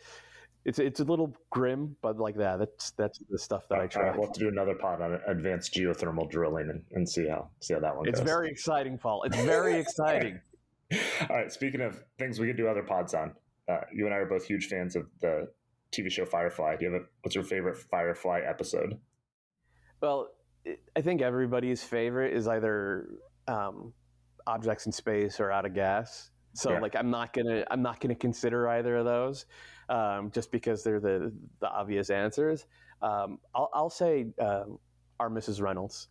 it's 0.65 0.79
it's 0.79 0.99
a 0.99 1.03
little 1.03 1.33
grim, 1.49 1.95
but 2.01 2.17
like 2.17 2.35
that, 2.35 2.59
that's 2.59 2.91
that's 2.91 3.19
the 3.29 3.39
stuff 3.39 3.67
that 3.69 3.79
I 3.79 3.87
try. 3.87 4.03
Right, 4.03 4.17
we'll 4.17 4.27
have 4.27 4.33
to 4.33 4.39
do 4.39 4.49
another 4.49 4.75
pod 4.75 5.01
on 5.01 5.19
advanced 5.27 5.73
geothermal 5.73 6.29
drilling 6.29 6.69
and, 6.69 6.83
and 6.91 7.07
see 7.07 7.27
how 7.27 7.49
see 7.61 7.73
how 7.73 7.79
that 7.79 7.95
one 7.95 8.07
it's 8.07 8.19
goes. 8.19 8.21
It's 8.23 8.29
very 8.29 8.49
exciting, 8.49 8.97
Paul. 8.97 9.23
It's 9.23 9.37
very 9.37 9.75
exciting. 9.79 10.41
All 11.29 11.37
right. 11.37 11.51
Speaking 11.51 11.81
of 11.81 12.03
things 12.19 12.39
we 12.39 12.47
could 12.47 12.57
do 12.57 12.67
other 12.67 12.83
pods 12.83 13.13
on, 13.13 13.33
uh, 13.69 13.81
you 13.93 14.05
and 14.05 14.13
I 14.13 14.17
are 14.17 14.25
both 14.25 14.45
huge 14.45 14.67
fans 14.67 14.95
of 14.95 15.07
the 15.21 15.47
TV 15.91 16.11
show 16.11 16.25
Firefly. 16.25 16.75
Do 16.77 16.85
you 16.85 16.91
have 16.91 17.01
a 17.01 17.05
what's 17.21 17.35
your 17.35 17.43
favorite 17.43 17.77
Firefly 17.77 18.41
episode? 18.45 18.97
Well, 20.01 20.29
I 20.95 21.01
think 21.01 21.21
everybody's 21.21 21.81
favorite 21.81 22.33
is 22.33 22.47
either 22.47 23.07
um, 23.47 23.93
objects 24.47 24.85
in 24.85 24.91
space 24.91 25.39
or 25.39 25.51
out 25.51 25.65
of 25.65 25.73
gas. 25.73 26.31
So 26.53 26.71
yeah. 26.71 26.79
like 26.79 26.95
I'm 26.95 27.11
not 27.11 27.33
gonna 27.33 27.63
I'm 27.69 27.83
not 27.83 27.99
gonna 27.99 28.15
consider 28.15 28.67
either 28.69 28.97
of 28.97 29.05
those, 29.05 29.45
um, 29.89 30.31
just 30.31 30.51
because 30.51 30.83
they're 30.83 30.99
the 30.99 31.31
the 31.59 31.69
obvious 31.69 32.09
answers. 32.09 32.65
Um, 33.01 33.37
I'll, 33.53 33.69
I'll 33.73 33.89
say 33.91 34.25
um, 34.39 34.79
our 35.19 35.29
Mrs. 35.29 35.61
Reynolds. 35.61 36.07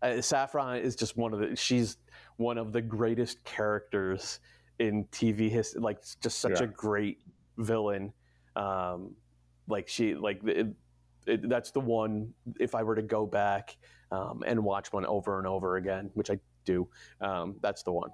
Uh, 0.00 0.20
Saffron 0.20 0.78
is 0.78 0.96
just 0.96 1.16
one 1.16 1.34
of 1.34 1.40
the 1.40 1.54
she's 1.56 1.98
one 2.36 2.56
of 2.56 2.72
the 2.72 2.80
greatest 2.80 3.44
characters 3.44 4.40
in 4.78 5.04
TV 5.06 5.50
history. 5.50 5.82
Like 5.82 5.98
just 6.22 6.38
such 6.38 6.60
yeah. 6.60 6.64
a 6.64 6.66
great 6.68 7.18
villain. 7.58 8.12
Um, 8.54 9.14
like 9.68 9.88
she 9.88 10.14
like 10.14 10.40
it, 10.44 10.68
it, 11.26 11.48
that's 11.48 11.70
the 11.70 11.80
one. 11.80 12.32
If 12.58 12.74
I 12.74 12.82
were 12.82 12.94
to 12.94 13.02
go 13.02 13.26
back 13.26 13.76
um, 14.10 14.42
and 14.46 14.64
watch 14.64 14.92
one 14.92 15.04
over 15.04 15.38
and 15.38 15.46
over 15.46 15.76
again, 15.76 16.10
which 16.14 16.30
I 16.30 16.38
do, 16.66 16.88
um, 17.20 17.56
that's 17.62 17.82
the 17.82 17.92
one. 17.92 18.10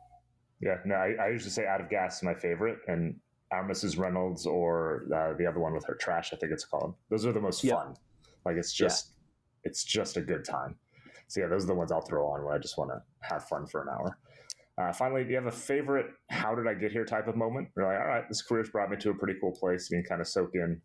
Yeah, 0.61 0.77
no, 0.85 0.95
I, 0.95 1.15
I 1.21 1.29
usually 1.31 1.51
say 1.51 1.67
Out 1.67 1.81
of 1.81 1.91
Gas 1.91 2.19
is 2.19 2.23
my 2.23 2.35
favorite, 2.35 2.79
and 2.87 3.17
Our 3.51 3.69
Mrs. 3.69 3.99
Reynolds 3.99 4.47
or 4.47 5.07
uh, 5.15 5.37
the 5.37 5.47
other 5.47 5.59
one 5.59 5.75
with 5.75 5.85
her 5.87 5.95
trash, 5.95 6.31
I 6.33 6.37
think 6.37 6.53
it's 6.53 6.65
called. 6.65 6.95
Those 7.11 7.27
are 7.27 7.33
the 7.33 7.41
most 7.41 7.65
yeah. 7.65 7.75
fun. 7.75 7.97
Like 8.45 8.57
it's 8.57 8.73
just, 8.73 9.09
yeah. 9.11 9.71
it's 9.71 9.85
just 9.85 10.17
a 10.17 10.21
good 10.21 10.45
time. 10.45 10.77
So 11.27 11.41
yeah, 11.41 11.47
those 11.49 11.65
are 11.65 11.69
the 11.69 11.75
ones 11.75 11.91
I'll 11.91 12.03
throw 12.03 12.27
on 12.29 12.45
when 12.45 12.55
I 12.55 12.59
just 12.59 12.79
want 12.79 12.91
to 12.91 13.03
have 13.21 13.49
fun 13.49 13.67
for 13.67 13.83
an 13.83 13.89
hour. 13.89 14.19
Uh, 14.79 14.93
finally, 14.93 15.25
do 15.25 15.31
you 15.31 15.37
have 15.37 15.47
a 15.47 15.51
favorite 15.51 16.07
"How 16.31 16.55
did 16.55 16.67
I 16.67 16.75
get 16.75 16.93
here?" 16.93 17.05
type 17.05 17.29
of 17.29 17.37
moment? 17.37 17.69
You're 17.77 17.87
like, 17.87 17.99
all 17.99 18.07
right, 18.07 18.29
this 18.29 18.43
career's 18.43 18.71
brought 18.71 18.91
me 18.91 18.97
to 18.99 19.11
a 19.11 19.15
pretty 19.15 19.39
cool 19.41 19.53
place. 19.53 19.91
You 19.91 19.99
can 19.99 20.05
kind 20.05 20.21
of 20.21 20.29
soak 20.29 20.51
in. 20.55 20.81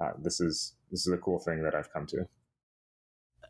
Uh, 0.00 0.12
this 0.22 0.40
is 0.40 0.76
this 0.90 1.06
is 1.06 1.12
a 1.12 1.18
cool 1.18 1.38
thing 1.38 1.62
that 1.62 1.74
I've 1.74 1.92
come 1.92 2.06
to. 2.06 2.26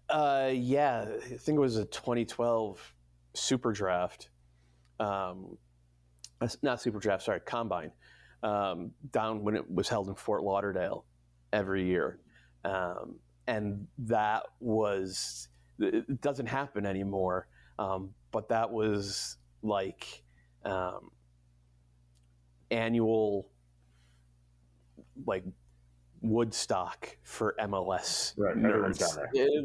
Uh, 0.08 0.50
yeah, 0.52 1.06
I 1.08 1.36
think 1.36 1.56
it 1.56 1.60
was 1.60 1.76
a 1.76 1.84
2012 1.84 2.94
Super 3.34 3.72
Draft. 3.72 4.30
Um, 4.98 5.56
not 6.62 6.80
Super 6.80 6.98
Draft, 6.98 7.24
sorry, 7.24 7.40
Combine, 7.40 7.92
um, 8.42 8.92
down 9.12 9.42
when 9.42 9.56
it 9.56 9.70
was 9.70 9.88
held 9.88 10.08
in 10.08 10.14
Fort 10.14 10.42
Lauderdale 10.42 11.04
every 11.52 11.86
year. 11.86 12.18
Um, 12.64 13.16
and 13.46 13.86
that 13.98 14.44
was, 14.60 15.48
it 15.78 16.20
doesn't 16.20 16.46
happen 16.46 16.86
anymore, 16.86 17.48
um, 17.78 18.10
but 18.30 18.48
that 18.50 18.70
was 18.70 19.36
like 19.62 20.22
um, 20.64 21.10
annual, 22.70 23.48
like 25.26 25.44
Woodstock 26.22 27.16
for 27.22 27.56
MLS. 27.60 28.34
Right, 28.36 28.56
nerds. 28.56 29.18
It, 29.32 29.64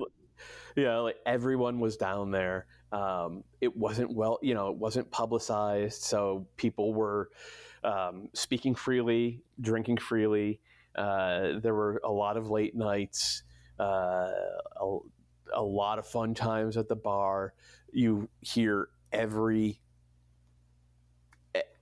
yeah, 0.75 0.97
like 0.97 1.17
everyone 1.25 1.79
was 1.79 1.97
down 1.97 2.31
there. 2.31 2.65
Um, 2.91 3.43
it 3.61 3.75
wasn't 3.75 4.13
well, 4.13 4.39
you 4.41 4.53
know, 4.53 4.69
it 4.69 4.77
wasn't 4.77 5.09
publicized, 5.11 6.03
so 6.03 6.47
people 6.55 6.93
were 6.93 7.29
um, 7.83 8.29
speaking 8.33 8.75
freely, 8.75 9.41
drinking 9.59 9.97
freely. 9.97 10.59
Uh, 10.95 11.59
there 11.59 11.73
were 11.73 12.01
a 12.03 12.11
lot 12.11 12.37
of 12.37 12.49
late 12.49 12.75
nights, 12.75 13.43
uh, 13.79 14.31
a, 14.81 14.97
a 15.53 15.61
lot 15.61 15.99
of 15.99 16.07
fun 16.07 16.33
times 16.33 16.77
at 16.77 16.87
the 16.87 16.95
bar. 16.95 17.53
You 17.91 18.29
hear 18.41 18.89
every 19.11 19.79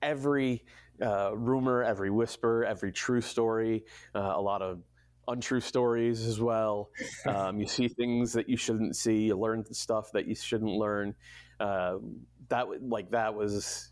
every 0.01 0.63
uh, 1.01 1.35
rumor, 1.35 1.83
every 1.83 2.09
whisper, 2.09 2.65
every 2.65 2.91
true 2.91 3.21
story, 3.21 3.85
uh, 4.13 4.33
a 4.35 4.41
lot 4.41 4.61
of 4.61 4.79
untrue 5.27 5.61
stories 5.61 6.25
as 6.25 6.39
well. 6.39 6.89
Um, 7.25 7.59
you 7.59 7.67
see 7.67 7.87
things 7.87 8.33
that 8.33 8.49
you 8.49 8.57
shouldn't 8.57 8.95
see. 8.95 9.23
You 9.23 9.37
learn 9.37 9.65
stuff 9.73 10.11
that 10.13 10.27
you 10.27 10.35
shouldn't 10.35 10.71
learn. 10.71 11.15
Uh, 11.59 11.97
that 12.49 12.67
like 12.81 13.11
that 13.11 13.33
was 13.33 13.91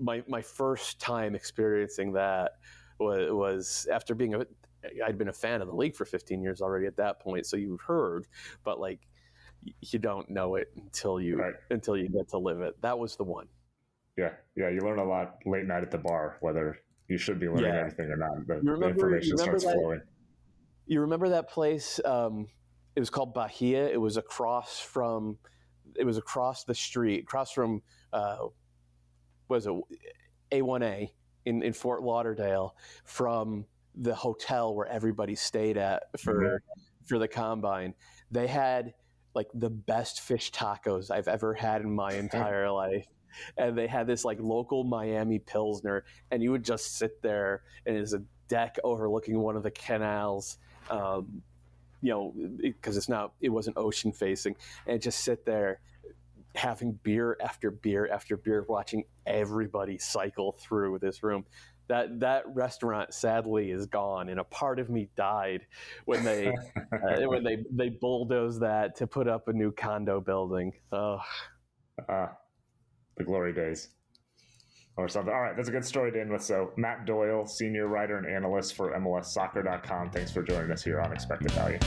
my 0.00 0.22
my 0.28 0.42
first 0.42 1.00
time 1.00 1.34
experiencing 1.34 2.12
that 2.12 2.52
was, 2.98 3.30
was 3.30 3.88
after 3.90 4.14
being 4.14 4.34
a 4.34 4.46
I'd 5.04 5.18
been 5.18 5.28
a 5.28 5.32
fan 5.32 5.60
of 5.60 5.68
the 5.68 5.74
league 5.74 5.96
for 5.96 6.04
15 6.04 6.40
years 6.40 6.60
already 6.60 6.86
at 6.86 6.96
that 6.96 7.20
point. 7.20 7.46
So 7.46 7.56
you've 7.56 7.80
heard, 7.80 8.26
but 8.64 8.78
like 8.78 9.00
you 9.80 9.98
don't 9.98 10.28
know 10.30 10.54
it 10.54 10.68
until 10.76 11.20
you 11.20 11.36
right. 11.36 11.54
until 11.70 11.96
you 11.96 12.08
get 12.08 12.28
to 12.30 12.38
live 12.38 12.60
it. 12.60 12.80
That 12.82 12.98
was 12.98 13.16
the 13.16 13.24
one. 13.24 13.46
Yeah, 14.16 14.30
yeah, 14.56 14.68
you 14.68 14.80
learn 14.80 14.98
a 14.98 15.04
lot 15.04 15.36
late 15.46 15.64
night 15.64 15.82
at 15.82 15.90
the 15.90 15.98
bar, 15.98 16.38
whether 16.40 16.78
you 17.08 17.18
should 17.18 17.38
be 17.38 17.48
learning 17.48 17.72
yeah. 17.72 17.82
anything 17.82 18.10
or 18.10 18.16
not. 18.16 18.46
The, 18.46 18.54
remember, 18.54 18.86
the 18.86 18.88
information 18.88 19.38
starts 19.38 19.64
that, 19.64 19.74
flowing. 19.74 20.00
You 20.88 21.02
remember 21.02 21.28
that 21.28 21.48
place? 21.48 22.00
Um, 22.04 22.48
it 22.96 23.00
was 23.00 23.10
called 23.10 23.34
Bahia. 23.34 23.88
It 23.88 24.00
was 24.00 24.16
across 24.16 24.80
from. 24.80 25.38
It 25.94 26.04
was 26.04 26.18
across 26.18 26.64
the 26.64 26.74
street, 26.74 27.22
across 27.22 27.52
from. 27.52 27.82
Uh, 28.12 28.46
was 29.48 29.66
it 29.66 29.72
A1A 30.50 31.10
in, 31.46 31.62
in 31.62 31.72
Fort 31.72 32.02
Lauderdale 32.02 32.74
from 33.04 33.64
the 33.94 34.14
hotel 34.14 34.74
where 34.74 34.86
everybody 34.86 35.34
stayed 35.34 35.76
at 35.76 36.04
for 36.18 36.34
mm-hmm. 36.34 36.80
for 37.06 37.18
the 37.18 37.28
combine. 37.28 37.94
They 38.30 38.46
had 38.46 38.94
like 39.34 39.48
the 39.54 39.70
best 39.70 40.20
fish 40.20 40.50
tacos 40.50 41.10
I've 41.10 41.28
ever 41.28 41.54
had 41.54 41.82
in 41.82 41.94
my 41.94 42.12
entire 42.24 42.70
life 42.70 43.06
and 43.56 43.76
they 43.76 43.86
had 43.86 44.06
this 44.06 44.24
like 44.24 44.38
local 44.40 44.84
Miami 44.84 45.38
Pilsner, 45.38 46.04
and 46.30 46.42
you 46.42 46.50
would 46.50 46.64
just 46.64 46.96
sit 46.96 47.22
there, 47.22 47.62
and 47.86 47.96
it's 47.96 48.12
a 48.12 48.22
deck 48.48 48.78
overlooking 48.84 49.38
one 49.38 49.56
of 49.56 49.62
the 49.62 49.70
canals. 49.70 50.58
Um, 50.90 51.42
you 52.00 52.10
know, 52.10 52.32
because 52.60 52.96
it, 52.96 52.98
it's 52.98 53.08
not, 53.08 53.32
it 53.40 53.48
wasn't 53.48 53.76
ocean 53.76 54.12
facing, 54.12 54.54
and 54.86 55.02
just 55.02 55.20
sit 55.20 55.44
there 55.44 55.80
having 56.54 56.92
beer 57.02 57.36
after 57.42 57.70
beer 57.70 58.08
after 58.12 58.36
beer, 58.36 58.64
watching 58.68 59.04
everybody 59.26 59.98
cycle 59.98 60.52
through 60.52 60.98
this 61.00 61.22
room. 61.22 61.44
That 61.88 62.20
that 62.20 62.44
restaurant 62.54 63.14
sadly 63.14 63.70
is 63.70 63.86
gone, 63.86 64.28
and 64.28 64.38
a 64.38 64.44
part 64.44 64.78
of 64.78 64.90
me 64.90 65.08
died 65.16 65.66
when 66.04 66.22
they 66.22 66.48
uh, 66.92 67.28
when 67.28 67.42
they 67.42 67.64
they 67.70 67.88
bulldozed 67.88 68.60
that 68.60 68.96
to 68.96 69.06
put 69.06 69.26
up 69.26 69.48
a 69.48 69.52
new 69.52 69.72
condo 69.72 70.20
building. 70.20 70.72
Oh. 70.92 71.20
Uh, 72.08 72.28
the 73.16 73.24
glory 73.24 73.52
days 73.52 73.88
or 74.98 75.08
something. 75.08 75.32
All 75.32 75.40
right, 75.40 75.56
that's 75.56 75.68
a 75.68 75.72
good 75.72 75.84
story 75.84 76.10
to 76.12 76.20
end 76.20 76.30
with. 76.30 76.42
So, 76.42 76.72
Matt 76.76 77.06
Doyle, 77.06 77.46
senior 77.46 77.86
writer 77.86 78.18
and 78.18 78.26
analyst 78.26 78.74
for 78.74 78.92
MLSsoccer.com. 78.92 80.10
Thanks 80.10 80.32
for 80.32 80.42
joining 80.42 80.72
us 80.72 80.82
here 80.82 81.00
on 81.00 81.12
Expected 81.12 81.52
Value. 81.52 81.78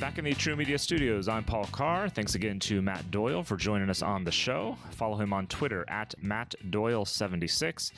Back 0.00 0.18
in 0.18 0.24
the 0.24 0.34
TruMedia 0.34 0.80
studios, 0.80 1.28
I'm 1.28 1.44
Paul 1.44 1.68
Carr. 1.70 2.08
Thanks 2.08 2.34
again 2.34 2.58
to 2.60 2.82
Matt 2.82 3.10
Doyle 3.10 3.42
for 3.42 3.56
joining 3.56 3.88
us 3.88 4.02
on 4.02 4.24
the 4.24 4.32
show. 4.32 4.76
Follow 4.90 5.16
him 5.16 5.32
on 5.32 5.46
Twitter 5.46 5.84
at 5.88 6.14
MattDoyle76. 6.24 7.92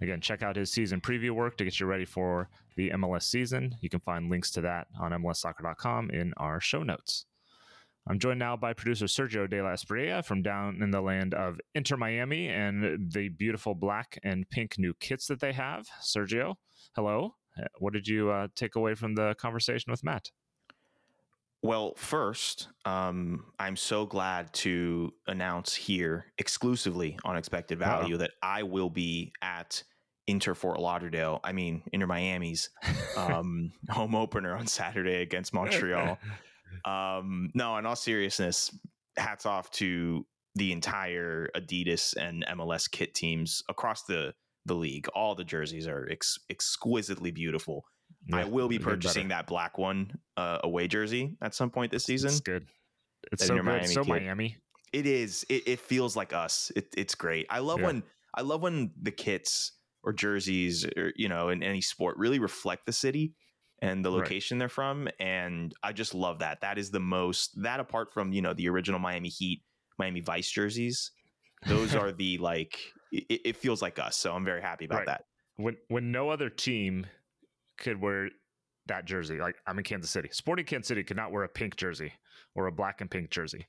Again, 0.00 0.20
check 0.20 0.42
out 0.42 0.56
his 0.56 0.72
season 0.72 1.00
preview 1.00 1.30
work 1.30 1.56
to 1.58 1.64
get 1.64 1.78
you 1.78 1.86
ready 1.86 2.06
for 2.06 2.48
the 2.76 2.90
MLS 2.90 3.22
season. 3.24 3.76
You 3.80 3.88
can 3.88 4.00
find 4.00 4.30
links 4.30 4.50
to 4.52 4.60
that 4.62 4.88
on 5.00 5.12
MLSsoccer.com 5.12 6.10
in 6.10 6.32
our 6.36 6.60
show 6.60 6.82
notes. 6.82 7.26
I'm 8.06 8.18
joined 8.18 8.38
now 8.38 8.56
by 8.56 8.74
producer 8.74 9.06
Sergio 9.06 9.48
De 9.48 9.62
La 9.62 9.70
Espriella 9.70 10.22
from 10.24 10.42
down 10.42 10.82
in 10.82 10.90
the 10.90 11.00
land 11.00 11.32
of 11.32 11.58
Inter 11.74 11.96
Miami 11.96 12.48
and 12.48 13.10
the 13.10 13.30
beautiful 13.30 13.74
black 13.74 14.18
and 14.22 14.48
pink 14.50 14.78
new 14.78 14.92
kits 15.00 15.26
that 15.28 15.40
they 15.40 15.52
have. 15.52 15.86
Sergio, 16.02 16.56
hello. 16.94 17.36
What 17.78 17.94
did 17.94 18.06
you 18.06 18.30
uh, 18.30 18.48
take 18.54 18.76
away 18.76 18.94
from 18.94 19.14
the 19.14 19.34
conversation 19.38 19.90
with 19.90 20.04
Matt? 20.04 20.30
Well, 21.62 21.94
first, 21.96 22.68
um, 22.84 23.46
I'm 23.58 23.76
so 23.76 24.04
glad 24.04 24.52
to 24.54 25.14
announce 25.26 25.74
here 25.74 26.26
exclusively 26.36 27.18
on 27.24 27.38
Expected 27.38 27.78
Value 27.78 28.16
Uh-oh. 28.16 28.18
that 28.18 28.32
I 28.42 28.64
will 28.64 28.90
be 28.90 29.32
at 29.40 29.82
Inter 30.26 30.54
Fort 30.54 30.80
Lauderdale. 30.80 31.40
I 31.44 31.52
mean, 31.52 31.82
Inter 31.92 32.06
Miami's 32.06 32.70
um, 33.16 33.72
home 33.90 34.14
opener 34.14 34.56
on 34.56 34.66
Saturday 34.66 35.22
against 35.22 35.52
Montreal. 35.54 36.18
Um, 36.84 37.50
no, 37.54 37.76
in 37.76 37.86
all 37.86 37.96
seriousness, 37.96 38.76
hats 39.16 39.46
off 39.46 39.70
to 39.72 40.26
the 40.54 40.72
entire 40.72 41.48
Adidas 41.56 42.16
and 42.16 42.44
MLS 42.56 42.90
kit 42.90 43.14
teams 43.14 43.62
across 43.68 44.02
the 44.04 44.34
the 44.66 44.74
league. 44.74 45.06
All 45.14 45.34
the 45.34 45.44
jerseys 45.44 45.86
are 45.86 46.08
ex- 46.10 46.38
exquisitely 46.50 47.30
beautiful. 47.30 47.84
Yeah, 48.26 48.38
I 48.38 48.44
will 48.44 48.68
be 48.68 48.78
purchasing 48.78 49.28
that 49.28 49.46
black 49.46 49.78
one 49.78 50.18
uh, 50.36 50.58
away 50.64 50.88
jersey 50.88 51.36
at 51.42 51.54
some 51.54 51.70
point 51.70 51.92
this 51.92 52.04
season. 52.04 52.30
It's 52.30 52.40
good. 52.40 52.66
It's 53.30 53.46
so 53.46 53.54
good. 53.54 53.64
Miami 53.64 53.86
so 53.86 54.02
kid. 54.02 54.10
Miami. 54.10 54.56
It 54.92 55.06
is. 55.06 55.44
It, 55.48 55.68
it 55.68 55.80
feels 55.80 56.16
like 56.16 56.32
us. 56.32 56.72
It, 56.76 56.86
it's 56.96 57.14
great. 57.14 57.46
I 57.50 57.58
love 57.58 57.80
yeah. 57.80 57.86
when 57.86 58.02
I 58.34 58.42
love 58.42 58.62
when 58.62 58.92
the 59.00 59.10
kits 59.10 59.72
or 60.04 60.12
jerseys 60.12 60.84
or 60.96 61.12
you 61.16 61.28
know 61.28 61.48
in 61.48 61.62
any 61.62 61.80
sport 61.80 62.16
really 62.16 62.38
reflect 62.38 62.86
the 62.86 62.92
city 62.92 63.32
and 63.82 64.04
the 64.04 64.10
location 64.10 64.56
right. 64.56 64.60
they're 64.60 64.68
from 64.68 65.08
and 65.18 65.74
i 65.82 65.92
just 65.92 66.14
love 66.14 66.38
that 66.38 66.60
that 66.60 66.78
is 66.78 66.90
the 66.90 67.00
most 67.00 67.60
that 67.62 67.80
apart 67.80 68.12
from 68.12 68.32
you 68.32 68.42
know 68.42 68.54
the 68.54 68.68
original 68.68 69.00
miami 69.00 69.28
heat 69.28 69.62
miami 69.98 70.20
vice 70.20 70.50
jerseys 70.50 71.10
those 71.66 71.94
are 71.96 72.12
the 72.12 72.38
like 72.38 72.78
it, 73.12 73.40
it, 73.44 73.56
feels 73.56 73.82
like 73.82 73.98
us 73.98 74.16
so 74.16 74.32
i'm 74.32 74.44
very 74.44 74.62
happy 74.62 74.84
about 74.84 74.98
right. 74.98 75.06
that 75.06 75.24
when 75.56 75.76
when 75.88 76.12
no 76.12 76.30
other 76.30 76.48
team 76.48 77.06
could 77.76 78.00
wear 78.00 78.28
that 78.86 79.04
jersey. 79.04 79.38
Like 79.38 79.56
I'm 79.66 79.78
in 79.78 79.84
Kansas 79.84 80.10
City. 80.10 80.28
Sporting 80.32 80.66
Kansas 80.66 80.88
City 80.88 81.02
could 81.02 81.16
not 81.16 81.32
wear 81.32 81.44
a 81.44 81.48
pink 81.48 81.76
jersey 81.76 82.12
or 82.54 82.66
a 82.66 82.72
black 82.72 83.00
and 83.00 83.10
pink 83.10 83.30
jersey. 83.30 83.66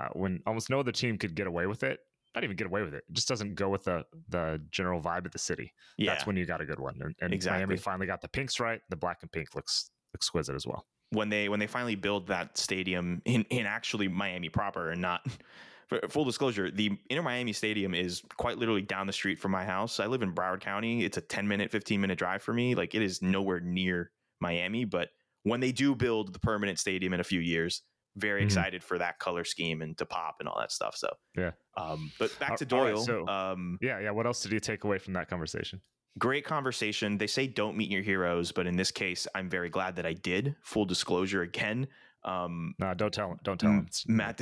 Uh, 0.00 0.08
when 0.12 0.40
almost 0.46 0.70
no 0.70 0.80
other 0.80 0.92
team 0.92 1.18
could 1.18 1.34
get 1.34 1.46
away 1.46 1.66
with 1.66 1.82
it. 1.82 2.00
Not 2.34 2.44
even 2.44 2.56
get 2.56 2.66
away 2.66 2.82
with 2.82 2.94
it. 2.94 3.04
It 3.08 3.14
just 3.14 3.28
doesn't 3.28 3.54
go 3.54 3.68
with 3.68 3.84
the 3.84 4.04
the 4.28 4.60
general 4.70 5.00
vibe 5.00 5.26
of 5.26 5.32
the 5.32 5.38
city. 5.38 5.72
Yeah. 5.96 6.12
That's 6.12 6.26
when 6.26 6.36
you 6.36 6.44
got 6.44 6.60
a 6.60 6.66
good 6.66 6.78
one. 6.78 6.98
And, 7.00 7.14
and 7.20 7.32
exactly. 7.32 7.66
Miami 7.66 7.76
finally 7.76 8.06
got 8.06 8.20
the 8.20 8.28
pinks 8.28 8.60
right. 8.60 8.80
The 8.90 8.96
black 8.96 9.18
and 9.22 9.32
pink 9.32 9.54
looks 9.54 9.90
exquisite 10.14 10.54
as 10.54 10.66
well. 10.66 10.86
When 11.10 11.28
they 11.28 11.48
when 11.48 11.58
they 11.58 11.66
finally 11.66 11.94
build 11.94 12.26
that 12.28 12.58
stadium 12.58 13.22
in, 13.24 13.44
in 13.44 13.66
actually 13.66 14.08
Miami 14.08 14.50
proper 14.50 14.90
and 14.90 15.00
not 15.00 15.26
full 16.10 16.24
disclosure, 16.24 16.70
the 16.70 16.98
Inter 17.08 17.22
Miami 17.22 17.52
Stadium 17.52 17.94
is 17.94 18.22
quite 18.36 18.58
literally 18.58 18.82
down 18.82 19.06
the 19.06 19.12
street 19.12 19.38
from 19.38 19.50
my 19.50 19.64
house. 19.64 20.00
I 20.00 20.06
live 20.06 20.22
in 20.22 20.34
Broward 20.34 20.60
County. 20.60 21.04
It's 21.04 21.16
a 21.16 21.22
10 21.22 21.48
minute, 21.48 21.70
15 21.70 22.00
minute 22.00 22.18
drive 22.18 22.42
for 22.42 22.52
me. 22.52 22.74
Like 22.74 22.94
it 22.94 23.02
is 23.02 23.22
nowhere 23.22 23.60
near 23.60 24.10
Miami, 24.40 24.84
but 24.84 25.08
when 25.44 25.60
they 25.60 25.72
do 25.72 25.94
build 25.94 26.32
the 26.32 26.38
permanent 26.40 26.78
stadium 26.78 27.14
in 27.14 27.20
a 27.20 27.24
few 27.24 27.40
years, 27.40 27.82
very 28.18 28.40
mm-hmm. 28.40 28.46
excited 28.46 28.84
for 28.84 28.98
that 28.98 29.18
color 29.18 29.44
scheme 29.44 29.82
and 29.82 29.96
to 29.98 30.06
pop 30.06 30.36
and 30.40 30.48
all 30.48 30.58
that 30.58 30.72
stuff. 30.72 30.96
So 30.96 31.08
yeah. 31.36 31.52
Um, 31.76 32.10
but 32.18 32.36
back 32.38 32.56
to 32.56 32.66
Doyle. 32.66 32.96
Right, 32.96 33.04
so, 33.04 33.26
um, 33.28 33.78
yeah, 33.80 34.00
yeah. 34.00 34.10
What 34.10 34.26
else 34.26 34.42
did 34.42 34.52
you 34.52 34.60
take 34.60 34.84
away 34.84 34.98
from 34.98 35.14
that 35.14 35.28
conversation? 35.28 35.80
Great 36.18 36.44
conversation. 36.44 37.18
They 37.18 37.26
say 37.28 37.46
don't 37.46 37.76
meet 37.76 37.90
your 37.90 38.02
heroes, 38.02 38.50
but 38.50 38.66
in 38.66 38.76
this 38.76 38.90
case, 38.90 39.26
I'm 39.34 39.48
very 39.48 39.70
glad 39.70 39.96
that 39.96 40.06
I 40.06 40.14
did. 40.14 40.56
Full 40.64 40.84
disclosure 40.84 41.42
again. 41.42 41.86
Um, 42.24 42.74
no, 42.78 42.92
don't 42.94 43.14
tell 43.14 43.30
him. 43.30 43.38
Don't 43.44 43.60
tell 43.60 43.70
him. 43.70 43.88
Matt 44.06 44.40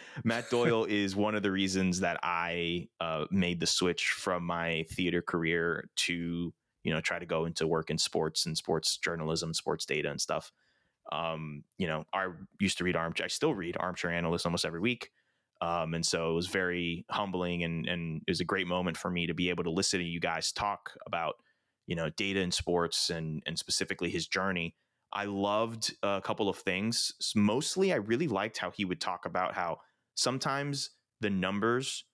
Matt 0.24 0.50
Doyle 0.50 0.84
is 0.84 1.16
one 1.16 1.34
of 1.34 1.42
the 1.42 1.50
reasons 1.50 2.00
that 2.00 2.20
I 2.22 2.88
uh, 3.00 3.24
made 3.30 3.58
the 3.58 3.66
switch 3.66 4.10
from 4.10 4.44
my 4.44 4.84
theater 4.92 5.20
career 5.20 5.90
to 5.96 6.52
you 6.84 6.94
know 6.94 7.00
try 7.00 7.18
to 7.18 7.26
go 7.26 7.44
into 7.44 7.66
work 7.66 7.90
in 7.90 7.98
sports 7.98 8.46
and 8.46 8.56
sports 8.56 8.96
journalism, 8.98 9.52
sports 9.52 9.84
data 9.84 10.10
and 10.10 10.20
stuff. 10.20 10.52
Um, 11.10 11.64
you 11.78 11.86
know, 11.86 12.04
I 12.12 12.28
used 12.60 12.78
to 12.78 12.84
read 12.84 12.96
armchair. 12.96 13.24
I 13.24 13.28
still 13.28 13.54
read 13.54 13.76
Armchair 13.78 14.10
Analyst 14.10 14.46
almost 14.46 14.64
every 14.64 14.80
week. 14.80 15.10
Um, 15.60 15.94
and 15.94 16.06
so 16.06 16.30
it 16.30 16.34
was 16.34 16.46
very 16.46 17.04
humbling 17.10 17.64
and, 17.64 17.88
and 17.88 18.22
it 18.26 18.30
was 18.30 18.40
a 18.40 18.44
great 18.44 18.68
moment 18.68 18.96
for 18.96 19.10
me 19.10 19.26
to 19.26 19.34
be 19.34 19.50
able 19.50 19.64
to 19.64 19.70
listen 19.70 19.98
to 19.98 20.06
you 20.06 20.20
guys 20.20 20.52
talk 20.52 20.92
about, 21.04 21.34
you 21.86 21.96
know, 21.96 22.10
data 22.10 22.40
in 22.40 22.52
sports 22.52 23.10
and, 23.10 23.42
and 23.44 23.58
specifically 23.58 24.08
his 24.08 24.28
journey 24.28 24.76
I 25.12 25.24
loved 25.24 25.94
a 26.02 26.20
couple 26.20 26.48
of 26.48 26.58
things. 26.58 27.12
Mostly, 27.34 27.92
I 27.92 27.96
really 27.96 28.28
liked 28.28 28.58
how 28.58 28.70
he 28.70 28.84
would 28.84 29.00
talk 29.00 29.24
about 29.24 29.54
how 29.54 29.78
sometimes 30.14 30.90
the 31.20 31.30
numbers 31.30 32.04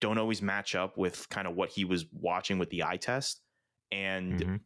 don't 0.00 0.18
always 0.18 0.42
match 0.42 0.74
up 0.74 0.96
with 0.96 1.28
kind 1.28 1.46
of 1.46 1.54
what 1.54 1.70
he 1.70 1.84
was 1.84 2.06
watching 2.12 2.58
with 2.58 2.70
the 2.70 2.84
eye 2.84 2.96
test. 2.96 3.40
And 3.90 4.40
mm-hmm. 4.40 4.56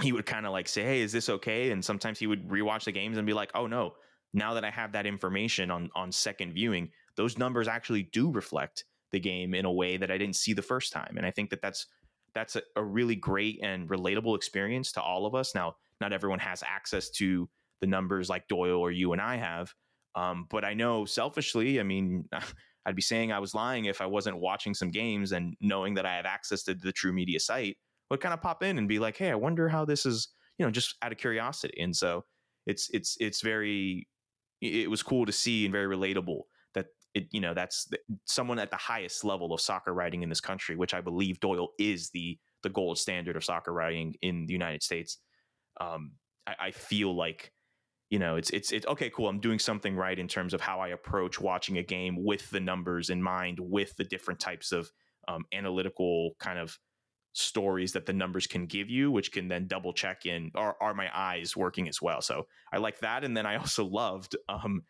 He 0.00 0.12
would 0.12 0.26
kind 0.26 0.46
of 0.46 0.52
like 0.52 0.68
say, 0.68 0.82
"Hey, 0.82 1.00
is 1.00 1.12
this 1.12 1.28
okay?" 1.28 1.70
And 1.70 1.84
sometimes 1.84 2.18
he 2.18 2.26
would 2.26 2.48
rewatch 2.48 2.84
the 2.84 2.92
games 2.92 3.16
and 3.16 3.26
be 3.26 3.32
like, 3.32 3.50
"Oh 3.54 3.66
no, 3.66 3.94
now 4.32 4.54
that 4.54 4.64
I 4.64 4.70
have 4.70 4.92
that 4.92 5.06
information 5.06 5.70
on 5.70 5.90
on 5.94 6.12
second 6.12 6.52
viewing, 6.52 6.90
those 7.16 7.38
numbers 7.38 7.68
actually 7.68 8.04
do 8.04 8.30
reflect 8.30 8.84
the 9.10 9.20
game 9.20 9.54
in 9.54 9.64
a 9.64 9.72
way 9.72 9.96
that 9.96 10.10
I 10.10 10.18
didn't 10.18 10.36
see 10.36 10.52
the 10.52 10.62
first 10.62 10.92
time." 10.92 11.14
And 11.16 11.26
I 11.26 11.30
think 11.30 11.50
that 11.50 11.62
that's 11.62 11.86
that's 12.34 12.56
a, 12.56 12.62
a 12.76 12.84
really 12.84 13.16
great 13.16 13.60
and 13.62 13.88
relatable 13.88 14.36
experience 14.36 14.92
to 14.92 15.02
all 15.02 15.26
of 15.26 15.34
us. 15.34 15.54
Now, 15.54 15.76
not 16.00 16.12
everyone 16.12 16.38
has 16.40 16.62
access 16.66 17.10
to 17.10 17.48
the 17.80 17.86
numbers 17.86 18.28
like 18.28 18.48
Doyle 18.48 18.78
or 18.80 18.90
you 18.90 19.12
and 19.12 19.20
I 19.20 19.36
have, 19.36 19.74
um, 20.14 20.46
but 20.50 20.64
I 20.64 20.74
know 20.74 21.04
selfishly, 21.04 21.80
I 21.80 21.82
mean. 21.82 22.28
I'd 22.86 22.96
be 22.96 23.02
saying 23.02 23.32
I 23.32 23.38
was 23.38 23.54
lying 23.54 23.84
if 23.84 24.00
I 24.00 24.06
wasn't 24.06 24.40
watching 24.40 24.72
some 24.72 24.90
games 24.90 25.32
and 25.32 25.54
knowing 25.60 25.92
that 25.94 26.06
I 26.06 26.16
have 26.16 26.24
access 26.24 26.62
to 26.62 26.74
the 26.74 26.90
TruMedia 26.90 27.38
site 27.38 27.76
would 28.10 28.20
kind 28.20 28.34
of 28.34 28.40
pop 28.40 28.62
in 28.62 28.78
and 28.78 28.88
be 28.88 28.98
like, 28.98 29.16
"Hey, 29.16 29.30
I 29.30 29.34
wonder 29.34 29.68
how 29.68 29.84
this 29.84 30.06
is," 30.06 30.28
you 30.58 30.64
know, 30.64 30.70
just 30.70 30.96
out 31.02 31.12
of 31.12 31.18
curiosity. 31.18 31.80
And 31.80 31.94
so 31.94 32.24
it's 32.66 32.88
it's 32.92 33.16
it's 33.20 33.40
very 33.40 34.08
it 34.60 34.90
was 34.90 35.02
cool 35.02 35.24
to 35.26 35.32
see 35.32 35.64
and 35.64 35.72
very 35.72 35.96
relatable 35.96 36.40
that 36.74 36.86
it 37.14 37.28
you 37.30 37.40
know 37.40 37.54
that's 37.54 37.88
someone 38.24 38.58
at 38.58 38.70
the 38.70 38.76
highest 38.76 39.24
level 39.24 39.52
of 39.52 39.60
soccer 39.60 39.94
writing 39.94 40.22
in 40.22 40.28
this 40.28 40.40
country, 40.40 40.76
which 40.76 40.94
I 40.94 41.00
believe 41.00 41.40
Doyle 41.40 41.70
is 41.78 42.10
the 42.10 42.38
the 42.62 42.70
gold 42.70 42.98
standard 42.98 43.36
of 43.36 43.44
soccer 43.44 43.72
writing 43.72 44.14
in 44.22 44.46
the 44.46 44.52
United 44.52 44.82
States. 44.82 45.18
Um, 45.80 46.12
I, 46.46 46.54
I 46.60 46.70
feel 46.72 47.14
like 47.14 47.52
you 48.10 48.18
know 48.18 48.36
it's 48.36 48.50
it's 48.50 48.72
it's 48.72 48.86
okay 48.86 49.10
cool 49.10 49.28
i'm 49.28 49.38
doing 49.38 49.58
something 49.58 49.94
right 49.94 50.18
in 50.18 50.26
terms 50.26 50.54
of 50.54 50.62
how 50.62 50.80
i 50.80 50.88
approach 50.88 51.38
watching 51.38 51.76
a 51.76 51.82
game 51.82 52.24
with 52.24 52.48
the 52.50 52.60
numbers 52.60 53.10
in 53.10 53.22
mind 53.22 53.58
with 53.60 53.94
the 53.96 54.04
different 54.04 54.40
types 54.40 54.72
of 54.72 54.90
um, 55.28 55.44
analytical 55.52 56.34
kind 56.40 56.58
of 56.58 56.78
stories 57.38 57.92
that 57.92 58.06
the 58.06 58.12
numbers 58.12 58.46
can 58.46 58.66
give 58.66 58.90
you, 58.90 59.10
which 59.10 59.32
can 59.32 59.48
then 59.48 59.66
double 59.66 59.92
check 59.92 60.26
in 60.26 60.50
are, 60.54 60.76
are 60.80 60.94
my 60.94 61.08
eyes 61.14 61.56
working 61.56 61.88
as 61.88 62.02
well. 62.02 62.20
So 62.20 62.46
I 62.72 62.78
like 62.78 63.00
that. 63.00 63.24
And 63.24 63.36
then 63.36 63.46
I 63.46 63.56
also 63.56 63.84
loved 63.84 64.36
um, 64.48 64.82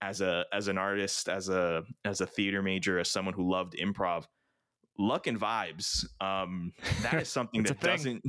as 0.00 0.20
a 0.20 0.44
as 0.52 0.68
an 0.68 0.78
artist, 0.78 1.28
as 1.28 1.48
a 1.48 1.82
as 2.04 2.20
a 2.20 2.26
theater 2.26 2.62
major, 2.62 2.98
as 2.98 3.10
someone 3.10 3.34
who 3.34 3.50
loved 3.50 3.74
improv, 3.74 4.26
luck 4.98 5.26
and 5.26 5.38
vibes. 5.38 6.06
Um, 6.20 6.72
that 7.02 7.22
is 7.22 7.28
something 7.32 7.62
that 7.64 7.80
doesn't 7.80 8.22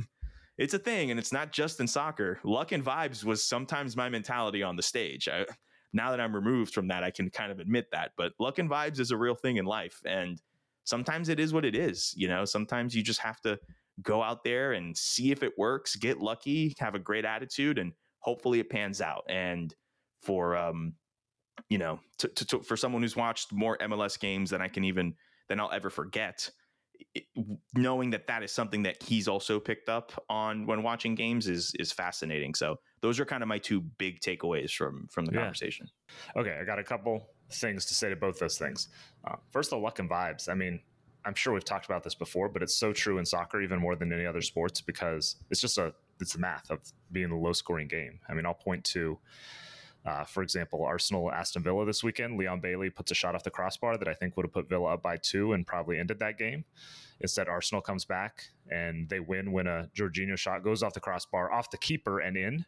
it's 0.58 0.74
a 0.74 0.78
thing 0.78 1.10
and 1.10 1.20
it's 1.20 1.32
not 1.32 1.52
just 1.52 1.80
in 1.80 1.86
soccer. 1.86 2.40
Luck 2.42 2.72
and 2.72 2.84
vibes 2.84 3.24
was 3.24 3.48
sometimes 3.48 3.96
my 3.96 4.08
mentality 4.08 4.62
on 4.62 4.74
the 4.74 4.82
stage. 4.82 5.28
I, 5.28 5.46
now 5.92 6.10
that 6.10 6.20
I'm 6.20 6.34
removed 6.34 6.74
from 6.74 6.88
that, 6.88 7.04
I 7.04 7.10
can 7.10 7.30
kind 7.30 7.52
of 7.52 7.60
admit 7.60 7.86
that. 7.92 8.10
But 8.16 8.32
luck 8.38 8.58
and 8.58 8.68
vibes 8.68 8.98
is 8.98 9.12
a 9.12 9.16
real 9.16 9.36
thing 9.36 9.56
in 9.56 9.64
life. 9.64 10.00
And 10.04 10.42
sometimes 10.88 11.28
it 11.28 11.38
is 11.38 11.52
what 11.52 11.64
it 11.64 11.76
is. 11.76 12.14
You 12.16 12.28
know, 12.28 12.44
sometimes 12.44 12.94
you 12.94 13.02
just 13.02 13.20
have 13.20 13.40
to 13.42 13.58
go 14.02 14.22
out 14.22 14.42
there 14.42 14.72
and 14.72 14.96
see 14.96 15.30
if 15.30 15.42
it 15.42 15.52
works, 15.58 15.96
get 15.96 16.18
lucky, 16.18 16.74
have 16.78 16.94
a 16.94 16.98
great 16.98 17.24
attitude, 17.24 17.78
and 17.78 17.92
hopefully 18.20 18.58
it 18.58 18.70
pans 18.70 19.00
out. 19.00 19.24
And 19.28 19.74
for 20.22 20.56
um, 20.56 20.94
you 21.68 21.78
know, 21.78 22.00
to, 22.18 22.28
to, 22.28 22.46
to, 22.46 22.60
for 22.60 22.76
someone 22.76 23.02
who's 23.02 23.16
watched 23.16 23.52
more 23.52 23.76
MLS 23.78 24.18
games 24.18 24.50
than 24.50 24.62
I 24.62 24.68
can 24.68 24.84
even 24.84 25.14
than 25.48 25.60
I'll 25.60 25.72
ever 25.72 25.90
forget, 25.90 26.50
it, 27.14 27.24
knowing 27.74 28.10
that 28.10 28.26
that 28.26 28.42
is 28.42 28.52
something 28.52 28.82
that 28.84 29.02
he's 29.02 29.28
also 29.28 29.60
picked 29.60 29.88
up 29.88 30.12
on 30.28 30.66
when 30.66 30.82
watching 30.82 31.14
games 31.14 31.48
is 31.48 31.74
is 31.78 31.92
fascinating. 31.92 32.54
So 32.54 32.76
those 33.02 33.20
are 33.20 33.26
kind 33.26 33.42
of 33.42 33.48
my 33.48 33.58
two 33.58 33.82
big 33.98 34.20
takeaways 34.20 34.70
from 34.70 35.06
from 35.10 35.26
the 35.26 35.32
yeah. 35.32 35.40
conversation. 35.40 35.86
Okay, 36.36 36.56
I 36.60 36.64
got 36.64 36.78
a 36.78 36.84
couple 36.84 37.28
things 37.50 37.84
to 37.86 37.94
say 37.94 38.10
to 38.10 38.16
both 38.16 38.38
those 38.38 38.58
things. 38.58 38.88
Uh, 39.26 39.36
first, 39.50 39.70
the 39.70 39.76
luck 39.76 39.98
and 39.98 40.08
vibes. 40.08 40.48
I 40.48 40.54
mean, 40.54 40.80
I'm 41.24 41.34
sure 41.34 41.52
we've 41.52 41.64
talked 41.64 41.86
about 41.86 42.04
this 42.04 42.14
before, 42.14 42.48
but 42.48 42.62
it's 42.62 42.74
so 42.74 42.92
true 42.92 43.18
in 43.18 43.26
soccer 43.26 43.60
even 43.60 43.78
more 43.80 43.96
than 43.96 44.12
any 44.12 44.26
other 44.26 44.40
sports 44.40 44.80
because 44.80 45.36
it's 45.50 45.60
just 45.60 45.78
a 45.78 45.92
it's 46.20 46.32
the 46.32 46.38
math 46.38 46.70
of 46.70 46.80
being 47.12 47.30
a 47.30 47.38
low 47.38 47.52
scoring 47.52 47.86
game. 47.88 48.18
I 48.28 48.34
mean, 48.34 48.46
I'll 48.46 48.54
point 48.54 48.84
to. 48.86 49.18
Uh, 50.06 50.24
for 50.24 50.42
example, 50.42 50.84
Arsenal 50.84 51.30
Aston 51.30 51.62
Villa 51.62 51.84
this 51.84 52.02
weekend. 52.02 52.38
Leon 52.38 52.60
Bailey 52.60 52.88
puts 52.88 53.10
a 53.10 53.14
shot 53.14 53.34
off 53.34 53.42
the 53.42 53.50
crossbar 53.50 53.98
that 53.98 54.08
I 54.08 54.14
think 54.14 54.36
would 54.36 54.46
have 54.46 54.52
put 54.52 54.68
Villa 54.68 54.94
up 54.94 55.02
by 55.02 55.18
two 55.18 55.52
and 55.52 55.66
probably 55.66 55.98
ended 55.98 56.18
that 56.20 56.38
game. 56.38 56.64
Instead, 57.20 57.48
Arsenal 57.48 57.82
comes 57.82 58.04
back 58.04 58.44
and 58.70 59.08
they 59.08 59.20
win 59.20 59.52
when 59.52 59.66
a 59.66 59.90
Jorginho 59.94 60.38
shot 60.38 60.62
goes 60.62 60.82
off 60.82 60.94
the 60.94 61.00
crossbar, 61.00 61.52
off 61.52 61.70
the 61.70 61.78
keeper, 61.78 62.20
and 62.20 62.36
in. 62.36 62.64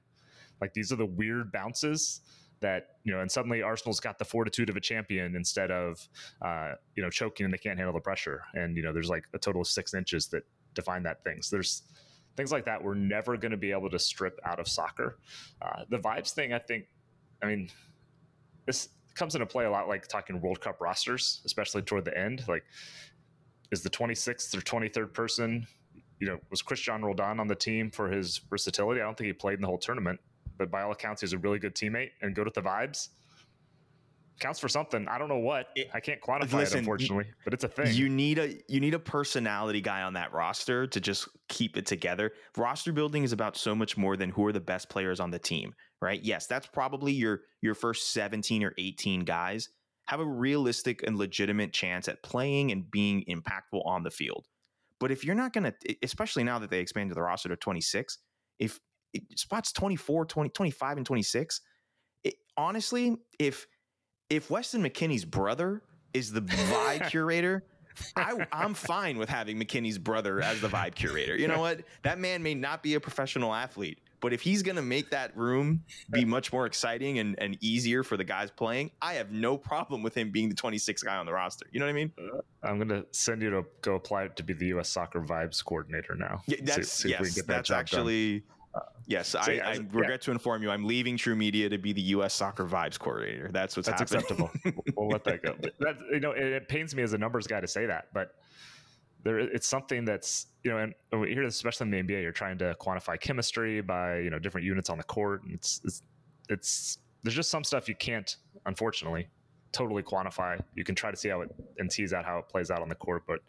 Like 0.60 0.74
these 0.74 0.92
are 0.92 0.96
the 0.96 1.06
weird 1.06 1.50
bounces 1.50 2.20
that 2.60 2.88
you 3.04 3.12
know, 3.12 3.20
and 3.20 3.30
suddenly 3.30 3.62
Arsenal's 3.62 4.00
got 4.00 4.18
the 4.18 4.24
fortitude 4.24 4.68
of 4.68 4.76
a 4.76 4.80
champion 4.80 5.34
instead 5.34 5.70
of 5.70 6.08
uh, 6.42 6.72
you 6.94 7.02
know 7.02 7.10
choking 7.10 7.44
and 7.44 7.52
they 7.52 7.58
can't 7.58 7.78
handle 7.78 7.94
the 7.94 8.00
pressure. 8.00 8.42
And 8.54 8.76
you 8.76 8.82
know, 8.82 8.92
there's 8.92 9.08
like 9.08 9.24
a 9.34 9.38
total 9.38 9.62
of 9.62 9.68
six 9.68 9.94
inches 9.94 10.26
that 10.28 10.42
define 10.74 11.02
that 11.04 11.24
thing. 11.24 11.42
So 11.42 11.56
there's 11.56 11.82
things 12.36 12.52
like 12.52 12.64
that 12.64 12.82
we're 12.82 12.94
never 12.94 13.36
going 13.36 13.50
to 13.50 13.56
be 13.56 13.72
able 13.72 13.90
to 13.90 13.98
strip 13.98 14.38
out 14.44 14.60
of 14.60 14.68
soccer. 14.68 15.18
Uh, 15.60 15.84
the 15.88 15.98
vibes 15.98 16.32
thing, 16.32 16.52
I 16.52 16.58
think, 16.58 16.86
I 17.42 17.46
mean, 17.46 17.70
this 18.66 18.88
comes 19.14 19.34
into 19.34 19.46
play 19.46 19.64
a 19.64 19.70
lot 19.70 19.88
like 19.88 20.06
talking 20.06 20.40
World 20.40 20.60
Cup 20.60 20.80
rosters, 20.80 21.42
especially 21.44 21.82
toward 21.82 22.04
the 22.04 22.16
end. 22.16 22.44
Like, 22.48 22.64
is 23.72 23.82
the 23.82 23.90
26th 23.90 24.56
or 24.56 24.60
23rd 24.60 25.12
person, 25.12 25.66
you 26.20 26.26
know, 26.26 26.38
was 26.50 26.62
Cristian 26.62 27.02
Roldan 27.02 27.40
on 27.40 27.48
the 27.48 27.54
team 27.54 27.90
for 27.90 28.10
his 28.10 28.38
versatility? 28.38 29.00
I 29.00 29.04
don't 29.04 29.16
think 29.16 29.26
he 29.26 29.32
played 29.32 29.54
in 29.54 29.60
the 29.60 29.66
whole 29.66 29.78
tournament 29.78 30.20
but 30.60 30.70
by 30.70 30.82
all 30.82 30.92
accounts, 30.92 31.22
he's 31.22 31.32
a 31.32 31.38
really 31.38 31.58
good 31.58 31.74
teammate 31.74 32.10
and 32.20 32.34
good 32.34 32.44
with 32.44 32.52
the 32.52 32.60
vibes. 32.60 33.08
Counts 34.40 34.60
for 34.60 34.68
something. 34.68 35.08
I 35.08 35.16
don't 35.18 35.28
know 35.28 35.38
what. 35.38 35.68
I 35.94 36.00
can't 36.00 36.20
quantify 36.20 36.52
Listen, 36.52 36.76
it, 36.76 36.80
unfortunately, 36.80 37.26
but 37.44 37.54
it's 37.54 37.64
a 37.64 37.68
thing. 37.68 37.94
You 37.94 38.08
need 38.08 38.38
a 38.38 38.58
you 38.68 38.78
need 38.78 38.94
a 38.94 38.98
personality 38.98 39.80
guy 39.80 40.02
on 40.02 40.14
that 40.14 40.32
roster 40.32 40.86
to 40.86 41.00
just 41.00 41.28
keep 41.48 41.76
it 41.76 41.86
together. 41.86 42.32
Roster 42.56 42.92
building 42.92 43.22
is 43.22 43.32
about 43.32 43.56
so 43.56 43.74
much 43.74 43.96
more 43.96 44.16
than 44.16 44.30
who 44.30 44.46
are 44.46 44.52
the 44.52 44.60
best 44.60 44.88
players 44.88 45.18
on 45.18 45.30
the 45.30 45.38
team, 45.38 45.74
right? 46.00 46.22
Yes, 46.22 46.46
that's 46.46 46.66
probably 46.66 47.12
your 47.12 47.40
your 47.60 47.74
first 47.74 48.12
17 48.12 48.64
or 48.64 48.74
18 48.78 49.24
guys 49.24 49.70
have 50.06 50.20
a 50.20 50.26
realistic 50.26 51.02
and 51.06 51.16
legitimate 51.16 51.72
chance 51.72 52.08
at 52.08 52.22
playing 52.22 52.72
and 52.72 52.90
being 52.90 53.24
impactful 53.28 53.84
on 53.86 54.02
the 54.02 54.10
field. 54.10 54.46
But 54.98 55.10
if 55.10 55.24
you're 55.24 55.34
not 55.34 55.52
going 55.52 55.64
to, 55.64 55.96
especially 56.02 56.44
now 56.44 56.58
that 56.58 56.70
they 56.70 56.80
expanded 56.80 57.16
the 57.16 57.22
roster 57.22 57.48
to 57.48 57.56
26, 57.56 58.18
if 58.58 58.80
spots 59.36 59.72
24, 59.72 60.26
20, 60.26 60.50
25, 60.50 60.96
and 60.96 61.06
26. 61.06 61.60
It, 62.24 62.34
honestly, 62.56 63.16
if 63.38 63.66
if 64.28 64.50
Weston 64.50 64.82
McKennie's 64.82 65.24
brother 65.24 65.82
is 66.14 66.32
the 66.32 66.42
vibe 66.42 67.10
curator, 67.10 67.64
I, 68.16 68.46
am 68.52 68.74
fine 68.74 69.18
with 69.18 69.28
having 69.28 69.58
McKennie's 69.58 69.98
brother 69.98 70.40
as 70.40 70.60
the 70.60 70.68
vibe 70.68 70.94
curator. 70.94 71.36
You 71.36 71.48
know 71.48 71.60
what? 71.60 71.80
That 72.02 72.18
man 72.18 72.42
may 72.42 72.54
not 72.54 72.82
be 72.82 72.94
a 72.94 73.00
professional 73.00 73.52
athlete, 73.52 73.98
but 74.20 74.32
if 74.32 74.40
he's 74.42 74.62
going 74.62 74.76
to 74.76 74.82
make 74.82 75.10
that 75.10 75.36
room 75.36 75.82
be 76.10 76.24
much 76.24 76.52
more 76.52 76.66
exciting 76.66 77.18
and, 77.18 77.34
and 77.38 77.56
easier 77.60 78.02
for 78.02 78.16
the 78.16 78.24
guys 78.24 78.50
playing, 78.50 78.90
I 79.00 79.14
have 79.14 79.30
no 79.30 79.56
problem 79.56 80.02
with 80.02 80.16
him 80.16 80.30
being 80.30 80.48
the 80.48 80.54
26th 80.54 81.04
guy 81.04 81.16
on 81.16 81.26
the 81.26 81.32
roster. 81.32 81.66
You 81.72 81.80
know 81.80 81.86
what 81.86 81.90
I 81.90 81.94
mean? 81.94 82.12
Uh, 82.18 82.38
I'm 82.62 82.76
going 82.76 82.88
to 82.88 83.06
send 83.12 83.42
you 83.42 83.50
to 83.50 83.64
go 83.82 83.94
apply 83.94 84.28
to 84.28 84.42
be 84.42 84.52
the 84.52 84.66
U.S. 84.66 84.88
Soccer 84.88 85.20
Vibes 85.20 85.64
coordinator 85.64 86.14
now. 86.14 86.42
Yeah, 86.46 86.58
that's 86.62 86.92
see, 86.92 87.08
see 87.08 87.10
yes, 87.10 87.34
that 87.36 87.46
that's 87.46 87.70
actually. 87.70 88.40
Done 88.40 88.48
Yes, 89.06 89.28
so 89.28 89.40
I, 89.40 89.50
yeah, 89.50 89.68
I, 89.68 89.76
regret 89.76 90.10
yeah. 90.10 90.16
to 90.18 90.30
inform 90.30 90.62
you, 90.62 90.70
I'm 90.70 90.84
leaving 90.84 91.16
TruMedia 91.16 91.68
to 91.70 91.78
be 91.78 91.92
the 91.92 92.02
U.S. 92.02 92.32
Soccer 92.32 92.64
Vibes 92.64 92.96
coordinator. 92.96 93.50
That's 93.52 93.76
what's 93.76 93.88
That's 93.88 94.12
happening. 94.12 94.48
acceptable. 94.48 94.82
we'll 94.96 95.08
let 95.08 95.24
that 95.24 95.42
go. 95.42 95.56
That, 95.80 95.96
you 96.12 96.20
know, 96.20 96.30
it, 96.30 96.44
it, 96.44 96.68
pains 96.68 96.94
me 96.94 97.02
as 97.02 97.12
a 97.12 97.18
numbers 97.18 97.48
guy 97.48 97.60
to 97.60 97.66
say 97.66 97.86
that, 97.86 98.06
but 98.12 98.36
there, 99.24 99.40
it's 99.40 99.66
something 99.66 100.04
that's 100.04 100.46
you 100.62 100.70
know, 100.70 100.78
and 100.78 101.20
we 101.20 101.32
hear 101.34 101.44
this 101.44 101.56
especially 101.56 101.86
in 101.86 102.06
the 102.06 102.14
NBA. 102.14 102.22
You're 102.22 102.32
trying 102.32 102.58
to 102.58 102.76
quantify 102.80 103.20
chemistry 103.20 103.80
by 103.80 104.18
you 104.18 104.30
know 104.30 104.38
different 104.38 104.64
units 104.64 104.90
on 104.90 104.98
the 104.98 105.04
court. 105.04 105.42
And 105.42 105.54
it's, 105.54 105.80
it's, 105.84 106.02
it's 106.48 106.98
there's 107.22 107.34
just 107.34 107.50
some 107.50 107.64
stuff 107.64 107.88
you 107.88 107.96
can't, 107.96 108.36
unfortunately, 108.66 109.28
totally 109.72 110.02
quantify. 110.02 110.60
You 110.74 110.84
can 110.84 110.94
try 110.94 111.10
to 111.10 111.16
see 111.16 111.28
how 111.28 111.42
it 111.42 111.54
and 111.78 111.90
tease 111.90 112.12
out 112.12 112.24
how 112.24 112.38
it 112.38 112.48
plays 112.48 112.70
out 112.70 112.82
on 112.82 112.88
the 112.88 112.94
court, 112.94 113.22
but 113.26 113.40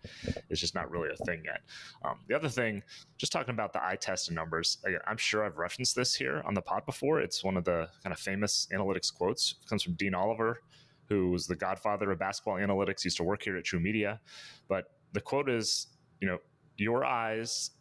it's 0.49 0.59
just 0.59 0.75
not 0.75 0.91
really 0.91 1.09
a 1.09 1.25
thing 1.25 1.41
yet. 1.45 1.61
Um, 2.05 2.19
the 2.27 2.35
other 2.35 2.49
thing, 2.49 2.83
just 3.17 3.31
talking 3.31 3.53
about 3.53 3.73
the 3.73 3.83
eye 3.83 3.95
test 3.95 4.27
and 4.27 4.35
numbers, 4.35 4.77
again, 4.85 4.99
I'm 5.07 5.17
sure 5.17 5.43
I've 5.43 5.57
referenced 5.57 5.95
this 5.95 6.15
here 6.15 6.43
on 6.45 6.53
the 6.53 6.61
pod 6.61 6.85
before. 6.85 7.21
It's 7.21 7.43
one 7.43 7.57
of 7.57 7.65
the 7.65 7.89
kind 8.03 8.13
of 8.13 8.19
famous 8.19 8.67
analytics 8.71 9.13
quotes. 9.13 9.55
It 9.63 9.67
comes 9.67 9.83
from 9.83 9.93
Dean 9.93 10.13
Oliver, 10.13 10.61
who 11.09 11.31
was 11.31 11.47
the 11.47 11.55
godfather 11.55 12.11
of 12.11 12.19
basketball 12.19 12.55
analytics, 12.55 13.03
used 13.03 13.17
to 13.17 13.23
work 13.23 13.43
here 13.43 13.57
at 13.57 13.65
TruMedia. 13.65 14.19
But 14.67 14.85
the 15.13 15.21
quote 15.21 15.49
is, 15.49 15.87
you 16.19 16.27
know, 16.27 16.37
your 16.77 17.03
eyes 17.03 17.71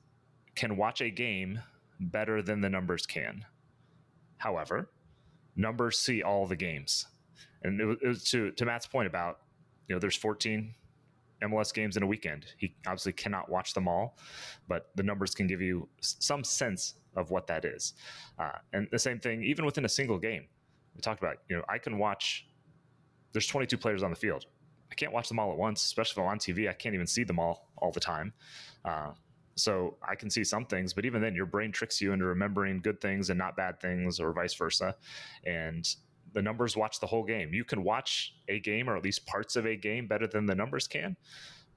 can 0.55 0.77
watch 0.77 1.01
a 1.01 1.11
game 1.11 1.61
better 2.01 2.43
than 2.43 2.61
the 2.61 2.71
numbers 2.71 3.07
can. 3.07 3.45
However, 4.39 4.89
numbers 5.55 5.99
see 5.99 6.23
all 6.23 6.47
the 6.47 6.57
games 6.57 7.07
and 7.63 7.81
it 7.81 7.99
it 8.03 8.09
was 8.09 8.25
to 8.31 8.51
to 8.53 8.65
Matt's 8.65 8.87
point 8.87 9.07
about 9.07 9.39
you 9.89 9.95
know 9.95 10.01
there's 10.01 10.17
14 10.17 10.75
MLS 11.43 11.73
games 11.73 11.97
in 11.97 12.03
a 12.03 12.07
weekend. 12.07 12.47
He 12.59 12.75
obviously 12.87 13.13
cannot 13.13 13.49
watch 13.49 13.73
them 13.73 13.89
all, 13.89 14.19
but 14.69 14.91
the 14.97 15.03
numbers 15.03 15.35
can 15.35 15.47
give 15.47 15.61
you 15.63 15.89
some 16.01 16.45
sense 16.45 16.95
of 17.17 17.31
what 17.31 17.47
that 17.47 17.65
is. 17.65 17.95
Uh, 18.39 18.53
and 18.73 18.89
the 18.93 18.99
same 18.99 19.19
thing, 19.19 19.43
even 19.43 19.65
within 19.65 19.85
a 19.85 19.89
single 19.89 20.19
game, 20.19 20.47
we 20.95 21.01
talked 21.01 21.21
about. 21.23 21.37
You 21.49 21.57
know, 21.57 21.65
I 21.69 21.79
can 21.79 21.99
watch. 21.99 22.47
There's 23.33 23.47
22 23.47 23.79
players 23.79 24.03
on 24.03 24.11
the 24.11 24.17
field. 24.17 24.45
I 24.91 24.95
can't 24.95 25.13
watch 25.13 25.29
them 25.29 25.39
all 25.39 25.51
at 25.53 25.57
once, 25.57 25.85
especially 25.85 26.21
if 26.21 26.27
I'm 26.27 26.33
on 26.33 26.39
TV. 26.39 26.69
I 26.69 26.73
can't 26.73 26.95
even 26.95 27.07
see 27.07 27.25
them 27.25 27.39
all 27.39 27.71
all 27.79 27.91
the 27.93 28.01
time. 28.01 28.33
Uh, 28.85 29.13
So 29.57 29.97
I 30.09 30.15
can 30.15 30.31
see 30.31 30.45
some 30.45 30.65
things, 30.67 30.95
but 30.95 31.05
even 31.05 31.21
then, 31.23 31.35
your 31.35 31.47
brain 31.47 31.73
tricks 31.73 32.01
you 32.01 32.13
into 32.13 32.25
remembering 32.25 32.81
good 32.81 33.01
things 33.01 33.31
and 33.31 33.39
not 33.39 33.57
bad 33.57 33.81
things, 33.81 34.19
or 34.21 34.33
vice 34.33 34.55
versa. 34.55 34.95
And 35.45 35.87
the 36.33 36.43
numbers 36.43 36.77
watch 36.77 37.01
the 37.01 37.07
whole 37.07 37.25
game. 37.25 37.53
You 37.53 37.65
can 37.65 37.83
watch 37.83 38.35
a 38.49 38.61
game 38.61 38.89
or 38.89 38.97
at 38.97 39.05
least 39.05 39.27
parts 39.27 39.57
of 39.57 39.67
a 39.67 39.77
game 39.77 40.07
better 40.07 40.27
than 40.27 40.47
the 40.47 40.55
numbers 40.55 40.87
can, 40.87 41.17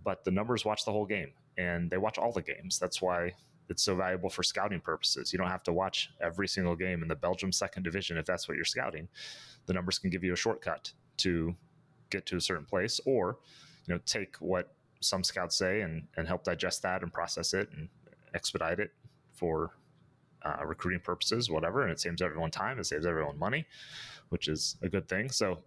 but 0.04 0.24
the 0.24 0.32
numbers 0.32 0.66
watch 0.66 0.86
the 0.86 0.92
whole 0.92 1.06
game 1.06 1.32
and 1.58 1.90
they 1.90 1.98
watch 1.98 2.18
all 2.18 2.32
the 2.32 2.42
games. 2.42 2.80
That's 2.80 3.02
why 3.02 3.34
it's 3.70 3.84
so 3.84 3.96
valuable 3.96 4.30
for 4.30 4.44
scouting 4.44 4.80
purposes. 4.80 5.32
You 5.32 5.40
don't 5.40 5.50
have 5.50 5.64
to 5.64 5.74
watch 5.74 6.10
every 6.22 6.48
single 6.48 6.76
game 6.76 7.02
in 7.02 7.08
the 7.08 7.16
Belgium 7.16 7.52
second 7.52 7.84
division 7.84 8.18
if 8.18 8.26
that's 8.26 8.48
what 8.48 8.56
you're 8.56 8.66
scouting. 8.66 9.08
The 9.66 9.74
numbers 9.74 10.00
can 10.00 10.10
give 10.10 10.24
you 10.24 10.34
a 10.34 10.38
shortcut 10.38 10.92
to 11.18 11.56
get 12.10 12.26
to 12.28 12.38
a 12.38 12.42
certain 12.42 12.66
place 12.66 13.00
or 13.06 13.40
you 13.88 13.94
know 13.94 14.00
take 14.06 14.36
what 14.38 14.76
some 15.02 15.24
scouts 15.24 15.58
say 15.58 15.82
and, 15.82 16.04
and 16.16 16.28
help 16.28 16.44
digest 16.44 16.82
that 16.84 17.02
and 17.02 17.12
process 17.12 17.54
it 17.54 17.70
and 17.76 17.90
expedite 18.34 18.80
it 18.80 18.92
for 19.34 19.72
uh, 20.46 20.66
recruiting 20.66 21.00
purposes, 21.00 21.50
whatever. 21.50 21.84
And 21.84 21.92
it 21.92 22.00
saves 22.00 22.22
everyone 22.22 22.52
time, 22.52 22.80
it 22.80 22.86
saves 22.86 23.06
everyone 23.06 23.38
money, 23.38 23.66
which 24.30 24.48
is 24.48 24.78
a 24.82 24.90
good 24.90 25.08
thing. 25.08 25.30
So, 25.30 25.60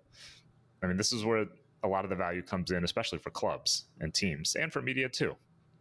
I 0.82 0.86
mean, 0.86 0.96
this 0.96 1.12
is 1.12 1.24
where 1.24 1.46
a 1.82 1.88
lot 1.88 2.04
of 2.04 2.10
the 2.10 2.16
value 2.16 2.42
comes 2.42 2.70
in, 2.70 2.84
especially 2.84 3.18
for 3.18 3.30
clubs 3.30 3.86
and 4.00 4.12
teams 4.12 4.54
and 4.56 4.72
for 4.72 4.82
media 4.82 5.08
too. 5.08 5.36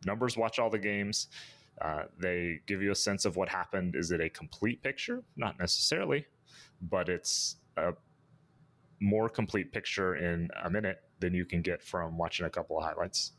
Numbers 0.05 0.37
watch 0.37 0.59
all 0.59 0.69
the 0.69 0.79
games. 0.79 1.27
Uh, 1.81 2.03
they 2.19 2.59
give 2.67 2.81
you 2.81 2.91
a 2.91 2.95
sense 2.95 3.25
of 3.25 3.35
what 3.35 3.49
happened. 3.49 3.95
Is 3.95 4.11
it 4.11 4.21
a 4.21 4.29
complete 4.29 4.81
picture? 4.81 5.23
Not 5.35 5.59
necessarily, 5.59 6.25
but 6.81 7.09
it's 7.09 7.57
a 7.77 7.93
more 9.01 9.27
complete 9.27 9.71
picture 9.71 10.15
in 10.15 10.49
a 10.63 10.69
minute 10.69 11.01
than 11.19 11.33
you 11.33 11.45
can 11.45 11.61
get 11.61 11.81
from 11.81 12.17
watching 12.17 12.45
a 12.45 12.49
couple 12.49 12.77
of 12.77 12.83
highlights. 12.83 13.33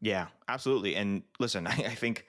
Yeah, 0.00 0.28
absolutely. 0.48 0.96
And 0.96 1.22
listen, 1.38 1.66
I, 1.66 1.72
I 1.72 1.94
think 1.94 2.26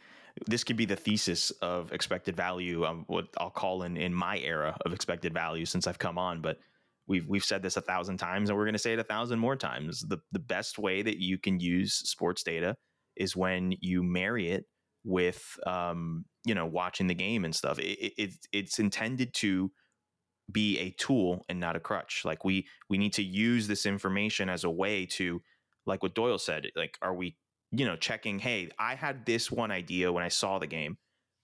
this 0.48 0.64
could 0.64 0.78
be 0.78 0.86
the 0.86 0.96
thesis 0.96 1.52
of 1.62 1.92
expected 1.92 2.36
value. 2.36 2.86
Um, 2.86 3.06
what 3.08 3.28
I'll 3.38 3.50
call 3.50 3.84
in 3.84 3.98
in 3.98 4.14
my 4.14 4.38
era 4.40 4.78
of 4.86 4.94
expected 4.94 5.34
value 5.34 5.66
since 5.66 5.88
I've 5.88 6.00
come 6.00 6.18
on, 6.18 6.42
but 6.42 6.60
we've 7.08 7.28
we've 7.28 7.44
said 7.44 7.62
this 7.62 7.78
a 7.78 7.82
thousand 7.82 8.18
times, 8.18 8.50
and 8.50 8.58
we're 8.58 8.66
going 8.66 8.74
to 8.74 8.80
say 8.80 8.94
it 8.94 9.00
a 9.00 9.04
thousand 9.04 9.40
more 9.40 9.56
times. 9.56 10.02
The 10.02 10.20
the 10.32 10.40
best 10.40 10.80
way 10.80 11.02
that 11.02 11.18
you 11.18 11.38
can 11.38 11.60
use 11.60 11.94
sports 11.94 12.44
data 12.44 12.76
is 13.16 13.36
when 13.36 13.74
you 13.80 14.04
marry 14.04 14.50
it 14.50 14.66
with 15.04 15.58
um, 15.66 16.26
you 16.46 16.56
know 16.56 16.66
watching 16.66 17.08
the 17.08 17.16
game 17.16 17.46
and 17.46 17.56
stuff. 17.56 17.80
It, 17.80 18.14
it, 18.18 18.34
it's 18.52 18.80
intended 18.80 19.34
to 19.36 19.72
be 20.52 20.80
a 20.80 20.92
tool 20.92 21.46
and 21.50 21.60
not 21.60 21.76
a 21.76 21.80
crutch. 21.80 22.24
Like 22.26 22.44
we 22.44 22.68
we 22.90 22.98
need 22.98 23.14
to 23.14 23.24
use 23.24 23.68
this 23.68 23.86
information 23.86 24.50
as 24.50 24.64
a 24.64 24.70
way 24.70 25.06
to, 25.08 25.42
like 25.86 26.04
what 26.04 26.16
Doyle 26.16 26.38
said. 26.38 26.68
Like, 26.76 26.98
are 27.02 27.14
we 27.14 27.38
you 27.72 27.86
know, 27.86 27.96
checking, 27.96 28.40
hey, 28.40 28.70
I 28.78 28.96
had 28.96 29.26
this 29.26 29.52
one 29.52 29.72
idea 29.72 30.12
when 30.12 30.24
I 30.24 30.30
saw 30.30 30.60
the 30.60 30.68
game. 30.68 30.98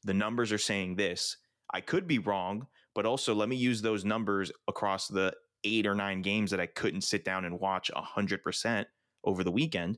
The 0.04 0.14
numbers 0.14 0.52
are 0.52 0.58
saying 0.58 0.96
this. 0.96 1.38
I 1.74 1.82
could 1.82 2.08
be 2.08 2.20
wrong, 2.20 2.68
but 2.96 3.06
also 3.06 3.34
let 3.34 3.50
me 3.50 3.56
use 3.56 3.82
those 3.82 4.06
numbers 4.06 4.52
across 4.68 5.08
the 5.08 5.34
eight 5.64 5.88
or 5.88 5.96
nine 5.96 6.22
games 6.22 6.52
that 6.52 6.60
I 6.60 6.66
couldn't 6.66 7.02
sit 7.02 7.26
down 7.26 7.46
and 7.46 7.60
watch 7.60 7.92
100% 7.96 8.86
over 9.24 9.44
the 9.44 9.52
weekend. 9.52 9.98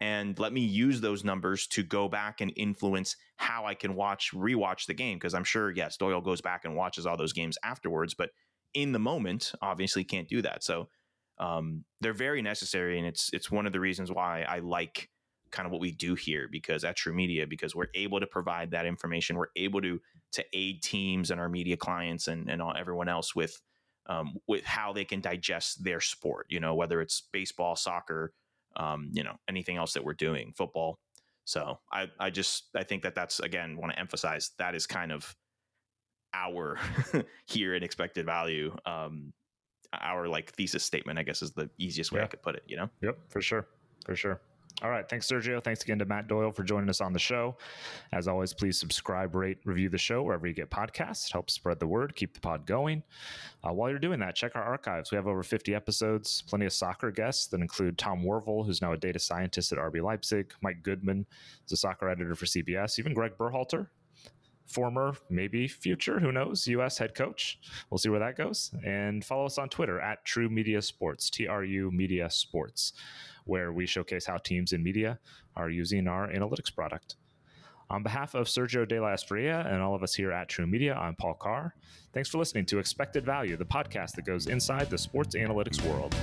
And 0.00 0.38
let 0.38 0.52
me 0.52 0.60
use 0.60 1.00
those 1.00 1.24
numbers 1.24 1.66
to 1.68 1.82
go 1.82 2.08
back 2.08 2.40
and 2.40 2.52
influence 2.56 3.16
how 3.36 3.64
I 3.64 3.74
can 3.74 3.94
watch, 3.94 4.32
rewatch 4.32 4.86
the 4.86 4.94
game. 4.94 5.16
Because 5.16 5.34
I'm 5.34 5.44
sure, 5.44 5.70
yes, 5.70 5.96
Doyle 5.96 6.20
goes 6.20 6.40
back 6.40 6.64
and 6.64 6.74
watches 6.74 7.06
all 7.06 7.16
those 7.16 7.32
games 7.32 7.56
afterwards, 7.64 8.12
but 8.12 8.30
in 8.74 8.90
the 8.92 8.98
moment, 8.98 9.52
obviously 9.62 10.04
can't 10.04 10.28
do 10.28 10.42
that. 10.42 10.64
So 10.64 10.88
um, 11.38 11.84
they're 12.00 12.12
very 12.12 12.42
necessary, 12.42 12.98
and 12.98 13.06
it's 13.06 13.30
it's 13.32 13.50
one 13.50 13.66
of 13.66 13.72
the 13.72 13.80
reasons 13.80 14.10
why 14.10 14.42
I 14.42 14.58
like 14.58 15.08
kind 15.54 15.66
of 15.66 15.72
what 15.72 15.80
we 15.80 15.92
do 15.92 16.14
here 16.14 16.48
because 16.50 16.84
at 16.84 16.98
TruMedia, 16.98 17.48
because 17.48 17.74
we're 17.74 17.88
able 17.94 18.20
to 18.20 18.26
provide 18.26 18.72
that 18.72 18.84
information 18.84 19.36
we're 19.36 19.46
able 19.56 19.80
to 19.80 20.00
to 20.32 20.44
aid 20.52 20.82
teams 20.82 21.30
and 21.30 21.40
our 21.40 21.48
media 21.48 21.76
clients 21.76 22.28
and 22.28 22.50
and 22.50 22.60
all, 22.60 22.74
everyone 22.76 23.08
else 23.08 23.34
with 23.34 23.60
um, 24.06 24.34
with 24.46 24.64
how 24.64 24.92
they 24.92 25.04
can 25.04 25.20
digest 25.20 25.82
their 25.82 26.00
sport 26.00 26.46
you 26.50 26.60
know 26.60 26.74
whether 26.74 27.00
it's 27.00 27.22
baseball 27.32 27.76
soccer 27.76 28.32
um, 28.76 29.10
you 29.12 29.22
know 29.22 29.36
anything 29.48 29.76
else 29.76 29.92
that 29.94 30.04
we're 30.04 30.12
doing 30.14 30.52
football. 30.56 30.98
So 31.44 31.78
I 31.92 32.08
I 32.18 32.30
just 32.30 32.64
I 32.74 32.82
think 32.82 33.02
that 33.04 33.14
that's 33.14 33.40
again 33.40 33.76
want 33.76 33.92
to 33.92 33.98
emphasize 33.98 34.50
that 34.58 34.74
is 34.74 34.86
kind 34.86 35.12
of 35.12 35.34
our 36.34 36.78
here 37.46 37.74
in 37.74 37.82
expected 37.82 38.26
value 38.26 38.74
um 38.84 39.32
our 40.00 40.26
like 40.26 40.52
thesis 40.52 40.82
statement 40.82 41.18
i 41.18 41.22
guess 41.22 41.42
is 41.42 41.52
the 41.52 41.70
easiest 41.78 42.10
way 42.12 42.18
yeah. 42.18 42.24
i 42.24 42.26
could 42.26 42.42
put 42.42 42.56
it 42.56 42.64
you 42.66 42.76
know? 42.76 42.90
Yep 43.00 43.18
for 43.28 43.40
sure 43.40 43.66
for 44.04 44.16
sure 44.16 44.40
all 44.82 44.90
right. 44.90 45.08
Thanks, 45.08 45.28
Sergio. 45.28 45.62
Thanks 45.62 45.82
again 45.82 46.00
to 46.00 46.04
Matt 46.04 46.26
Doyle 46.26 46.50
for 46.50 46.64
joining 46.64 46.90
us 46.90 47.00
on 47.00 47.12
the 47.12 47.18
show. 47.18 47.56
As 48.12 48.26
always, 48.26 48.52
please 48.52 48.78
subscribe, 48.78 49.36
rate, 49.36 49.58
review 49.64 49.88
the 49.88 49.98
show 49.98 50.22
wherever 50.22 50.48
you 50.48 50.52
get 50.52 50.68
podcasts. 50.68 51.30
Help 51.32 51.48
spread 51.48 51.78
the 51.78 51.86
word, 51.86 52.16
keep 52.16 52.34
the 52.34 52.40
pod 52.40 52.66
going. 52.66 53.04
Uh, 53.62 53.72
while 53.72 53.88
you're 53.88 54.00
doing 54.00 54.18
that, 54.18 54.34
check 54.34 54.56
our 54.56 54.64
archives. 54.64 55.12
We 55.12 55.16
have 55.16 55.28
over 55.28 55.44
50 55.44 55.74
episodes, 55.74 56.42
plenty 56.42 56.66
of 56.66 56.72
soccer 56.72 57.12
guests 57.12 57.46
that 57.46 57.60
include 57.60 57.96
Tom 57.98 58.24
Worville, 58.24 58.66
who's 58.66 58.82
now 58.82 58.92
a 58.92 58.96
data 58.96 59.20
scientist 59.20 59.70
at 59.70 59.78
RB 59.78 60.02
Leipzig, 60.02 60.52
Mike 60.60 60.82
Goodman 60.82 61.24
is 61.64 61.72
a 61.72 61.76
soccer 61.76 62.08
editor 62.08 62.34
for 62.34 62.46
CBS, 62.46 62.98
even 62.98 63.14
Greg 63.14 63.38
Berhalter, 63.38 63.86
former, 64.66 65.14
maybe 65.30 65.68
future, 65.68 66.18
who 66.18 66.32
knows, 66.32 66.66
U.S. 66.66 66.98
head 66.98 67.14
coach. 67.14 67.60
We'll 67.90 67.98
see 67.98 68.08
where 68.08 68.20
that 68.20 68.36
goes. 68.36 68.72
And 68.84 69.24
follow 69.24 69.46
us 69.46 69.56
on 69.56 69.68
Twitter 69.68 70.00
at 70.00 70.26
TruMedia 70.26 70.82
Sports, 70.82 71.30
T 71.30 71.46
R 71.46 71.62
U 71.62 71.92
Media 71.92 72.28
Sports 72.28 72.92
where 73.44 73.72
we 73.72 73.86
showcase 73.86 74.26
how 74.26 74.38
teams 74.38 74.72
in 74.72 74.82
media 74.82 75.18
are 75.56 75.70
using 75.70 76.08
our 76.08 76.28
analytics 76.28 76.74
product. 76.74 77.16
On 77.90 78.02
behalf 78.02 78.34
of 78.34 78.46
Sergio 78.46 78.88
De 78.88 78.98
La 78.98 79.08
Espriella 79.08 79.70
and 79.70 79.82
all 79.82 79.94
of 79.94 80.02
us 80.02 80.14
here 80.14 80.32
at 80.32 80.48
TruMedia, 80.48 80.96
I'm 80.96 81.14
Paul 81.14 81.34
Carr. 81.34 81.74
Thanks 82.12 82.28
for 82.30 82.38
listening 82.38 82.64
to 82.66 82.78
Expected 82.78 83.24
Value, 83.24 83.56
the 83.56 83.64
podcast 83.64 84.12
that 84.12 84.24
goes 84.24 84.46
inside 84.46 84.88
the 84.88 84.98
sports 84.98 85.34
analytics 85.36 85.84
world. 85.84 86.14